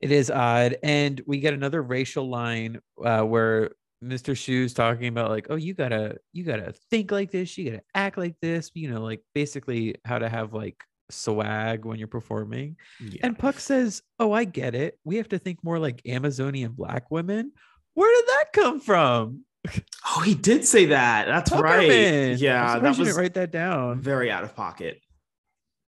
It 0.02 0.12
is 0.12 0.32
odd. 0.32 0.78
And 0.82 1.21
we 1.28 1.39
get 1.39 1.54
another 1.54 1.82
racial 1.82 2.28
line 2.28 2.80
uh, 3.06 3.21
where 3.21 3.71
Mr. 4.04 4.36
Schue's 4.36 4.74
talking 4.74 5.08
about 5.08 5.30
like, 5.30 5.48
oh, 5.50 5.56
you 5.56 5.74
gotta, 5.74 6.18
you 6.32 6.44
gotta 6.44 6.74
think 6.89 7.12
like 7.12 7.32
this, 7.32 7.58
you 7.58 7.72
gotta 7.72 7.84
act 7.96 8.18
like 8.18 8.36
this, 8.42 8.72
you 8.74 8.89
know, 8.92 9.02
like 9.02 9.22
basically 9.34 9.96
how 10.06 10.20
to 10.20 10.30
have 10.30 10.54
like 10.54 10.84
swag 11.10 11.86
when 11.86 12.00
you're 12.00 12.08
performing. 12.08 12.78
Yeah. 13.00 13.22
And 13.24 13.38
Puck 13.38 13.60
says, 13.60 14.02
Oh, 14.20 14.32
I 14.32 14.44
get 14.44 14.76
it. 14.76 15.00
We 15.04 15.18
have 15.18 15.30
to 15.30 15.39
think 15.39 15.63
more 15.63 15.80
like 15.80 16.02
Amazonian 16.08 16.72
black 16.72 17.10
women. 17.12 17.52
Where 17.94 18.22
did 18.22 18.28
that 18.30 18.46
come 18.54 18.80
from? 18.80 19.46
oh, 20.08 20.22
he 20.22 20.36
did 20.36 20.66
say 20.66 20.88
that. 20.88 21.28
That's 21.28 21.52
right. 21.52 22.38
Yeah, 22.38 22.80
that 22.80 22.98
was 22.98 23.16
write 23.16 23.36
that 23.36 23.52
down. 23.52 24.02
very 24.02 24.32
out 24.32 24.44
of 24.44 24.56
pocket. 24.56 25.02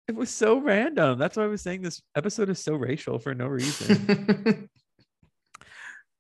It 0.08 0.16
was 0.16 0.32
so 0.32 0.60
random. 0.60 1.20
That's 1.20 1.38
why 1.38 1.44
I 1.44 1.48
was 1.48 1.62
saying 1.62 1.84
this 1.84 2.02
episode 2.16 2.50
is 2.50 2.64
so 2.64 2.74
racial 2.74 3.20
for 3.20 3.36
no 3.36 3.46
reason. 3.46 4.68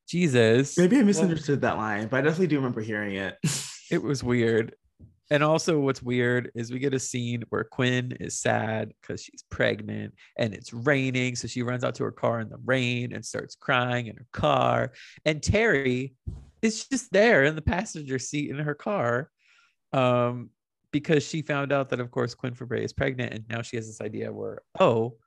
Jesus. 0.10 0.78
Maybe 0.78 0.95
I 0.95 1.00
Well, 1.00 1.08
misunderstood 1.08 1.62
that 1.62 1.78
line, 1.78 2.08
but 2.08 2.17
I 2.17 2.22
definitely 2.22 2.48
do 2.48 2.58
remember 2.58 2.82
hearing 2.82 3.15
it. 3.15 3.38
it 3.91 4.02
was 4.02 4.24
weird. 4.24 4.74
And 5.32 5.43
also, 5.43 5.80
what's 5.80 6.02
weird 6.02 6.52
is 6.56 6.72
we 6.72 6.80
get 6.80 6.95
a 6.95 7.00
scene 7.00 7.43
where 7.50 7.63
Quinn 7.63 8.17
is 8.19 8.39
sad 8.39 8.91
because 9.00 9.22
she's 9.22 9.43
pregnant 9.52 10.15
and 10.38 10.56
it's 10.56 10.74
raining. 10.74 11.36
So 11.36 11.48
she 11.48 11.62
runs 11.62 11.84
out 11.84 11.93
to 11.95 12.04
her 12.06 12.12
car 12.12 12.39
in 12.39 12.50
the 12.50 12.58
rain 12.65 13.13
and 13.13 13.24
starts 13.24 13.54
crying 13.54 14.08
in 14.08 14.15
her 14.15 14.26
car. 14.34 14.91
And 15.26 15.39
Terri 15.39 16.13
is 16.63 16.88
just 16.88 17.12
there 17.12 17.43
in 17.43 17.56
the 17.56 17.62
passenger 17.62 18.17
seat 18.17 18.50
in 18.50 18.58
her 18.58 18.74
car 18.74 19.30
um, 19.93 20.50
because 20.91 21.24
she 21.24 21.43
found 21.43 21.72
out 21.72 21.89
that, 21.89 22.00
of 22.00 22.10
course, 22.10 22.34
Quinn 22.34 22.56
Fabray 22.56 22.84
is 22.84 22.93
pregnant. 22.93 23.32
And 23.32 23.43
now 23.50 23.62
she 23.62 23.76
has 23.76 23.86
this 23.86 24.02
idea 24.02 24.34
where, 24.34 24.63
oh, 24.80 25.17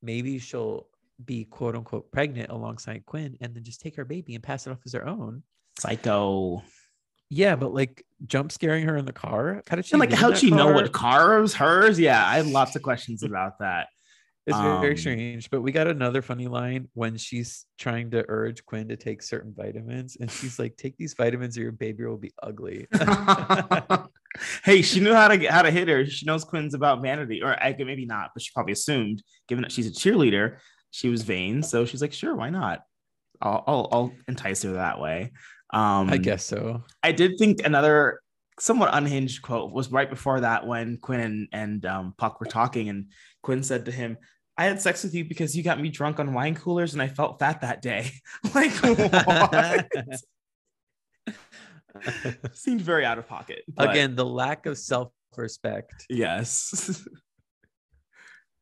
maybe 0.00 0.38
she'll 0.38 0.86
be 1.24 1.44
quote 1.44 1.76
unquote 1.76 2.10
pregnant 2.10 2.50
alongside 2.50 3.04
Quinn 3.06 3.36
and 3.40 3.54
then 3.54 3.64
just 3.64 3.80
take 3.80 3.96
her 3.96 4.04
baby 4.04 4.34
and 4.34 4.42
pass 4.42 4.66
it 4.66 4.70
off 4.70 4.80
as 4.84 4.92
her 4.92 5.06
own. 5.06 5.42
Psycho. 5.78 6.62
Yeah, 7.28 7.54
but 7.56 7.72
like 7.72 8.04
jump 8.26 8.50
scaring 8.50 8.84
her 8.86 8.96
in 8.96 9.04
the 9.04 9.12
car. 9.12 9.62
How 9.68 9.76
did 9.76 9.86
she? 9.86 9.92
And 9.92 10.00
like, 10.00 10.12
how'd 10.12 10.36
she 10.36 10.50
know 10.50 10.72
what 10.72 10.92
car 10.92 11.40
was 11.40 11.54
hers? 11.54 11.98
Yeah, 11.98 12.26
I 12.26 12.36
had 12.36 12.46
lots 12.46 12.74
of 12.74 12.82
questions 12.82 13.22
about 13.22 13.58
that. 13.60 13.86
It's 14.46 14.58
very, 14.58 14.80
very 14.80 14.92
um, 14.92 14.96
strange. 14.96 15.50
But 15.50 15.60
we 15.60 15.70
got 15.70 15.86
another 15.86 16.22
funny 16.22 16.48
line 16.48 16.88
when 16.94 17.18
she's 17.18 17.66
trying 17.78 18.10
to 18.12 18.24
urge 18.26 18.64
Quinn 18.64 18.88
to 18.88 18.96
take 18.96 19.22
certain 19.22 19.54
vitamins, 19.54 20.16
and 20.18 20.30
she's 20.30 20.58
like, 20.58 20.76
"Take 20.78 20.96
these 20.96 21.14
vitamins, 21.14 21.58
or 21.58 21.60
your 21.60 21.72
baby 21.72 22.04
will 22.04 22.16
be 22.16 22.32
ugly." 22.42 22.88
hey, 24.64 24.80
she 24.80 24.98
knew 25.00 25.14
how 25.14 25.28
to 25.28 25.36
get 25.36 25.52
how 25.52 25.62
to 25.62 25.70
hit 25.70 25.88
her. 25.88 26.06
She 26.06 26.24
knows 26.24 26.42
Quinn's 26.42 26.74
about 26.74 27.02
vanity, 27.02 27.42
or 27.42 27.52
I 27.62 27.76
maybe 27.78 28.06
not, 28.06 28.30
but 28.34 28.42
she 28.42 28.50
probably 28.52 28.72
assumed, 28.72 29.22
given 29.46 29.62
that 29.62 29.72
she's 29.72 29.86
a 29.86 29.92
cheerleader, 29.92 30.56
she 30.90 31.08
was 31.08 31.22
vain. 31.22 31.62
So 31.62 31.84
she's 31.84 32.02
like, 32.02 32.12
sure, 32.12 32.34
why 32.34 32.50
not? 32.50 32.84
I'll 33.40 33.64
I'll, 33.66 33.88
I'll 33.92 34.12
entice 34.28 34.62
her 34.62 34.72
that 34.72 35.00
way. 35.00 35.32
Um, 35.72 36.10
I 36.10 36.16
guess 36.16 36.44
so. 36.44 36.84
I 37.02 37.12
did 37.12 37.38
think 37.38 37.64
another 37.64 38.20
somewhat 38.58 38.90
unhinged 38.92 39.42
quote 39.42 39.72
was 39.72 39.90
right 39.90 40.10
before 40.10 40.40
that 40.40 40.66
when 40.66 40.98
Quinn 40.98 41.20
and, 41.20 41.48
and 41.52 41.86
um, 41.86 42.14
Puck 42.16 42.40
were 42.40 42.46
talking, 42.46 42.88
and 42.88 43.06
Quinn 43.42 43.62
said 43.62 43.86
to 43.86 43.92
him, 43.92 44.18
I 44.60 44.64
had 44.64 44.80
sex 44.80 45.02
with 45.02 45.14
you 45.14 45.24
because 45.24 45.56
you 45.56 45.62
got 45.62 45.80
me 45.80 45.88
drunk 45.88 46.20
on 46.20 46.34
wine 46.34 46.54
coolers 46.54 46.92
and 46.92 47.00
I 47.00 47.08
felt 47.08 47.38
fat 47.38 47.62
that 47.62 47.80
day. 47.80 48.10
like, 48.54 48.72
what? 49.26 49.88
Seemed 52.52 52.82
very 52.82 53.06
out 53.06 53.18
of 53.18 53.26
pocket. 53.26 53.62
but 53.68 53.90
Again, 53.90 54.16
the 54.16 54.26
lack 54.26 54.66
of 54.66 54.76
self-respect. 54.76 56.06
yes. 56.10 57.02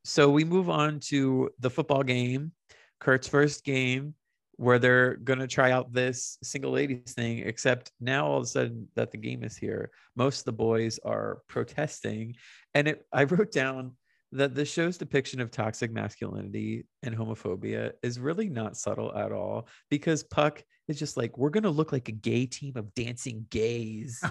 So 0.09 0.31
we 0.31 0.42
move 0.42 0.71
on 0.71 1.01
to 1.01 1.51
the 1.61 1.68
football 1.68 2.03
game, 2.03 2.53
Kurt's 2.99 3.29
first 3.29 3.62
game, 3.62 4.14
where 4.57 4.79
they're 4.79 5.16
gonna 5.16 5.47
try 5.47 5.71
out 5.71 5.92
this 5.92 6.38
single 6.42 6.73
ladies 6.73 7.12
thing. 7.12 7.40
Except 7.40 7.92
now, 8.01 8.27
all 8.27 8.38
of 8.38 8.44
a 8.44 8.47
sudden, 8.47 8.88
that 8.97 9.11
the 9.11 9.18
game 9.18 9.44
is 9.44 9.55
here, 9.55 9.90
most 10.16 10.38
of 10.40 10.44
the 10.47 10.53
boys 10.53 10.99
are 11.05 11.42
protesting, 11.47 12.37
and 12.73 12.88
it. 12.88 13.07
I 13.12 13.25
wrote 13.25 13.53
down 13.53 13.97
that 14.33 14.55
the 14.55 14.64
show's 14.64 14.99
depiction 14.99 15.41
of 15.41 15.51
toxic 15.51 15.91
masculinity 15.91 16.85
and 17.03 17.17
homophobia 17.17 17.93
is 18.03 18.21
really 18.21 18.49
not 18.49 18.77
subtle 18.77 19.14
at 19.17 19.33
all 19.33 19.69
because 19.88 20.23
Puck 20.23 20.62
is 20.87 20.99
just 20.99 21.17
like, 21.17 21.37
we're 21.38 21.51
gonna 21.51 21.71
look 21.71 21.93
like 21.93 22.09
a 22.09 22.12
gay 22.12 22.45
team 22.47 22.73
of 22.77 22.93
dancing 22.95 23.47
gays. 23.51 24.23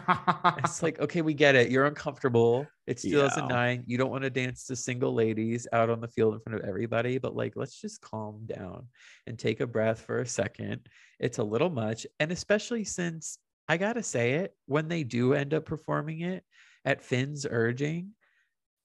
It's 0.60 0.84
like, 0.84 1.00
okay, 1.00 1.22
we 1.22 1.34
get 1.34 1.56
it. 1.56 1.72
You're 1.72 1.86
uncomfortable. 1.86 2.68
It's 2.86 3.04
Yeah. 3.04 3.24
2009. 3.24 3.84
You 3.88 3.98
don't 3.98 4.12
want 4.12 4.24
to 4.24 4.30
dance 4.30 4.66
to 4.66 4.76
single 4.76 5.14
ladies 5.14 5.68
out 5.74 5.90
on 5.90 6.00
the 6.00 6.08
field 6.08 6.36
in 6.36 6.40
front 6.42 6.60
of 6.60 6.68
everybody, 6.68 7.18
but 7.18 7.36
like, 7.36 7.54
let's 7.56 7.80
just 7.80 8.02
calm 8.02 8.46
down 8.46 8.88
and 9.26 9.38
take 9.38 9.62
a 9.62 9.68
breath 9.68 10.02
for 10.02 10.20
a 10.20 10.28
second. 10.28 10.88
It's 11.20 11.40
a 11.40 11.44
little 11.44 11.70
much. 11.70 12.06
And 12.20 12.32
especially 12.32 12.84
since 12.84 13.40
I 13.68 13.78
got 13.78 13.94
to 13.94 14.04
say 14.04 14.36
it, 14.36 14.56
when 14.66 14.88
they 14.88 15.04
do 15.04 15.34
end 15.34 15.54
up 15.54 15.66
performing 15.66 16.22
it 16.22 16.44
at 16.86 17.02
Finn's 17.02 17.46
urging, 17.50 18.12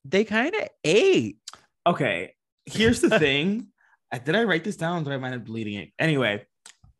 they 0.05 0.25
kind 0.25 0.55
of 0.55 0.69
ate. 0.85 1.39
okay, 1.87 2.35
here's 2.67 3.01
the 3.01 3.19
thing. 3.19 3.69
Uh, 4.13 4.19
Did 4.19 4.37
I 4.37 4.45
write 4.45 4.65
this 4.65 4.77
down? 4.77 5.03
Or 5.03 5.05
did 5.05 5.13
I 5.13 5.17
mind 5.19 5.35
up 5.35 5.45
deleting 5.45 5.75
it? 5.75 5.91
Anyway, 5.99 6.45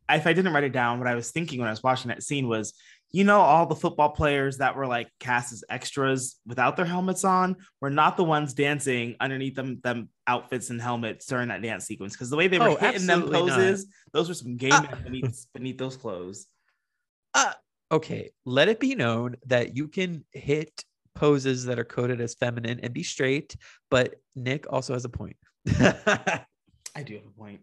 if 0.09 0.27
I 0.27 0.33
didn't 0.33 0.53
write 0.53 0.63
it 0.63 0.73
down, 0.73 0.99
what 0.99 1.07
I 1.07 1.15
was 1.15 1.31
thinking 1.31 1.59
when 1.59 1.67
I 1.67 1.71
was 1.71 1.83
watching 1.83 2.09
that 2.09 2.23
scene 2.23 2.47
was, 2.47 2.73
you 3.11 3.23
know, 3.23 3.39
all 3.39 3.67
the 3.67 3.75
football 3.75 4.09
players 4.09 4.57
that 4.57 4.75
were 4.75 4.87
like 4.87 5.07
cast 5.19 5.53
as 5.53 5.63
extras 5.69 6.37
without 6.47 6.75
their 6.75 6.85
helmets 6.85 7.23
on 7.23 7.55
were 7.81 7.91
not 7.91 8.17
the 8.17 8.23
ones 8.23 8.53
dancing 8.55 9.15
underneath 9.19 9.53
them 9.55 9.79
them 9.83 10.09
outfits 10.25 10.71
and 10.71 10.81
helmets 10.81 11.27
during 11.27 11.49
that 11.49 11.61
dance 11.61 11.85
sequence. 11.85 12.13
Because 12.13 12.31
the 12.31 12.35
way 12.37 12.47
they 12.47 12.57
were 12.57 12.69
Oh, 12.69 12.75
hitting 12.75 13.05
them 13.05 13.21
absolutely 13.23 13.49
not. 13.51 13.57
poses, 13.59 13.85
those 14.13 14.27
were 14.29 14.33
some 14.35 14.57
gay 14.57 14.69
Ah. 14.71 14.81
men 14.89 15.03
beneath, 15.03 15.45
beneath 15.53 15.77
those 15.77 15.95
clothes. 15.95 16.47
Okay, 17.91 18.31
let 18.45 18.69
it 18.69 18.79
be 18.79 18.95
known 18.95 19.35
that 19.45 19.75
you 19.77 19.87
can 19.87 20.25
hit 20.31 20.83
poses 21.15 21.65
that 21.65 21.79
are 21.79 21.83
coded 21.85 22.21
as 22.21 22.33
feminine 22.33 22.79
and 22.81 22.93
be 22.93 23.03
straight, 23.03 23.55
but 23.89 24.15
Nick 24.35 24.65
also 24.71 24.93
has 24.93 25.05
a 25.05 25.09
point. 25.09 25.37
I 25.79 27.03
do 27.03 27.15
have 27.15 27.25
a 27.25 27.29
point. 27.37 27.61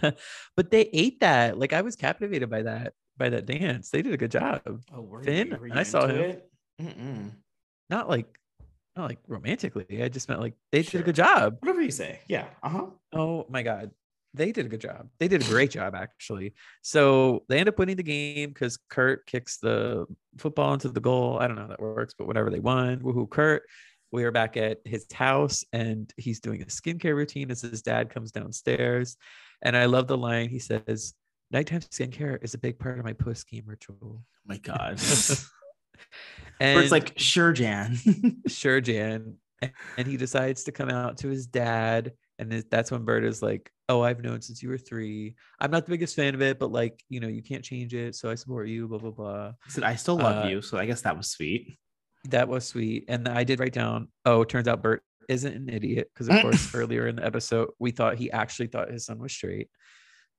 but 0.56 0.70
they 0.70 0.88
ate 0.92 1.20
that. 1.20 1.58
Like 1.58 1.72
I 1.72 1.82
was 1.82 1.96
captivated 1.96 2.50
by 2.50 2.62
that 2.62 2.94
by 3.16 3.28
that 3.30 3.46
dance. 3.46 3.90
They 3.90 4.02
did 4.02 4.14
a 4.14 4.16
good 4.16 4.30
job. 4.30 4.62
Oh, 4.94 5.02
were 5.02 5.22
Finn, 5.22 5.48
you, 5.48 5.70
I 5.72 5.82
saw 5.82 6.06
him. 6.06 6.36
Mm-mm. 6.80 7.30
Not 7.88 8.08
like 8.08 8.38
not 8.96 9.08
like 9.08 9.18
romantically. 9.26 10.02
I 10.02 10.08
just 10.08 10.28
meant 10.28 10.40
like 10.40 10.54
they 10.72 10.82
did 10.82 11.00
a 11.00 11.04
good 11.04 11.14
job. 11.14 11.56
Whatever 11.60 11.82
you 11.82 11.90
say. 11.90 12.20
Yeah. 12.28 12.46
Uh 12.62 12.68
huh. 12.68 12.86
Oh 13.12 13.46
my 13.48 13.62
god. 13.62 13.90
They 14.32 14.52
did 14.52 14.66
a 14.66 14.68
good 14.68 14.80
job. 14.80 15.08
They 15.18 15.28
did 15.28 15.42
a 15.42 15.48
great 15.48 15.70
job 15.70 15.94
actually. 15.94 16.54
So 16.82 17.44
they 17.48 17.58
end 17.58 17.68
up 17.68 17.78
winning 17.78 17.96
the 17.96 18.02
game 18.02 18.50
because 18.50 18.78
Kurt 18.88 19.26
kicks 19.26 19.58
the 19.58 20.06
football 20.38 20.72
into 20.72 20.88
the 20.88 21.00
goal. 21.00 21.38
I 21.40 21.46
don't 21.46 21.56
know 21.56 21.62
how 21.62 21.68
that 21.68 21.80
works, 21.80 22.14
but 22.16 22.26
whatever 22.26 22.50
they 22.50 22.60
won. 22.60 23.00
Woohoo, 23.00 23.28
Kurt. 23.28 23.62
we 24.12 24.24
are 24.24 24.30
back 24.30 24.56
at 24.56 24.78
his 24.84 25.06
house 25.12 25.64
and 25.72 26.12
he's 26.16 26.40
doing 26.40 26.62
a 26.62 26.66
skincare 26.66 27.14
routine 27.14 27.50
as 27.50 27.62
his 27.62 27.82
dad 27.82 28.10
comes 28.10 28.30
downstairs. 28.30 29.16
And 29.62 29.76
I 29.76 29.86
love 29.86 30.06
the 30.06 30.16
line 30.16 30.48
he 30.48 30.58
says, 30.58 31.14
Nighttime 31.50 31.80
skincare 31.80 32.42
is 32.44 32.54
a 32.54 32.58
big 32.58 32.78
part 32.78 32.98
of 32.98 33.04
my 33.04 33.12
post 33.12 33.48
game 33.48 33.64
ritual. 33.66 33.98
Oh 34.02 34.22
my 34.46 34.58
God. 34.58 35.00
and 36.60 36.78
it's 36.78 36.92
like, 36.92 37.18
sure, 37.18 37.52
Jan. 37.52 37.98
sure, 38.46 38.80
Jan. 38.80 39.34
And 39.98 40.06
he 40.06 40.16
decides 40.16 40.64
to 40.64 40.72
come 40.72 40.88
out 40.88 41.18
to 41.18 41.28
his 41.28 41.46
dad. 41.46 42.12
And 42.38 42.64
that's 42.70 42.90
when 42.90 43.04
Burt 43.04 43.24
is 43.24 43.42
like, 43.42 43.70
Oh, 43.90 44.02
I've 44.02 44.22
known 44.22 44.40
since 44.40 44.62
you 44.62 44.68
were 44.68 44.78
three. 44.78 45.34
I'm 45.58 45.72
not 45.72 45.84
the 45.84 45.90
biggest 45.90 46.14
fan 46.14 46.32
of 46.32 46.40
it, 46.42 46.60
but 46.60 46.70
like, 46.70 47.02
you 47.08 47.18
know, 47.18 47.26
you 47.26 47.42
can't 47.42 47.64
change 47.64 47.92
it. 47.92 48.14
So 48.14 48.30
I 48.30 48.36
support 48.36 48.68
you, 48.68 48.86
blah, 48.86 48.98
blah, 48.98 49.10
blah. 49.10 49.52
Said, 49.66 49.82
I 49.82 49.96
still 49.96 50.16
love 50.16 50.44
Uh, 50.44 50.48
you. 50.48 50.62
So 50.62 50.78
I 50.78 50.86
guess 50.86 51.00
that 51.02 51.16
was 51.16 51.26
sweet. 51.26 51.76
That 52.28 52.46
was 52.46 52.64
sweet. 52.64 53.06
And 53.08 53.26
I 53.26 53.42
did 53.42 53.58
write 53.58 53.72
down, 53.72 54.06
oh, 54.24 54.42
it 54.42 54.48
turns 54.48 54.68
out 54.68 54.80
Burt 54.80 55.02
isn't 55.28 55.52
an 55.52 55.68
idiot. 55.68 56.08
Because 56.14 56.28
of 56.28 56.40
course, 56.40 56.72
earlier 56.74 57.08
in 57.08 57.16
the 57.16 57.26
episode, 57.26 57.70
we 57.80 57.90
thought 57.90 58.16
he 58.16 58.30
actually 58.30 58.68
thought 58.68 58.92
his 58.92 59.06
son 59.06 59.18
was 59.18 59.32
straight. 59.32 59.68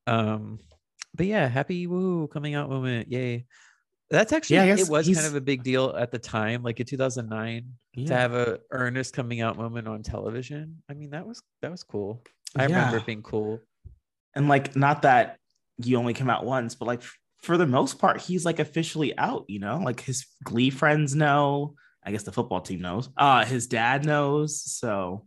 Um, 0.08 0.60
but 1.14 1.26
yeah, 1.26 1.50
happy 1.50 1.88
woo 1.88 2.28
coming 2.28 2.56
out 2.56 2.70
moment. 2.70 3.12
Yay. 3.12 3.46
That's 4.10 4.32
actually 4.32 4.58
guess 4.68 4.82
it 4.88 4.90
was 4.90 5.08
kind 5.14 5.28
of 5.28 5.36
a 5.36 5.42
big 5.42 5.64
deal 5.64 5.94
at 5.98 6.12
the 6.12 6.20
time, 6.20 6.64
like 6.64 6.80
in 6.80 6.86
2009, 6.86 7.66
to 8.08 8.14
have 8.14 8.34
a 8.34 8.60
earnest 8.72 9.14
coming 9.14 9.42
out 9.42 9.58
moment 9.58 9.88
on 9.88 10.04
television. 10.04 10.84
I 10.90 10.94
mean, 10.94 11.10
that 11.12 11.26
was 11.28 11.42
that 11.62 11.72
was 11.72 11.84
cool. 11.84 12.22
I 12.58 12.64
remember 12.66 12.96
Yeah. 12.98 13.02
it 13.02 13.06
being 13.06 13.22
cool. 13.24 13.60
and 14.36 14.48
like 14.48 14.76
not 14.76 15.02
that 15.04 15.38
you 15.78 15.98
only 15.98 16.14
come 16.14 16.30
out 16.30 16.46
once 16.46 16.76
but 16.76 16.86
like 16.86 17.02
for 17.40 17.58
the 17.58 17.66
most 17.66 17.98
part 17.98 18.22
he's 18.22 18.46
like 18.46 18.60
officially 18.60 19.18
out 19.18 19.46
you 19.48 19.60
know 19.60 19.78
like 19.84 20.00
his 20.02 20.26
glee 20.44 20.70
friends 20.70 21.16
know 21.16 21.74
i 22.04 22.12
guess 22.12 22.24
the 22.24 22.32
football 22.32 22.62
team 22.62 22.82
knows 22.82 23.10
uh 23.18 23.44
his 23.46 23.66
dad 23.68 24.06
knows 24.06 24.62
so 24.62 25.26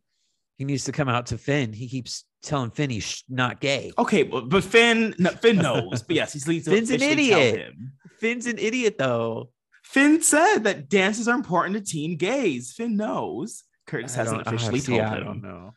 He 0.58 0.64
needs 0.64 0.84
to 0.84 0.92
come 0.92 1.08
out 1.08 1.26
to 1.26 1.38
Finn. 1.38 1.72
He 1.72 1.88
keeps 1.88 2.24
telling 2.42 2.70
Finn 2.70 2.90
he's 2.90 3.24
not 3.28 3.60
gay. 3.60 3.90
okay 3.98 4.22
but, 4.22 4.48
but 4.48 4.62
finn 4.62 5.14
no, 5.18 5.30
finn 5.30 5.56
knows 5.56 6.02
but 6.02 6.14
yes 6.14 6.32
he's 6.32 6.44
to 6.44 6.60
Finn's 6.74 6.90
an 6.90 7.02
idiot. 7.02 7.56
him. 7.58 7.92
Finn's 8.20 8.46
an 8.46 8.58
idiot 8.58 8.96
though. 8.98 9.50
finn 9.82 10.22
said 10.22 10.58
that 10.64 10.88
dances 10.88 11.26
are 11.26 11.34
important 11.34 11.74
to 11.76 11.82
teen 11.82 12.16
gays 12.16 12.72
finn 12.76 12.96
knows 12.96 13.64
curtis 13.88 14.14
hasn't 14.14 14.46
officially 14.46 14.80
told 14.80 15.00
I 15.00 15.18
don't 15.18 15.42
know. 15.42 15.72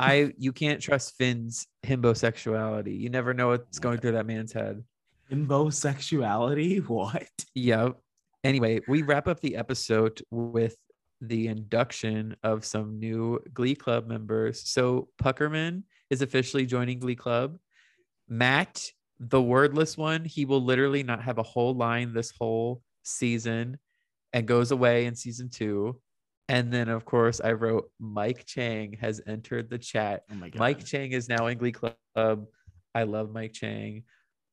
I 0.00 0.32
you 0.38 0.52
can't 0.52 0.80
trust 0.80 1.16
Finn's 1.16 1.66
himbo 1.84 2.16
sexuality. 2.16 2.94
You 2.94 3.10
never 3.10 3.34
know 3.34 3.48
what's 3.48 3.78
going 3.78 3.98
through 3.98 4.12
that 4.12 4.26
man's 4.26 4.52
head. 4.52 4.82
Himbo 5.30 5.72
sexuality? 5.72 6.78
What? 6.86 7.28
Yep. 7.54 7.98
Anyway, 8.42 8.80
we 8.88 9.02
wrap 9.02 9.28
up 9.28 9.40
the 9.40 9.56
episode 9.56 10.22
with 10.30 10.76
the 11.20 11.48
induction 11.48 12.34
of 12.42 12.64
some 12.64 12.98
new 12.98 13.38
Glee 13.52 13.74
Club 13.74 14.08
members. 14.08 14.68
So 14.68 15.08
Puckerman 15.22 15.82
is 16.08 16.22
officially 16.22 16.64
joining 16.64 16.98
Glee 16.98 17.14
Club. 17.14 17.58
Matt, 18.28 18.90
the 19.18 19.42
wordless 19.42 19.98
one, 19.98 20.24
he 20.24 20.46
will 20.46 20.64
literally 20.64 21.02
not 21.02 21.22
have 21.22 21.36
a 21.36 21.42
whole 21.42 21.74
line 21.74 22.14
this 22.14 22.32
whole 22.38 22.80
season 23.02 23.78
and 24.32 24.48
goes 24.48 24.70
away 24.70 25.04
in 25.04 25.14
season 25.14 25.50
two. 25.50 26.00
And 26.50 26.72
then, 26.72 26.88
of 26.88 27.04
course, 27.04 27.40
I 27.40 27.52
wrote 27.52 27.92
Mike 28.00 28.44
Chang 28.44 28.96
has 29.00 29.20
entered 29.24 29.70
the 29.70 29.78
chat. 29.78 30.24
Oh 30.32 30.34
my 30.34 30.48
god. 30.48 30.58
Mike 30.58 30.84
Chang 30.84 31.12
is 31.12 31.28
now 31.28 31.46
in 31.46 31.56
Glee 31.56 31.70
Club. 31.70 31.94
I 32.92 33.04
love 33.04 33.30
Mike 33.30 33.52
Chang. 33.52 34.02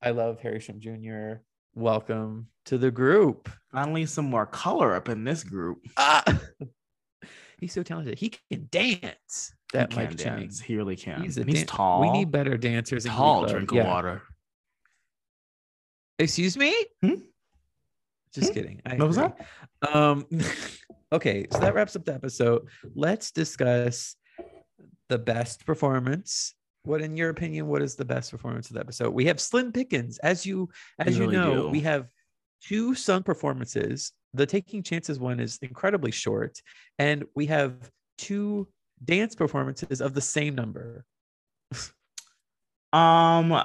I 0.03 0.11
love 0.11 0.39
Harry 0.41 0.59
Shum 0.59 0.79
Jr. 0.79 1.41
Welcome 1.73 2.49
to 2.65 2.77
the 2.77 2.91
group. 2.91 3.49
Finally, 3.71 4.05
some 4.05 4.25
more 4.25 4.45
color 4.45 4.93
up 4.93 5.09
in 5.09 5.23
this 5.23 5.43
group. 5.43 5.79
Ah! 5.97 6.23
He's 7.59 7.73
so 7.73 7.81
talented. 7.81 8.19
He 8.19 8.29
can 8.29 8.67
dance. 8.69 9.51
That 9.73 9.91
he 9.91 9.97
Mike 9.97 10.17
Chang. 10.19 10.51
He 10.63 10.75
really 10.77 10.95
can. 10.95 11.23
He's 11.23 11.37
a 11.37 11.41
and 11.41 11.49
he's 11.49 11.61
dan- 11.61 11.65
tall. 11.67 12.01
We 12.01 12.11
need 12.11 12.29
better 12.29 12.57
dancers. 12.57 13.05
In 13.05 13.11
Glee 13.11 13.17
tall 13.17 13.39
Club. 13.39 13.49
drink 13.49 13.71
Yeah. 13.71 13.87
water. 13.87 14.21
Excuse 16.19 16.55
me? 16.57 16.75
Hmm? 17.01 17.13
Just 18.35 18.49
Hmm? 18.49 18.53
kidding. 18.53 18.81
I 18.85 18.97
What 18.97 19.07
was 19.07 19.17
agree. 19.17 19.45
Um, 19.91 20.27
okay, 21.11 21.45
so 21.51 21.59
that 21.59 21.73
wraps 21.73 21.95
up 21.95 22.05
the 22.05 22.13
episode. 22.13 22.67
Let's 22.95 23.31
discuss 23.31 24.15
the 25.09 25.17
best 25.17 25.65
performance. 25.65 26.53
What, 26.83 27.01
in 27.01 27.17
your 27.17 27.29
opinion, 27.29 27.67
what 27.67 27.81
is 27.81 27.95
the 27.95 28.05
best 28.05 28.31
performance 28.31 28.69
of 28.69 28.75
the 28.75 28.79
episode? 28.79 29.11
We 29.13 29.25
have 29.25 29.39
Slim 29.39 29.71
Pickens, 29.71 30.17
as 30.19 30.45
you 30.45 30.69
as 30.99 31.19
We 31.19 31.25
you 31.25 31.31
know. 31.31 31.63
do. 31.63 31.69
We 31.69 31.81
have 31.81 32.07
two 32.61 32.95
sung 32.95 33.23
performances. 33.23 34.11
The 34.33 34.45
Taking 34.45 34.83
Chances 34.83 35.19
one 35.19 35.39
is 35.39 35.57
incredibly 35.61 36.11
short, 36.11 36.61
and 36.99 37.25
we 37.35 37.45
have 37.47 37.73
two 38.17 38.67
dance 39.03 39.35
performances 39.35 40.01
of 40.01 40.13
the 40.13 40.21
same 40.21 40.55
number. 40.55 41.05
Um, 42.93 43.61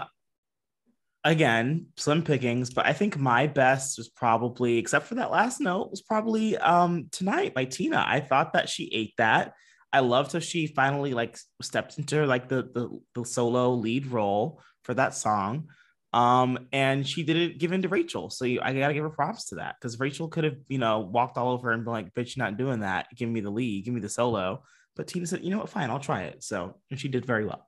again, 1.24 1.86
slim 1.96 2.22
pickings, 2.22 2.70
but 2.70 2.86
I 2.86 2.92
think 2.92 3.18
my 3.18 3.46
best 3.46 3.98
was 3.98 4.08
probably, 4.08 4.78
except 4.78 5.06
for 5.06 5.16
that 5.16 5.30
last 5.30 5.60
note, 5.60 5.90
was 5.90 6.02
probably 6.02 6.56
um 6.58 7.08
tonight 7.12 7.54
by 7.54 7.64
Tina. 7.64 8.04
I 8.06 8.20
thought 8.20 8.54
that 8.54 8.68
she 8.68 8.90
ate 8.92 9.14
that. 9.18 9.54
I 9.92 10.00
loved 10.00 10.32
how 10.32 10.38
she 10.38 10.66
finally 10.66 11.14
like 11.14 11.38
stepped 11.60 11.98
into 11.98 12.26
like 12.26 12.48
the 12.48 12.62
the, 12.62 13.00
the 13.14 13.24
solo 13.24 13.74
lead 13.74 14.06
role 14.06 14.60
for 14.84 14.94
that 14.94 15.14
song. 15.14 15.68
Um, 16.14 16.68
and 16.72 17.06
she 17.06 17.22
did 17.22 17.36
it 17.36 17.58
given 17.58 17.80
to 17.82 17.88
Rachel. 17.88 18.28
So 18.28 18.44
you, 18.44 18.60
I 18.62 18.74
gotta 18.74 18.92
give 18.94 19.04
her 19.04 19.10
props 19.10 19.46
to 19.46 19.56
that 19.56 19.76
because 19.80 19.98
Rachel 19.98 20.28
could 20.28 20.44
have, 20.44 20.56
you 20.68 20.78
know, 20.78 21.00
walked 21.00 21.38
all 21.38 21.52
over 21.52 21.70
and 21.70 21.84
been 21.84 21.92
like, 21.92 22.12
bitch, 22.14 22.36
not 22.36 22.58
doing 22.58 22.80
that. 22.80 23.06
Give 23.16 23.28
me 23.28 23.40
the 23.40 23.50
lead, 23.50 23.84
give 23.84 23.94
me 23.94 24.00
the 24.00 24.08
solo. 24.08 24.62
But 24.94 25.06
Tina 25.06 25.26
said, 25.26 25.42
you 25.42 25.50
know 25.50 25.58
what, 25.58 25.70
fine, 25.70 25.88
I'll 25.88 26.00
try 26.00 26.24
it. 26.24 26.42
So 26.42 26.78
and 26.90 27.00
she 27.00 27.08
did 27.08 27.24
very 27.24 27.46
well. 27.46 27.66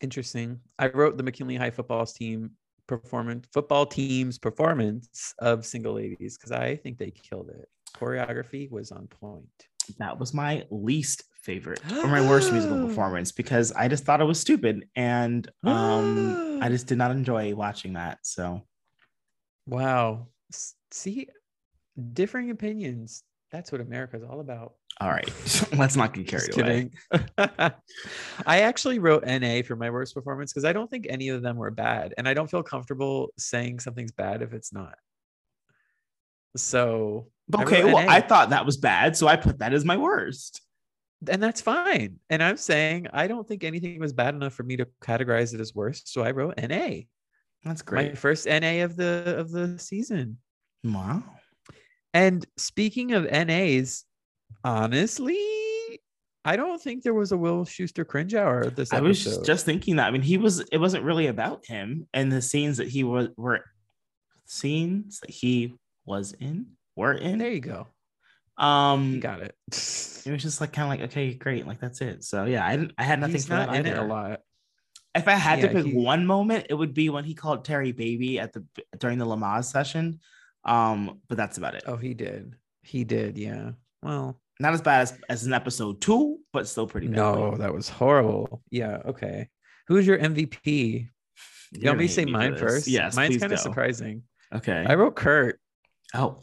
Interesting. 0.00 0.60
I 0.78 0.88
wrote 0.88 1.16
the 1.16 1.22
McKinley 1.22 1.56
High 1.56 1.70
football 1.70 2.06
team 2.06 2.52
performance, 2.86 3.46
football 3.52 3.86
team's 3.86 4.38
performance 4.38 5.34
of 5.38 5.64
Single 5.66 5.94
Ladies 5.94 6.36
because 6.36 6.52
I 6.52 6.76
think 6.76 6.98
they 6.98 7.10
killed 7.10 7.50
it. 7.50 7.68
Choreography 7.96 8.70
was 8.70 8.92
on 8.92 9.06
point. 9.06 9.48
that 9.98 10.18
was 10.18 10.34
my 10.34 10.64
least 10.70 11.24
favorite 11.42 11.80
or 12.02 12.08
my 12.08 12.20
worst 12.20 12.52
musical 12.52 12.78
performance 12.78 13.32
because 13.32 13.72
I 13.72 13.88
just 13.88 14.04
thought 14.04 14.20
it 14.20 14.24
was 14.24 14.38
stupid 14.40 14.88
and 14.96 15.48
um 15.64 16.58
I 16.60 16.68
just 16.68 16.86
did 16.86 16.98
not 16.98 17.10
enjoy 17.10 17.54
watching 17.54 17.94
that. 17.94 18.18
So 18.22 18.62
Wow. 19.66 20.28
See, 20.90 21.28
differing 22.12 22.50
opinions. 22.50 23.22
That's 23.52 23.70
what 23.72 23.80
America's 23.80 24.22
all 24.28 24.40
about. 24.40 24.74
all 25.00 25.08
right, 25.08 25.30
let's 25.76 25.96
not 25.96 26.12
get 26.12 26.26
carried 26.26 26.58
away. 26.58 26.90
I 28.46 28.60
actually 28.62 28.98
wrote 28.98 29.24
NA 29.24 29.62
for 29.62 29.76
my 29.76 29.90
worst 29.90 30.14
performance 30.14 30.52
because 30.52 30.64
I 30.64 30.72
don't 30.72 30.90
think 30.90 31.06
any 31.08 31.28
of 31.28 31.42
them 31.42 31.56
were 31.56 31.70
bad. 31.70 32.14
And 32.18 32.28
I 32.28 32.34
don't 32.34 32.50
feel 32.50 32.62
comfortable 32.62 33.28
saying 33.38 33.80
something's 33.80 34.12
bad 34.12 34.42
if 34.42 34.52
it's 34.52 34.72
not. 34.72 34.94
So 36.56 37.28
Okay, 37.54 37.84
wrote 37.84 37.94
well. 37.94 38.10
I 38.10 38.20
thought 38.20 38.50
that 38.50 38.66
was 38.66 38.76
bad, 38.76 39.16
so 39.16 39.28
I 39.28 39.36
put 39.36 39.58
that 39.60 39.72
as 39.72 39.84
my 39.84 39.96
worst. 39.96 40.62
and 41.30 41.42
that's 41.42 41.60
fine. 41.60 42.18
And 42.28 42.42
I'm 42.42 42.56
saying 42.56 43.06
I 43.12 43.26
don't 43.28 43.46
think 43.46 43.62
anything 43.62 44.00
was 44.00 44.12
bad 44.12 44.34
enough 44.34 44.54
for 44.54 44.64
me 44.64 44.76
to 44.78 44.86
categorize 45.02 45.54
it 45.54 45.60
as 45.60 45.74
worst. 45.74 46.12
So 46.12 46.22
I 46.22 46.32
wrote 46.32 46.54
NA. 46.60 47.02
That's 47.64 47.82
great. 47.82 48.10
My 48.10 48.14
first 48.16 48.46
NA 48.46 48.82
of 48.84 48.96
the 48.96 49.36
of 49.38 49.50
the 49.50 49.78
season. 49.78 50.38
Wow. 50.84 51.22
And 52.14 52.46
speaking 52.56 53.12
of 53.12 53.24
NAs, 53.24 54.04
honestly, 54.64 55.38
I 56.44 56.56
don't 56.56 56.80
think 56.80 57.02
there 57.02 57.14
was 57.14 57.32
a 57.32 57.36
Will 57.36 57.64
Schuester 57.64 58.06
cringe 58.06 58.34
hour 58.34 58.70
this 58.70 58.92
I 58.92 59.00
was 59.00 59.38
just 59.44 59.66
thinking 59.66 59.96
that. 59.96 60.06
I 60.06 60.10
mean, 60.10 60.22
he 60.22 60.38
was. 60.38 60.60
It 60.72 60.78
wasn't 60.78 61.04
really 61.04 61.26
about 61.26 61.66
him 61.66 62.06
and 62.14 62.30
the 62.30 62.40
scenes 62.42 62.76
that 62.78 62.88
he 62.88 63.04
was 63.04 63.28
were 63.36 63.64
scenes 64.44 65.20
that 65.20 65.30
he 65.30 65.74
was 66.04 66.32
in 66.38 66.66
were 66.94 67.12
in. 67.12 67.38
there 67.38 67.50
you 67.50 67.60
go. 67.60 67.88
Um, 68.58 69.12
You 69.14 69.20
got 69.20 69.42
it. 69.42 69.54
it 69.66 70.30
was 70.30 70.42
just 70.42 70.60
like 70.60 70.72
kind 70.72 70.84
of 70.84 70.88
like 71.00 71.10
okay, 71.10 71.34
great, 71.34 71.66
like 71.66 71.80
that's 71.80 72.00
it. 72.00 72.24
So 72.24 72.44
yeah, 72.44 72.64
I 72.66 72.76
didn't. 72.76 72.92
I 72.96 73.02
had 73.02 73.20
nothing 73.20 73.34
He's 73.34 73.46
for 73.46 73.54
not 73.54 73.72
that 73.72 73.80
in 73.80 73.86
it 73.86 73.98
a 73.98 74.04
lot. 74.04 74.40
If 75.14 75.28
I 75.28 75.32
had 75.32 75.58
Yeah, 75.58 75.68
to 75.68 75.74
pick 75.74 75.86
he- 75.86 75.94
one 75.94 76.24
moment, 76.26 76.66
it 76.70 76.74
would 76.74 76.94
be 76.94 77.08
when 77.10 77.24
he 77.24 77.34
called 77.34 77.66
Terri 77.66 77.94
baby 77.94 78.38
at 78.38 78.52
the 78.52 78.64
during 78.98 79.18
the 79.18 79.26
Lamaze 79.26 79.64
session. 79.64 80.20
Um, 80.66 81.20
but 81.28 81.38
that's 81.38 81.58
about 81.58 81.74
it. 81.74 81.84
Oh, 81.86 81.96
he 81.96 82.12
did. 82.12 82.54
He 82.82 83.04
did. 83.04 83.38
Yeah. 83.38 83.72
Well, 84.02 84.40
Not 84.60 84.74
as 84.74 84.82
bad 84.82 85.02
as, 85.02 85.18
as 85.28 85.46
an 85.46 85.52
episode 85.52 86.00
two, 86.00 86.38
but 86.52 86.68
still 86.68 86.86
pretty 86.86 87.06
bad. 87.08 87.16
no, 87.16 87.56
that 87.56 87.72
was 87.72 87.88
horrible. 87.88 88.62
Yeah. 88.70 88.98
Okay. 89.06 89.48
Who's 89.88 90.06
your 90.06 90.18
MVP? 90.18 91.08
You 91.72 91.86
want 91.88 91.98
me 91.98 92.04
gonna 92.04 92.08
say 92.08 92.24
mine 92.24 92.52
this. 92.52 92.60
first? 92.60 92.88
Yes, 92.88 93.16
Mine's 93.16 93.38
kind 93.38 93.52
of 93.52 93.58
surprising. 93.58 94.22
Okay. 94.54 94.84
I 94.86 94.94
wrote 94.94 95.16
Kurt. 95.16 95.60
oh, 96.14 96.42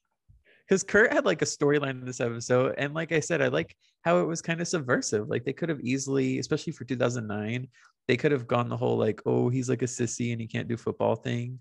because 0.68 0.82
Kurt 0.82 1.12
had 1.12 1.24
like 1.24 1.42
a 1.42 1.46
storyline 1.46 1.90
in 1.90 2.04
this 2.04 2.20
episode, 2.20 2.74
and 2.78 2.94
like 2.94 3.12
I 3.12 3.20
said, 3.20 3.42
I 3.42 3.48
like 3.48 3.74
how 4.02 4.20
it 4.20 4.24
was 4.24 4.40
kind 4.42 4.60
of 4.60 4.68
subversive. 4.68 5.28
Like 5.28 5.44
they 5.44 5.52
could 5.52 5.68
have 5.68 5.80
easily, 5.80 6.38
especially 6.38 6.72
for 6.72 6.84
2009, 6.84 7.68
they 8.06 8.16
could 8.16 8.32
have 8.32 8.46
gone 8.46 8.68
the 8.68 8.76
whole 8.76 8.96
like, 8.96 9.20
oh, 9.26 9.48
he's 9.48 9.68
like 9.68 9.82
a 9.82 9.86
sissy 9.86 10.32
and 10.32 10.40
he 10.40 10.46
can't 10.46 10.68
do 10.68 10.76
football 10.76 11.16
thing. 11.16 11.58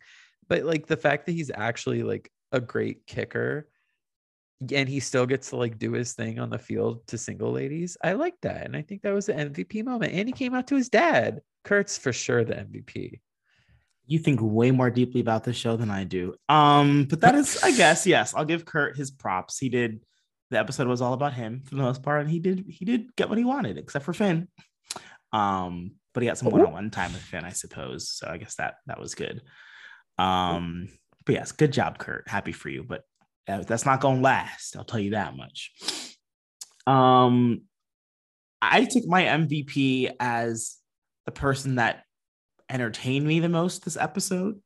But 0.50 0.64
like 0.64 0.88
the 0.88 0.98
fact 0.98 1.26
that 1.26 1.32
he's 1.34 1.52
actually 1.54 2.04
like 2.04 2.30
a 2.52 2.60
great 2.60 3.06
kicker, 3.06 3.70
and 4.74 4.90
he 4.90 5.00
still 5.00 5.26
gets 5.26 5.52
to 5.52 5.56
like 5.56 5.80
do 5.80 5.94
his 5.94 6.14
thing 6.14 6.40
on 6.40 6.50
the 6.50 6.58
field 6.58 7.08
to 7.08 7.18
single 7.18 7.52
ladies. 7.52 7.96
I 8.04 8.14
like 8.14 8.36
that. 8.42 8.66
And 8.66 8.76
I 8.76 8.82
think 8.82 9.04
that 9.04 9.14
was 9.14 9.28
the 9.28 9.34
MVP 9.34 9.86
moment. 9.86 10.14
And 10.14 10.28
he 10.28 10.34
came 10.34 10.54
out 10.54 10.68
to 10.68 10.76
his 10.76 10.90
dad. 10.90 11.40
Kurt's 11.64 11.98
for 11.98 12.12
sure 12.12 12.44
the 12.44 12.56
MVP. 12.56 13.22
You 14.06 14.20
think 14.20 14.40
way 14.42 14.72
more 14.72 14.90
deeply 14.90 15.22
about 15.22 15.44
this 15.44 15.56
show 15.56 15.78
than 15.78 15.92
I 15.92 16.04
do. 16.04 16.34
Um, 16.50 17.06
but 17.06 17.22
that 17.22 17.36
is, 17.36 17.64
I 17.64 17.72
guess, 17.72 18.06
yes, 18.06 18.34
I'll 18.34 18.44
give 18.44 18.66
Kurt 18.66 18.98
his 18.98 19.12
props. 19.12 19.60
He 19.60 19.70
did 19.70 20.02
the 20.50 20.60
episode 20.60 20.88
was 20.88 21.02
all 21.02 21.14
about 21.14 21.34
him 21.34 21.62
for 21.66 21.76
the 21.76 21.82
most 21.82 22.02
part, 22.02 22.22
and 22.22 22.30
he 22.30 22.40
did 22.40 22.66
he 22.68 22.86
did 22.86 23.16
get 23.16 23.30
what 23.30 23.38
he 23.38 23.44
wanted, 23.44 23.78
except 23.78 24.06
for 24.06 24.14
Finn. 24.14 24.48
Um, 25.32 25.92
but 26.14 26.24
he 26.24 26.28
got 26.28 26.38
some 26.38 26.50
one-on-one 26.50 26.90
time 26.90 27.14
with 27.14 27.22
Finn, 27.22 27.46
I 27.46 27.52
suppose. 27.52 28.10
So 28.10 28.28
I 28.28 28.38
guess 28.38 28.56
that 28.56 28.76
that 28.88 29.00
was 29.00 29.14
good. 29.14 29.44
Um, 30.20 30.90
but 31.26 31.36
yes, 31.36 31.52
good 31.52 31.72
job, 31.72 31.98
Kurt. 31.98 32.28
Happy 32.28 32.52
for 32.52 32.70
you, 32.70 32.84
but 32.84 33.04
that's 33.48 33.86
not 33.86 34.02
gonna 34.02 34.22
last. 34.22 34.76
I'll 34.76 34.84
tell 34.84 35.00
you 35.00 35.12
that 35.12 35.36
much. 35.36 35.72
Um, 36.86 37.62
I 38.62 38.86
took 38.86 39.06
my 39.06 39.24
MVP 39.24 40.12
as 40.20 40.76
the 41.26 41.32
person 41.32 41.76
that 41.76 42.04
entertained 42.70 43.26
me 43.26 43.40
the 43.40 43.50
most 43.50 43.86
this 43.86 43.98
episode, 43.98 44.60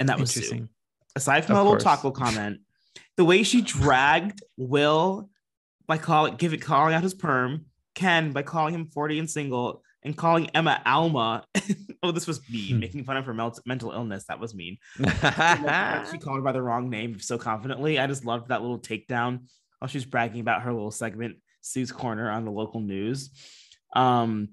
and 0.00 0.08
that 0.08 0.18
was 0.18 0.30
Sue. 0.30 0.68
Aside 1.14 1.44
from 1.44 1.56
the 1.56 1.62
little 1.62 1.78
taco 1.78 2.10
comment, 2.10 2.60
the 3.16 3.24
way 3.24 3.42
she 3.42 3.60
dragged 3.60 4.42
Will 4.56 5.28
by 5.86 5.98
calling 5.98 6.36
give 6.36 6.54
it 6.54 6.62
calling 6.62 6.94
out 6.94 7.02
his 7.02 7.14
perm, 7.14 7.66
Ken 7.94 8.32
by 8.32 8.42
calling 8.42 8.74
him 8.74 8.86
40 8.86 9.18
and 9.18 9.30
single, 9.30 9.82
and 10.02 10.16
calling 10.16 10.50
Emma 10.54 10.80
Alma. 10.86 11.44
oh, 12.02 12.10
this 12.10 12.26
was 12.26 12.40
mean, 12.48 12.74
hmm. 12.74 12.80
making 12.80 13.04
fun 13.04 13.16
of 13.16 13.26
her 13.26 13.34
mental 13.34 13.92
illness. 13.92 14.24
That 14.28 14.40
was 14.40 14.54
mean. 14.54 14.78
she 14.96 16.18
called 16.18 16.36
her 16.36 16.42
by 16.42 16.52
the 16.52 16.62
wrong 16.62 16.88
name 16.90 17.18
so 17.20 17.38
confidently. 17.38 17.98
I 17.98 18.06
just 18.06 18.24
loved 18.24 18.48
that 18.48 18.62
little 18.62 18.78
takedown 18.78 19.48
while 19.78 19.88
she's 19.88 20.04
bragging 20.04 20.40
about 20.40 20.62
her 20.62 20.72
little 20.72 20.90
segment, 20.90 21.36
Sue's 21.60 21.92
Corner 21.92 22.30
on 22.30 22.44
the 22.44 22.50
local 22.50 22.80
news. 22.80 23.30
Um, 23.94 24.50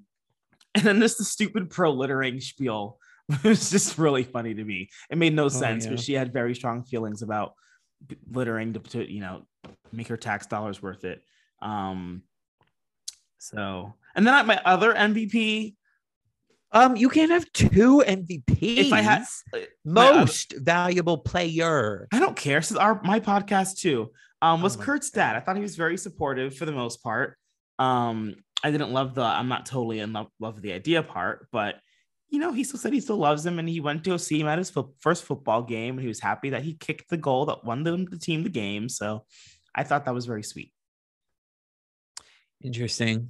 and 0.76 0.84
then 0.84 1.00
this 1.00 1.16
the 1.16 1.24
stupid 1.24 1.70
pro 1.70 1.92
littering 1.92 2.40
spiel 2.42 3.00
was 3.44 3.70
just 3.70 3.98
really 3.98 4.24
funny 4.24 4.54
to 4.54 4.64
me. 4.64 4.90
It 5.10 5.18
made 5.18 5.34
no 5.34 5.46
oh, 5.46 5.50
sense, 5.50 5.86
yeah. 5.86 5.92
but 5.92 6.00
she 6.00 6.14
had 6.14 6.34
very 6.34 6.54
strong 6.54 6.84
feelings 6.84 7.22
about 7.22 7.54
littering 8.30 8.74
to, 8.74 8.80
to 8.80 9.12
you 9.12 9.22
know 9.22 9.44
make 9.92 10.08
her 10.08 10.18
tax 10.18 10.48
dollars 10.48 10.82
worth 10.82 11.06
it. 11.06 11.22
Um, 11.62 12.24
so, 13.40 13.94
and 14.16 14.26
then 14.26 14.34
at 14.34 14.46
my 14.46 14.60
other 14.66 14.94
MVP. 14.94 15.76
Um, 16.72 16.98
you 16.98 17.08
can't 17.08 17.32
have 17.32 17.50
two 17.54 18.04
MVPs. 18.06 18.78
If 18.88 18.94
I 18.94 19.02
had 19.02 19.22
uh, 19.54 19.60
most 19.86 20.54
other, 20.54 20.64
valuable 20.64 21.20
player, 21.20 22.08
I 22.12 22.20
don't 22.20 22.36
care. 22.36 22.60
This 22.60 22.72
is 22.72 22.78
our 22.78 23.02
my 23.04 23.20
podcast 23.20 23.78
too. 23.78 24.12
Um, 24.42 24.62
was 24.62 24.76
oh 24.76 24.82
Kurt's 24.82 25.10
God. 25.10 25.20
dad. 25.20 25.36
I 25.38 25.40
thought 25.40 25.56
he 25.56 25.62
was 25.62 25.78
very 25.78 25.98
supportive 25.98 26.56
for 26.56 26.66
the 26.66 26.74
most 26.74 27.02
part. 27.02 27.38
Um, 27.80 28.36
I 28.64 28.72
didn't 28.72 28.92
love 28.92 29.16
the 29.16 29.22
I'm 29.22 29.48
not 29.48 29.66
totally 29.66 30.00
in 30.00 30.12
love, 30.12 30.28
love 30.40 30.56
with 30.56 30.64
the 30.64 30.74
idea 30.74 31.02
part, 31.04 31.48
but 31.52 31.76
you 32.30 32.40
know, 32.40 32.52
he 32.52 32.64
still 32.64 32.80
said 32.80 32.92
he 32.92 33.00
still 33.00 33.18
loves 33.18 33.46
him, 33.46 33.60
and 33.60 33.70
he 33.70 33.80
went 33.80 34.04
to 34.04 34.10
go 34.10 34.18
see 34.18 34.40
him 34.42 34.48
at 34.48 34.58
his 34.58 34.70
fo- 34.70 34.94
first 35.00 35.24
football 35.24 35.62
game, 35.62 35.94
and 35.94 36.02
he 36.02 36.08
was 36.08 36.20
happy 36.20 36.50
that 36.50 36.64
he 36.64 36.74
kicked 36.74 37.10
the 37.10 37.18
goal 37.18 37.46
that 37.46 37.64
won 37.64 37.84
them 37.84 38.06
the 38.06 38.18
team 38.18 38.44
the 38.44 38.50
game. 38.50 38.90
So, 38.90 39.24
I 39.74 39.84
thought 39.84 40.06
that 40.06 40.14
was 40.14 40.26
very 40.26 40.44
sweet. 40.44 40.74
Interesting. 42.62 43.30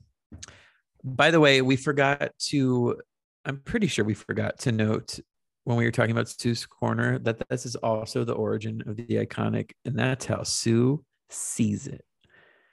By 1.06 1.30
the 1.30 1.40
way, 1.40 1.62
we 1.62 1.76
forgot 1.76 2.32
to, 2.48 3.00
I'm 3.46 3.60
pretty 3.60 3.86
sure 3.86 4.04
we 4.04 4.16
forgot 4.16 4.58
to 4.60 4.72
note 4.72 5.20
when 5.64 5.78
we 5.78 5.86
were 5.86 5.92
talking 5.92 6.12
about 6.12 6.30
Sue's 6.30 6.66
Corner 6.66 7.20
that 7.20 7.48
this 7.48 7.66
is 7.68 7.76
also 7.76 8.24
the 8.24 8.34
origin 8.34 8.84
of 8.88 8.96
the 8.96 9.06
iconic, 9.06 9.72
and 9.86 9.98
that's 9.98 10.26
how 10.26 10.42
Sue 10.42 11.04
sees 11.30 11.86
it. 11.86 12.04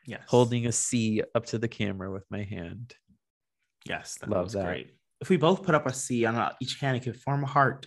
Yes. 0.07 0.23
Holding 0.27 0.67
a 0.67 0.73
C 0.73 1.23
up 1.35 1.47
to 1.47 1.59
the 1.59 1.69
camera 1.69 2.11
with 2.11 2.25
my 2.31 2.43
hand. 2.43 2.95
Yes. 3.87 4.17
That 4.21 4.31
Love 4.31 4.53
that. 4.53 4.65
Great. 4.65 4.95
If 5.21 5.29
we 5.29 5.37
both 5.37 5.63
put 5.63 5.75
up 5.75 5.87
a 5.87 5.93
C 5.93 6.25
on 6.25 6.53
each 6.61 6.81
hand, 6.81 6.97
it 6.97 7.05
could 7.05 7.21
form 7.21 7.45
a 7.45 7.47
heart. 7.47 7.87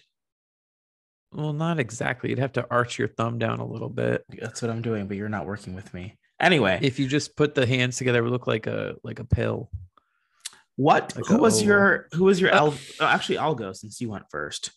Well, 1.33 1.53
not 1.53 1.79
exactly. 1.79 2.29
You'd 2.29 2.39
have 2.39 2.53
to 2.53 2.67
arch 2.71 2.97
your 2.97 3.09
thumb 3.09 3.39
down 3.39 3.59
a 3.59 3.65
little 3.65 3.89
bit. 3.89 4.23
That's 4.39 4.61
what 4.61 4.71
I'm 4.71 4.81
doing, 4.81 5.07
but 5.07 5.17
you're 5.17 5.27
not 5.27 5.45
working 5.45 5.73
with 5.73 5.93
me. 5.93 6.17
Anyway, 6.39 6.79
if 6.81 6.99
you 6.99 7.07
just 7.07 7.35
put 7.35 7.55
the 7.55 7.65
hands 7.65 7.97
together, 7.97 8.19
it 8.19 8.21
would 8.21 8.31
look 8.31 8.47
like 8.47 8.67
a 8.67 8.95
like 9.03 9.19
a 9.19 9.25
pill. 9.25 9.69
What? 10.75 11.15
Like 11.15 11.25
who 11.25 11.37
was 11.37 11.63
your 11.63 12.07
who 12.13 12.25
was 12.25 12.41
your 12.41 12.53
uh, 12.53 12.57
L? 12.57 12.73
Oh, 12.99 13.05
actually, 13.05 13.37
I'll 13.37 13.55
go 13.55 13.71
since 13.71 14.01
you 14.01 14.09
went 14.09 14.25
first. 14.29 14.71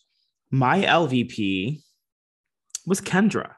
My 0.49 0.81
LVP 0.81 1.81
was 2.85 3.01
Kendra. 3.01 3.53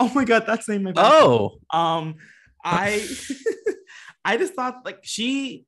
Oh 0.00 0.10
my 0.14 0.24
god, 0.24 0.44
that's 0.46 0.66
the 0.66 0.78
name. 0.78 0.92
Oh, 0.96 1.58
um, 1.70 2.14
I 2.64 3.06
I 4.24 4.36
just 4.36 4.54
thought 4.54 4.82
like 4.84 5.00
she, 5.02 5.66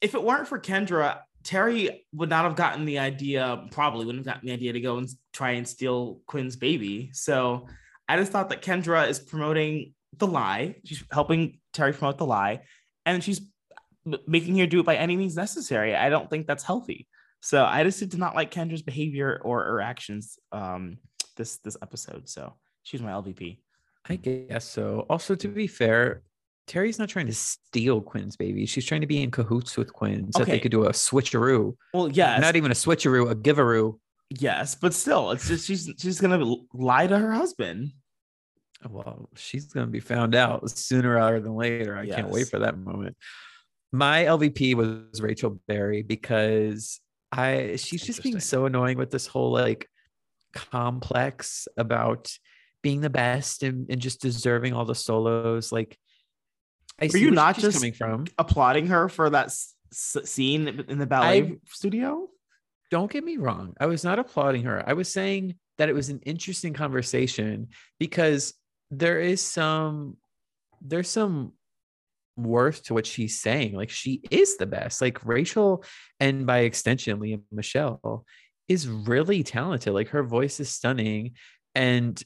if 0.00 0.14
it 0.14 0.22
weren't 0.22 0.48
for 0.48 0.58
Kendra, 0.58 1.20
Terri 1.42 2.00
would 2.12 2.30
not 2.30 2.44
have 2.44 2.56
gotten 2.56 2.86
the 2.86 2.98
idea. 2.98 3.66
Probably 3.70 4.06
wouldn't 4.06 4.26
have 4.26 4.34
gotten 4.34 4.48
the 4.48 4.54
idea 4.54 4.72
to 4.72 4.80
go 4.80 4.96
and 4.96 5.08
try 5.32 5.52
and 5.52 5.68
steal 5.68 6.20
Quinn's 6.26 6.56
baby. 6.56 7.10
So 7.12 7.66
I 8.08 8.16
just 8.16 8.32
thought 8.32 8.48
that 8.48 8.62
Kendra 8.62 9.08
is 9.08 9.18
promoting 9.18 9.92
the 10.16 10.26
lie. 10.26 10.76
She's 10.84 11.04
helping 11.12 11.60
Terri 11.74 11.94
promote 11.94 12.16
the 12.16 12.26
lie, 12.26 12.62
and 13.04 13.22
she's 13.22 13.42
making 14.26 14.58
her 14.58 14.66
do 14.66 14.80
it 14.80 14.86
by 14.86 14.96
any 14.96 15.16
means 15.16 15.36
necessary. 15.36 15.94
I 15.94 16.08
don't 16.08 16.30
think 16.30 16.46
that's 16.46 16.64
healthy. 16.64 17.06
So 17.40 17.64
I 17.64 17.84
just 17.84 18.00
did 18.00 18.18
not 18.18 18.34
like 18.34 18.50
Kendra's 18.50 18.82
behavior 18.82 19.40
or 19.44 19.62
her 19.62 19.80
actions 19.80 20.38
um, 20.52 20.98
this 21.36 21.58
this 21.58 21.76
episode. 21.82 22.28
So 22.28 22.54
she's 22.82 23.02
my 23.02 23.10
LVP. 23.10 23.58
I 24.08 24.16
guess 24.16 24.64
so. 24.64 25.06
Also, 25.10 25.34
to 25.34 25.48
be 25.48 25.66
fair, 25.66 26.22
Terri's 26.66 26.98
not 26.98 27.08
trying 27.08 27.26
to 27.26 27.34
steal 27.34 28.00
Quinn's 28.00 28.36
baby. 28.36 28.66
She's 28.66 28.84
trying 28.84 29.00
to 29.00 29.06
be 29.06 29.22
in 29.22 29.30
cahoots 29.30 29.76
with 29.76 29.92
Quinn 29.92 30.32
so 30.32 30.42
okay. 30.42 30.52
they 30.52 30.58
could 30.58 30.72
do 30.72 30.84
a 30.84 30.90
switcheroo. 30.90 31.76
Well, 31.94 32.10
yeah, 32.10 32.38
not 32.38 32.56
even 32.56 32.70
a 32.70 32.74
switcheroo, 32.74 33.30
a 33.30 33.36
giveroo. 33.36 33.98
Yes, 34.30 34.74
but 34.74 34.92
still, 34.92 35.30
it's 35.30 35.46
just 35.46 35.66
she's 35.66 35.90
she's 35.98 36.20
gonna 36.20 36.56
lie 36.72 37.06
to 37.06 37.18
her 37.18 37.32
husband. 37.32 37.92
Well, 38.88 39.28
she's 39.36 39.66
gonna 39.72 39.86
be 39.86 40.00
found 40.00 40.34
out 40.34 40.68
sooner 40.70 41.14
rather 41.14 41.40
than 41.40 41.54
later. 41.54 41.96
I 41.96 42.02
yes. 42.02 42.16
can't 42.16 42.30
wait 42.30 42.48
for 42.48 42.58
that 42.60 42.76
moment. 42.76 43.16
My 43.92 44.24
LVP 44.24 44.74
was 44.74 45.20
Rachel 45.20 45.60
Berry 45.68 46.02
because 46.02 47.00
I 47.32 47.76
she's 47.76 48.04
just 48.04 48.22
being 48.22 48.40
so 48.40 48.66
annoying 48.66 48.98
with 48.98 49.10
this 49.10 49.26
whole 49.26 49.52
like 49.52 49.88
complex 50.54 51.68
about 51.76 52.36
being 52.82 53.00
the 53.00 53.10
best 53.10 53.62
and, 53.62 53.90
and 53.90 54.00
just 54.00 54.20
deserving 54.20 54.72
all 54.72 54.84
the 54.84 54.94
solos. 54.94 55.72
Like, 55.72 55.98
I 57.00 57.08
were 57.12 57.18
you 57.18 57.30
not 57.30 57.58
just 57.58 57.78
coming 57.78 57.92
from 57.92 58.26
applauding 58.38 58.86
her 58.86 59.08
for 59.08 59.30
that 59.30 59.46
s- 59.46 59.74
scene 59.90 60.84
in 60.88 60.98
the 60.98 61.06
ballet 61.06 61.42
I, 61.42 61.56
studio? 61.68 62.28
Don't 62.90 63.10
get 63.10 63.24
me 63.24 63.36
wrong. 63.36 63.74
I 63.80 63.86
was 63.86 64.04
not 64.04 64.18
applauding 64.18 64.62
her. 64.64 64.82
I 64.88 64.92
was 64.92 65.12
saying 65.12 65.56
that 65.78 65.88
it 65.88 65.94
was 65.94 66.08
an 66.08 66.20
interesting 66.24 66.72
conversation 66.72 67.68
because 67.98 68.54
there 68.90 69.20
is 69.20 69.42
some 69.42 70.16
there's 70.80 71.08
some 71.08 71.52
worth 72.36 72.84
to 72.84 72.94
what 72.94 73.06
she's 73.06 73.40
saying. 73.40 73.74
Like 73.74 73.90
she 73.90 74.22
is 74.30 74.56
the 74.56 74.66
best. 74.66 75.00
Like 75.00 75.24
Rachel, 75.24 75.84
and 76.20 76.46
by 76.46 76.60
extension, 76.60 77.20
Lea 77.20 77.38
Michele 77.50 78.24
is 78.68 78.88
really 78.88 79.42
talented. 79.42 79.92
Like 79.92 80.08
her 80.08 80.22
voice 80.22 80.60
is 80.60 80.68
stunning. 80.68 81.32
And 81.74 82.22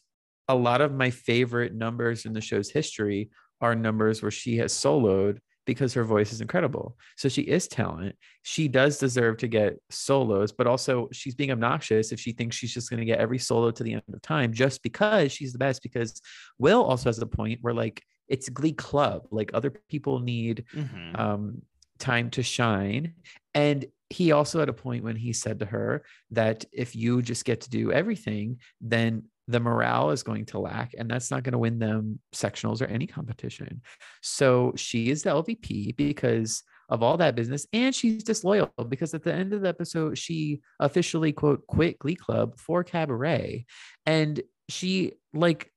a 0.48 0.54
lot 0.54 0.80
of 0.80 0.92
my 0.92 1.10
favorite 1.10 1.74
numbers 1.74 2.24
in 2.24 2.32
the 2.32 2.40
show's 2.40 2.70
history 2.70 3.30
are 3.60 3.74
numbers 3.74 4.22
where 4.22 4.30
she 4.30 4.56
has 4.56 4.72
soloed 4.72 5.38
because 5.66 5.94
her 5.94 6.04
voice 6.04 6.32
is 6.32 6.40
incredible. 6.40 6.96
So 7.16 7.28
she 7.28 7.42
is 7.42 7.68
talent. 7.68 8.16
She 8.42 8.66
does 8.66 8.98
deserve 8.98 9.36
to 9.38 9.48
get 9.48 9.74
solos, 9.90 10.50
but 10.50 10.66
also 10.66 11.08
she's 11.12 11.34
being 11.34 11.52
obnoxious 11.52 12.10
if 12.10 12.18
she 12.18 12.32
thinks 12.32 12.56
she's 12.56 12.74
just 12.74 12.90
going 12.90 12.98
to 12.98 13.06
get 13.06 13.20
every 13.20 13.38
solo 13.38 13.70
to 13.70 13.84
the 13.84 13.92
end 13.92 14.02
of 14.12 14.22
time 14.22 14.52
just 14.52 14.82
because 14.82 15.30
she's 15.30 15.52
the 15.52 15.58
best. 15.58 15.82
Because 15.82 16.20
Will 16.58 16.82
also 16.82 17.08
has 17.08 17.18
a 17.18 17.26
point 17.26 17.58
where 17.60 17.74
like 17.74 18.02
it's 18.30 18.48
Glee 18.48 18.72
Club. 18.72 19.26
Like 19.30 19.50
other 19.52 19.70
people 19.70 20.20
need 20.20 20.64
mm-hmm. 20.74 21.16
um, 21.16 21.62
time 21.98 22.30
to 22.30 22.42
shine. 22.42 23.14
And 23.54 23.84
he 24.08 24.32
also 24.32 24.58
had 24.58 24.68
a 24.68 24.72
point 24.72 25.04
when 25.04 25.16
he 25.16 25.32
said 25.32 25.58
to 25.58 25.66
her 25.66 26.04
that 26.30 26.64
if 26.72 26.96
you 26.96 27.20
just 27.20 27.44
get 27.44 27.60
to 27.62 27.70
do 27.70 27.92
everything, 27.92 28.58
then 28.80 29.24
the 29.46 29.60
morale 29.60 30.10
is 30.10 30.22
going 30.22 30.46
to 30.46 30.60
lack, 30.60 30.94
and 30.96 31.10
that's 31.10 31.30
not 31.30 31.42
going 31.42 31.52
to 31.52 31.58
win 31.58 31.80
them 31.80 32.20
sectionals 32.32 32.80
or 32.80 32.86
any 32.86 33.06
competition. 33.06 33.82
So 34.22 34.72
she 34.76 35.10
is 35.10 35.24
the 35.24 35.30
LVP 35.30 35.96
because 35.96 36.62
of 36.88 37.02
all 37.02 37.16
that 37.16 37.34
business, 37.34 37.66
and 37.72 37.94
she's 37.94 38.22
disloyal 38.22 38.70
because 38.88 39.12
at 39.12 39.24
the 39.24 39.32
end 39.32 39.52
of 39.52 39.62
the 39.62 39.68
episode, 39.68 40.16
she 40.18 40.60
officially 40.78 41.32
quote 41.32 41.66
quit 41.66 41.98
Glee 41.98 42.14
Club 42.14 42.58
for 42.58 42.84
Cabaret, 42.84 43.66
and 44.06 44.40
she 44.68 45.12
like 45.34 45.72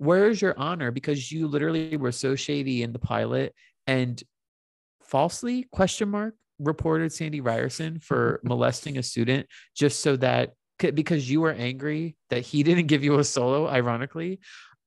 where's 0.00 0.40
your 0.40 0.58
honor? 0.58 0.90
Because 0.90 1.30
you 1.30 1.46
literally 1.46 1.96
were 1.98 2.10
so 2.10 2.34
shady 2.34 2.82
in 2.82 2.92
the 2.92 2.98
pilot 2.98 3.54
and 3.86 4.22
falsely 5.02 5.66
question 5.72 6.08
mark 6.08 6.34
reported 6.58 7.12
Sandy 7.12 7.42
Ryerson 7.42 8.00
for 8.00 8.40
molesting 8.44 8.96
a 8.96 9.02
student 9.02 9.46
just 9.76 10.00
so 10.00 10.16
that 10.16 10.54
because 10.78 11.30
you 11.30 11.42
were 11.42 11.52
angry 11.52 12.16
that 12.30 12.40
he 12.40 12.62
didn't 12.68 12.86
give 12.86 13.04
you 13.04 13.18
a 13.18 13.24
solo, 13.24 13.68
ironically. 13.68 14.40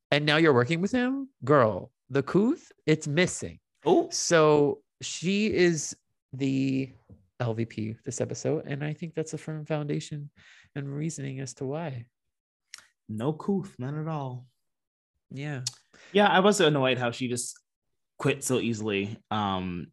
and 0.09 0.25
now 0.25 0.37
you're 0.37 0.53
working 0.53 0.81
with 0.81 0.91
him, 0.91 1.29
girl. 1.45 1.91
The 2.09 2.23
couth, 2.23 2.71
it's 2.87 3.07
missing. 3.07 3.59
Oh, 3.85 4.09
So 4.11 4.79
she 5.01 5.53
is 5.53 5.95
the 6.31 6.89
LVP 7.39 7.97
this 8.03 8.19
episode, 8.19 8.65
and 8.65 8.83
I 8.83 8.93
think 8.93 9.13
that's 9.13 9.33
a 9.33 9.37
firm 9.37 9.65
foundation 9.65 10.31
and 10.75 10.91
reasoning 10.91 11.39
as 11.39 11.53
to 11.55 11.65
why. 11.65 12.05
no 13.07 13.31
couth, 13.33 13.75
none 13.77 13.99
at 13.99 14.07
all. 14.07 14.47
Yeah. 15.33 15.61
Yeah, 16.13 16.27
I 16.27 16.39
was 16.39 16.61
annoyed 16.61 16.97
how 16.97 17.11
she 17.11 17.27
just 17.27 17.59
quit 18.19 18.43
so 18.43 18.59
easily 18.59 19.17
um 19.31 19.87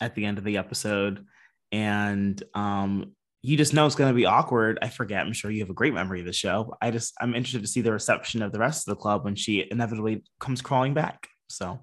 at 0.00 0.14
the 0.14 0.24
end 0.24 0.38
of 0.38 0.44
the 0.44 0.56
episode. 0.56 1.24
And 1.70 2.42
um 2.54 3.14
you 3.42 3.56
just 3.56 3.74
know 3.74 3.86
it's 3.86 3.94
gonna 3.94 4.14
be 4.14 4.26
awkward. 4.26 4.78
I 4.82 4.88
forget, 4.88 5.24
I'm 5.24 5.32
sure 5.32 5.50
you 5.50 5.60
have 5.60 5.70
a 5.70 5.74
great 5.74 5.94
memory 5.94 6.20
of 6.20 6.26
the 6.26 6.32
show. 6.32 6.74
I 6.82 6.90
just 6.90 7.14
I'm 7.20 7.34
interested 7.34 7.62
to 7.62 7.68
see 7.68 7.82
the 7.82 7.92
reception 7.92 8.42
of 8.42 8.50
the 8.50 8.58
rest 8.58 8.88
of 8.88 8.96
the 8.96 9.00
club 9.00 9.24
when 9.24 9.36
she 9.36 9.64
inevitably 9.70 10.24
comes 10.40 10.62
crawling 10.62 10.94
back. 10.94 11.28
So 11.48 11.78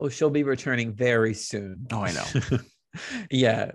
Oh, 0.00 0.08
she'll 0.08 0.30
be 0.30 0.42
returning 0.42 0.94
very 0.94 1.32
soon. 1.32 1.86
Oh, 1.92 2.00
I 2.00 2.12
know. 2.12 2.58
yeah, 3.30 3.70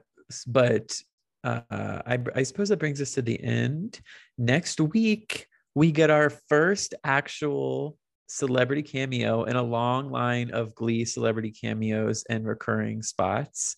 but 0.45 0.99
uh, 1.45 1.61
I 1.71 2.19
I 2.35 2.43
suppose 2.43 2.67
that 2.67 2.79
brings 2.79 3.01
us 3.01 3.13
to 3.13 3.21
the 3.21 3.41
end. 3.41 4.01
Next 4.37 4.81
week 4.81 5.47
we 5.77 5.91
get 5.91 6.09
our 6.09 6.31
first 6.49 6.95
actual 7.03 7.97
celebrity 8.27 8.81
cameo 8.81 9.43
in 9.43 9.55
a 9.55 9.61
long 9.61 10.09
line 10.09 10.49
of 10.49 10.73
Glee 10.73 11.05
celebrity 11.05 11.51
cameos 11.51 12.23
and 12.29 12.47
recurring 12.47 13.03
spots 13.03 13.75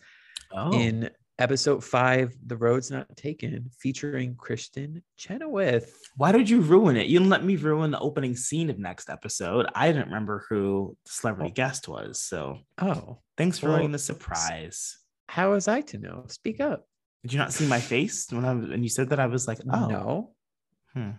oh 0.53 0.71
in 0.73 1.09
episode 1.39 1.83
five, 1.83 2.33
"The 2.45 2.55
Rhodes 2.55 2.89
Not 2.89 3.05
Taken," 3.17 3.69
featuring 3.81 4.35
Kristin 4.35 5.01
Chenoweth. 5.17 5.93
why 6.15 6.31
did 6.31 6.49
you 6.49 6.61
ruin 6.61 6.95
it? 6.95 7.07
You 7.07 7.19
let 7.19 7.43
me 7.43 7.57
ruin 7.57 7.91
the 7.91 7.99
opening 7.99 8.35
scene 8.35 8.69
of 8.69 8.79
next 8.79 9.09
episode. 9.09 9.65
I 9.75 9.87
didn't 9.91 10.07
remember 10.07 10.45
who 10.49 10.95
the 11.05 11.11
celebrity 11.11 11.51
Oh. 11.51 11.53
guest 11.53 11.87
was. 11.89 12.21
So 12.21 12.59
Oh, 12.81 13.19
thanks 13.37 13.59
for 13.59 13.67
Well, 13.67 13.75
ruining 13.75 13.91
the 13.91 13.99
surprise. 13.99 14.97
how 15.27 15.51
was 15.51 15.67
I 15.67 15.81
to 15.81 15.97
know? 15.97 16.25
Speak 16.29 16.59
up. 16.61 16.85
Did 17.23 17.33
you 17.33 17.39
not 17.39 17.51
see 17.53 17.67
my 17.67 17.81
face 17.81 18.27
when 18.31 18.45
I 18.45 18.53
was, 18.53 18.69
when 18.69 18.83
you 18.83 18.89
said 18.89 19.09
that? 19.09 19.19
I 19.19 19.27
was 19.27 19.47
like, 19.49 19.59
oh, 19.69 19.87
No. 19.87 20.35
Hmm. 20.93 21.11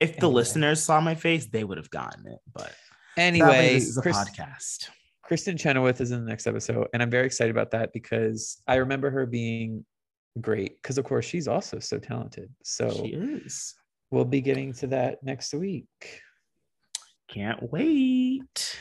If 0.00 0.12
the 0.16 0.26
Anyway. 0.26 0.34
listeners 0.34 0.82
saw 0.82 1.00
my 1.00 1.14
face, 1.14 1.46
they 1.46 1.62
would 1.62 1.76
have 1.78 1.90
gotten 1.90 2.26
it. 2.26 2.38
But 2.52 2.72
Anyway, 3.16 3.74
this 3.74 3.88
is 3.88 3.98
a 3.98 4.02
Chris- 4.02 4.16
podcast. 4.16 4.88
Kristin 5.28 5.58
Chenoweth 5.58 6.00
is 6.00 6.10
in 6.10 6.24
the 6.24 6.28
next 6.28 6.46
episode, 6.46 6.88
and 6.92 7.02
I'm 7.02 7.10
very 7.10 7.26
excited 7.26 7.50
about 7.50 7.70
that 7.72 7.92
because 7.92 8.60
I 8.66 8.76
remember 8.76 9.10
her 9.10 9.26
being 9.26 9.84
great. 10.40 10.80
Because 10.82 10.98
of 10.98 11.04
course 11.04 11.24
she's 11.24 11.46
also 11.46 11.78
so 11.78 11.98
talented. 11.98 12.50
So 12.64 12.90
She 12.90 13.08
is. 13.12 13.74
we'll 14.10 14.24
be 14.24 14.40
getting 14.40 14.72
to 14.74 14.88
that 14.88 15.22
next 15.22 15.52
week. 15.54 15.86
Can't 17.28 17.70
wait. 17.72 18.76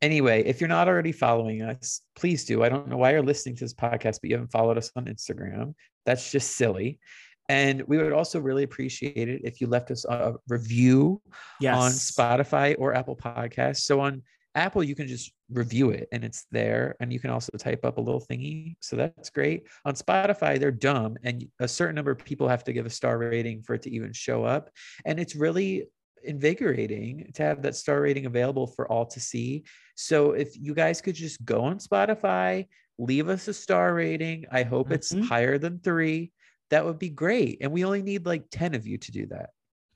Anyway, 0.00 0.44
if 0.44 0.60
you're 0.60 0.68
not 0.68 0.86
already 0.86 1.10
following 1.10 1.62
us, 1.62 2.02
please 2.14 2.44
do. 2.44 2.62
I 2.62 2.68
don't 2.68 2.86
know 2.86 2.96
why 2.96 3.10
you're 3.10 3.22
listening 3.22 3.56
to 3.56 3.64
this 3.64 3.74
podcast, 3.74 4.20
but 4.20 4.30
you 4.30 4.36
haven't 4.36 4.52
followed 4.52 4.78
us 4.78 4.92
on 4.94 5.06
Instagram. 5.06 5.74
That's 6.06 6.30
just 6.30 6.52
silly. 6.56 7.00
And 7.48 7.82
we 7.82 7.96
would 7.98 8.12
also 8.12 8.40
really 8.40 8.62
appreciate 8.62 9.28
it 9.28 9.40
if 9.44 9.60
you 9.60 9.66
left 9.66 9.90
us 9.90 10.04
a 10.04 10.34
review 10.48 11.20
Yes. 11.60 11.76
on 11.76 11.90
Spotify 11.92 12.74
or 12.78 12.94
Apple 12.94 13.16
Podcasts. 13.16 13.78
So 13.80 14.00
on 14.00 14.22
Apple, 14.54 14.82
you 14.82 14.94
can 14.94 15.06
just 15.08 15.32
review 15.50 15.90
it 15.90 16.08
and 16.12 16.24
it's 16.24 16.46
there. 16.50 16.96
And 17.00 17.12
you 17.12 17.20
can 17.20 17.30
also 17.30 17.50
type 17.56 17.84
up 17.84 17.96
a 17.98 18.00
little 18.00 18.20
thingy. 18.20 18.76
So 18.80 18.96
that's 18.96 19.30
great. 19.30 19.66
On 19.84 19.94
Spotify, 19.94 20.58
they're 20.58 20.70
dumb. 20.70 21.16
And 21.24 21.46
a 21.60 21.68
certain 21.68 21.94
number 21.94 22.10
of 22.10 22.18
people 22.24 22.48
have 22.48 22.64
to 22.64 22.72
give 22.72 22.84
a 22.84 22.90
star 22.90 23.18
rating 23.18 23.62
for 23.62 23.74
it 23.74 23.82
to 23.82 23.90
even 23.90 24.12
show 24.12 24.44
up. 24.44 24.70
And 25.06 25.18
it's 25.18 25.34
really 25.34 25.86
invigorating 26.24 27.30
to 27.34 27.42
have 27.42 27.62
that 27.62 27.76
star 27.76 28.00
rating 28.00 28.26
available 28.26 28.66
for 28.66 28.90
all 28.90 29.06
to 29.06 29.20
see. 29.20 29.64
So 29.94 30.32
if 30.32 30.56
you 30.56 30.74
guys 30.74 31.00
could 31.00 31.14
just 31.14 31.44
go 31.44 31.62
on 31.64 31.78
Spotify, 31.78 32.66
leave 32.98 33.28
us 33.28 33.48
a 33.48 33.54
star 33.54 33.94
rating. 33.94 34.44
I 34.50 34.62
hope 34.64 34.90
it's 34.90 35.12
Mhm. 35.14 35.24
higher 35.28 35.58
than 35.58 35.78
three. 35.78 36.32
That 36.70 36.84
would 36.84 36.98
be 36.98 37.08
great. 37.08 37.58
And 37.60 37.72
we 37.72 37.84
only 37.84 38.02
need 38.02 38.26
like 38.26 38.44
10 38.50 38.74
of 38.74 38.86
you 38.86 38.98
to 38.98 39.12
do 39.12 39.26
that. 39.26 39.50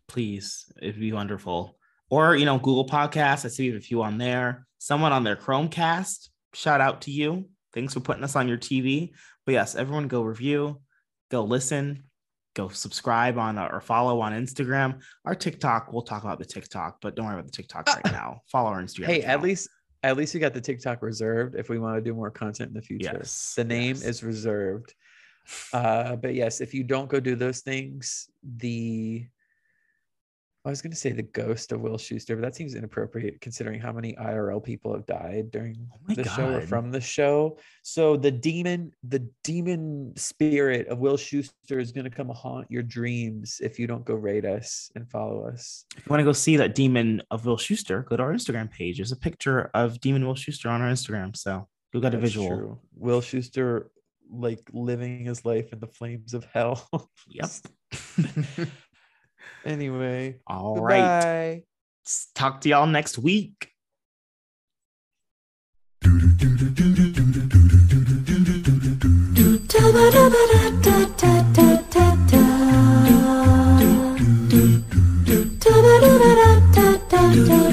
Please, 0.09 0.71
it'd 0.81 1.01
be 1.01 1.13
wonderful. 1.13 1.77
Or, 2.11 2.37
you 2.37 2.45
know, 2.45 2.59
Google 2.59 2.87
Podcasts. 2.87 3.45
I 3.45 3.49
see 3.49 3.65
we 3.65 3.75
have 3.75 3.83
a 3.83 3.85
few 3.85 4.03
on 4.03 4.19
there. 4.19 4.67
Someone 4.79 5.13
on 5.13 5.25
their 5.25 5.37
Chromecast. 5.37 6.29
Shout 6.55 6.81
out 6.81 7.03
to 7.03 7.11
you. 7.11 7.49
Thanks 7.73 7.95
for 7.95 8.01
putting 8.01 8.25
us 8.25 8.37
on 8.37 8.49
your 8.49 8.59
TV. 8.59 9.13
But 9.47 9.53
yes, 9.53 9.75
everyone 9.75 10.09
go 10.09 10.23
review, 10.23 10.81
go 11.31 11.43
listen, 11.43 12.05
go 12.55 12.69
subscribe 12.69 13.39
on 13.39 13.59
or 13.59 13.81
follow 13.81 14.21
on 14.21 14.33
Instagram. 14.33 15.01
Our 15.25 15.35
TikTok, 15.35 15.93
we'll 15.93 16.03
talk 16.03 16.23
about 16.23 16.39
the 16.39 16.45
TikTok, 16.45 16.99
but 17.01 17.17
don't 17.17 17.27
worry 17.27 17.35
about 17.35 17.47
the 17.47 17.53
TikTok 17.53 17.87
right 17.89 18.07
uh, 18.07 18.11
now. 18.11 18.41
Follow 18.47 18.71
our 18.71 18.83
Instagram. 18.83 19.07
Hey, 19.07 19.23
at 19.23 19.43
least 19.43 19.69
at 20.03 20.17
least 20.17 20.35
we 20.35 20.41
got 20.41 20.53
the 20.53 20.61
TikTok 20.61 21.01
reserved 21.01 21.55
if 21.55 21.69
we 21.69 21.79
want 21.79 21.97
to 21.97 22.03
do 22.03 22.15
more 22.15 22.31
content 22.31 22.69
in 22.69 22.75
the 22.75 22.83
future. 22.83 23.13
Yes, 23.19 23.55
The 23.57 23.65
name 23.65 23.97
yes. 23.97 24.03
is 24.03 24.23
reserved. 24.23 24.95
Uh, 25.73 26.17
but 26.17 26.35
yes, 26.35 26.61
if 26.61 26.75
you 26.75 26.85
don't 26.85 27.09
go 27.09 27.21
do 27.21 27.35
those 27.35 27.61
things, 27.61 28.29
the 28.43 29.27
I 30.65 30.71
was 30.71 30.81
going 30.81 30.93
to 30.93 30.97
say 30.97 31.11
the 31.11 31.23
ghost 31.23 31.73
of 31.73 31.81
Will 31.81 31.97
Schuester, 31.97 32.37
but 32.37 32.43
that 32.43 32.55
seems 32.55 32.77
inappropriate 32.77 33.41
considering 33.41 33.81
how 33.81 33.91
many 33.91 34.13
IRL 34.15 34.63
people 34.63 34.95
have 34.95 35.05
died 35.07 35.51
during 35.51 35.89
Oh 35.93 36.15
the 36.15 36.23
show 36.23 36.55
or 36.55 36.61
from 36.61 36.93
the 36.93 37.01
show. 37.01 37.59
So 37.83 38.17
the 38.17 38.31
demon, 38.31 38.93
the 39.03 39.29
demon 39.43 40.13
spirit 40.17 40.87
of 40.87 40.99
Will 40.99 41.17
Schuester 41.17 41.81
is 41.81 41.91
going 41.91 42.05
to 42.05 42.11
come 42.11 42.29
haunt 42.29 42.71
your 42.71 42.85
dreams 42.85 43.61
if 43.61 43.77
you 43.81 43.89
don't 43.89 44.05
go 44.05 44.15
rate 44.15 44.45
us 44.45 44.89
and 44.95 45.11
follow 45.11 45.49
us. 45.49 45.85
If 45.97 46.07
you 46.07 46.11
want 46.11 46.21
to 46.21 46.25
go 46.25 46.33
see 46.33 46.57
that 46.59 46.77
demon 46.77 47.23
of 47.33 47.45
Will 47.45 47.57
Schuester, 47.57 48.05
go 48.07 48.17
to 48.17 48.23
our 48.23 48.33
Instagram 48.33 48.71
page. 48.71 48.99
There's 48.99 49.11
a 49.11 49.17
picture 49.17 49.69
of 49.75 50.01
Demon 50.01 50.25
Will 50.25 50.37
Schuester 50.37 50.71
on 50.71 50.81
our 50.81 50.91
Instagram. 50.93 51.37
So 51.37 51.67
you 51.93 52.01
got 52.01 52.15
a 52.15 52.19
visual. 52.19 52.47
true. 52.47 52.79
Will 52.95 53.21
Schuester 53.21 53.87
like 54.33 54.61
living 54.73 55.25
his 55.25 55.45
life 55.45 55.73
in 55.73 55.81
the 55.81 55.87
flames 55.87 56.35
of 56.35 56.45
hell. 56.53 56.89
yep. 57.29 57.51
anyway. 59.65 60.41
all 60.47 60.77
right. 60.77 61.63
Talk 62.35 62.61
to 62.63 62.69
y'all 62.69 62.87
next 62.87 63.19
week. 63.19 63.69
do 66.03 66.49
do 77.33 77.72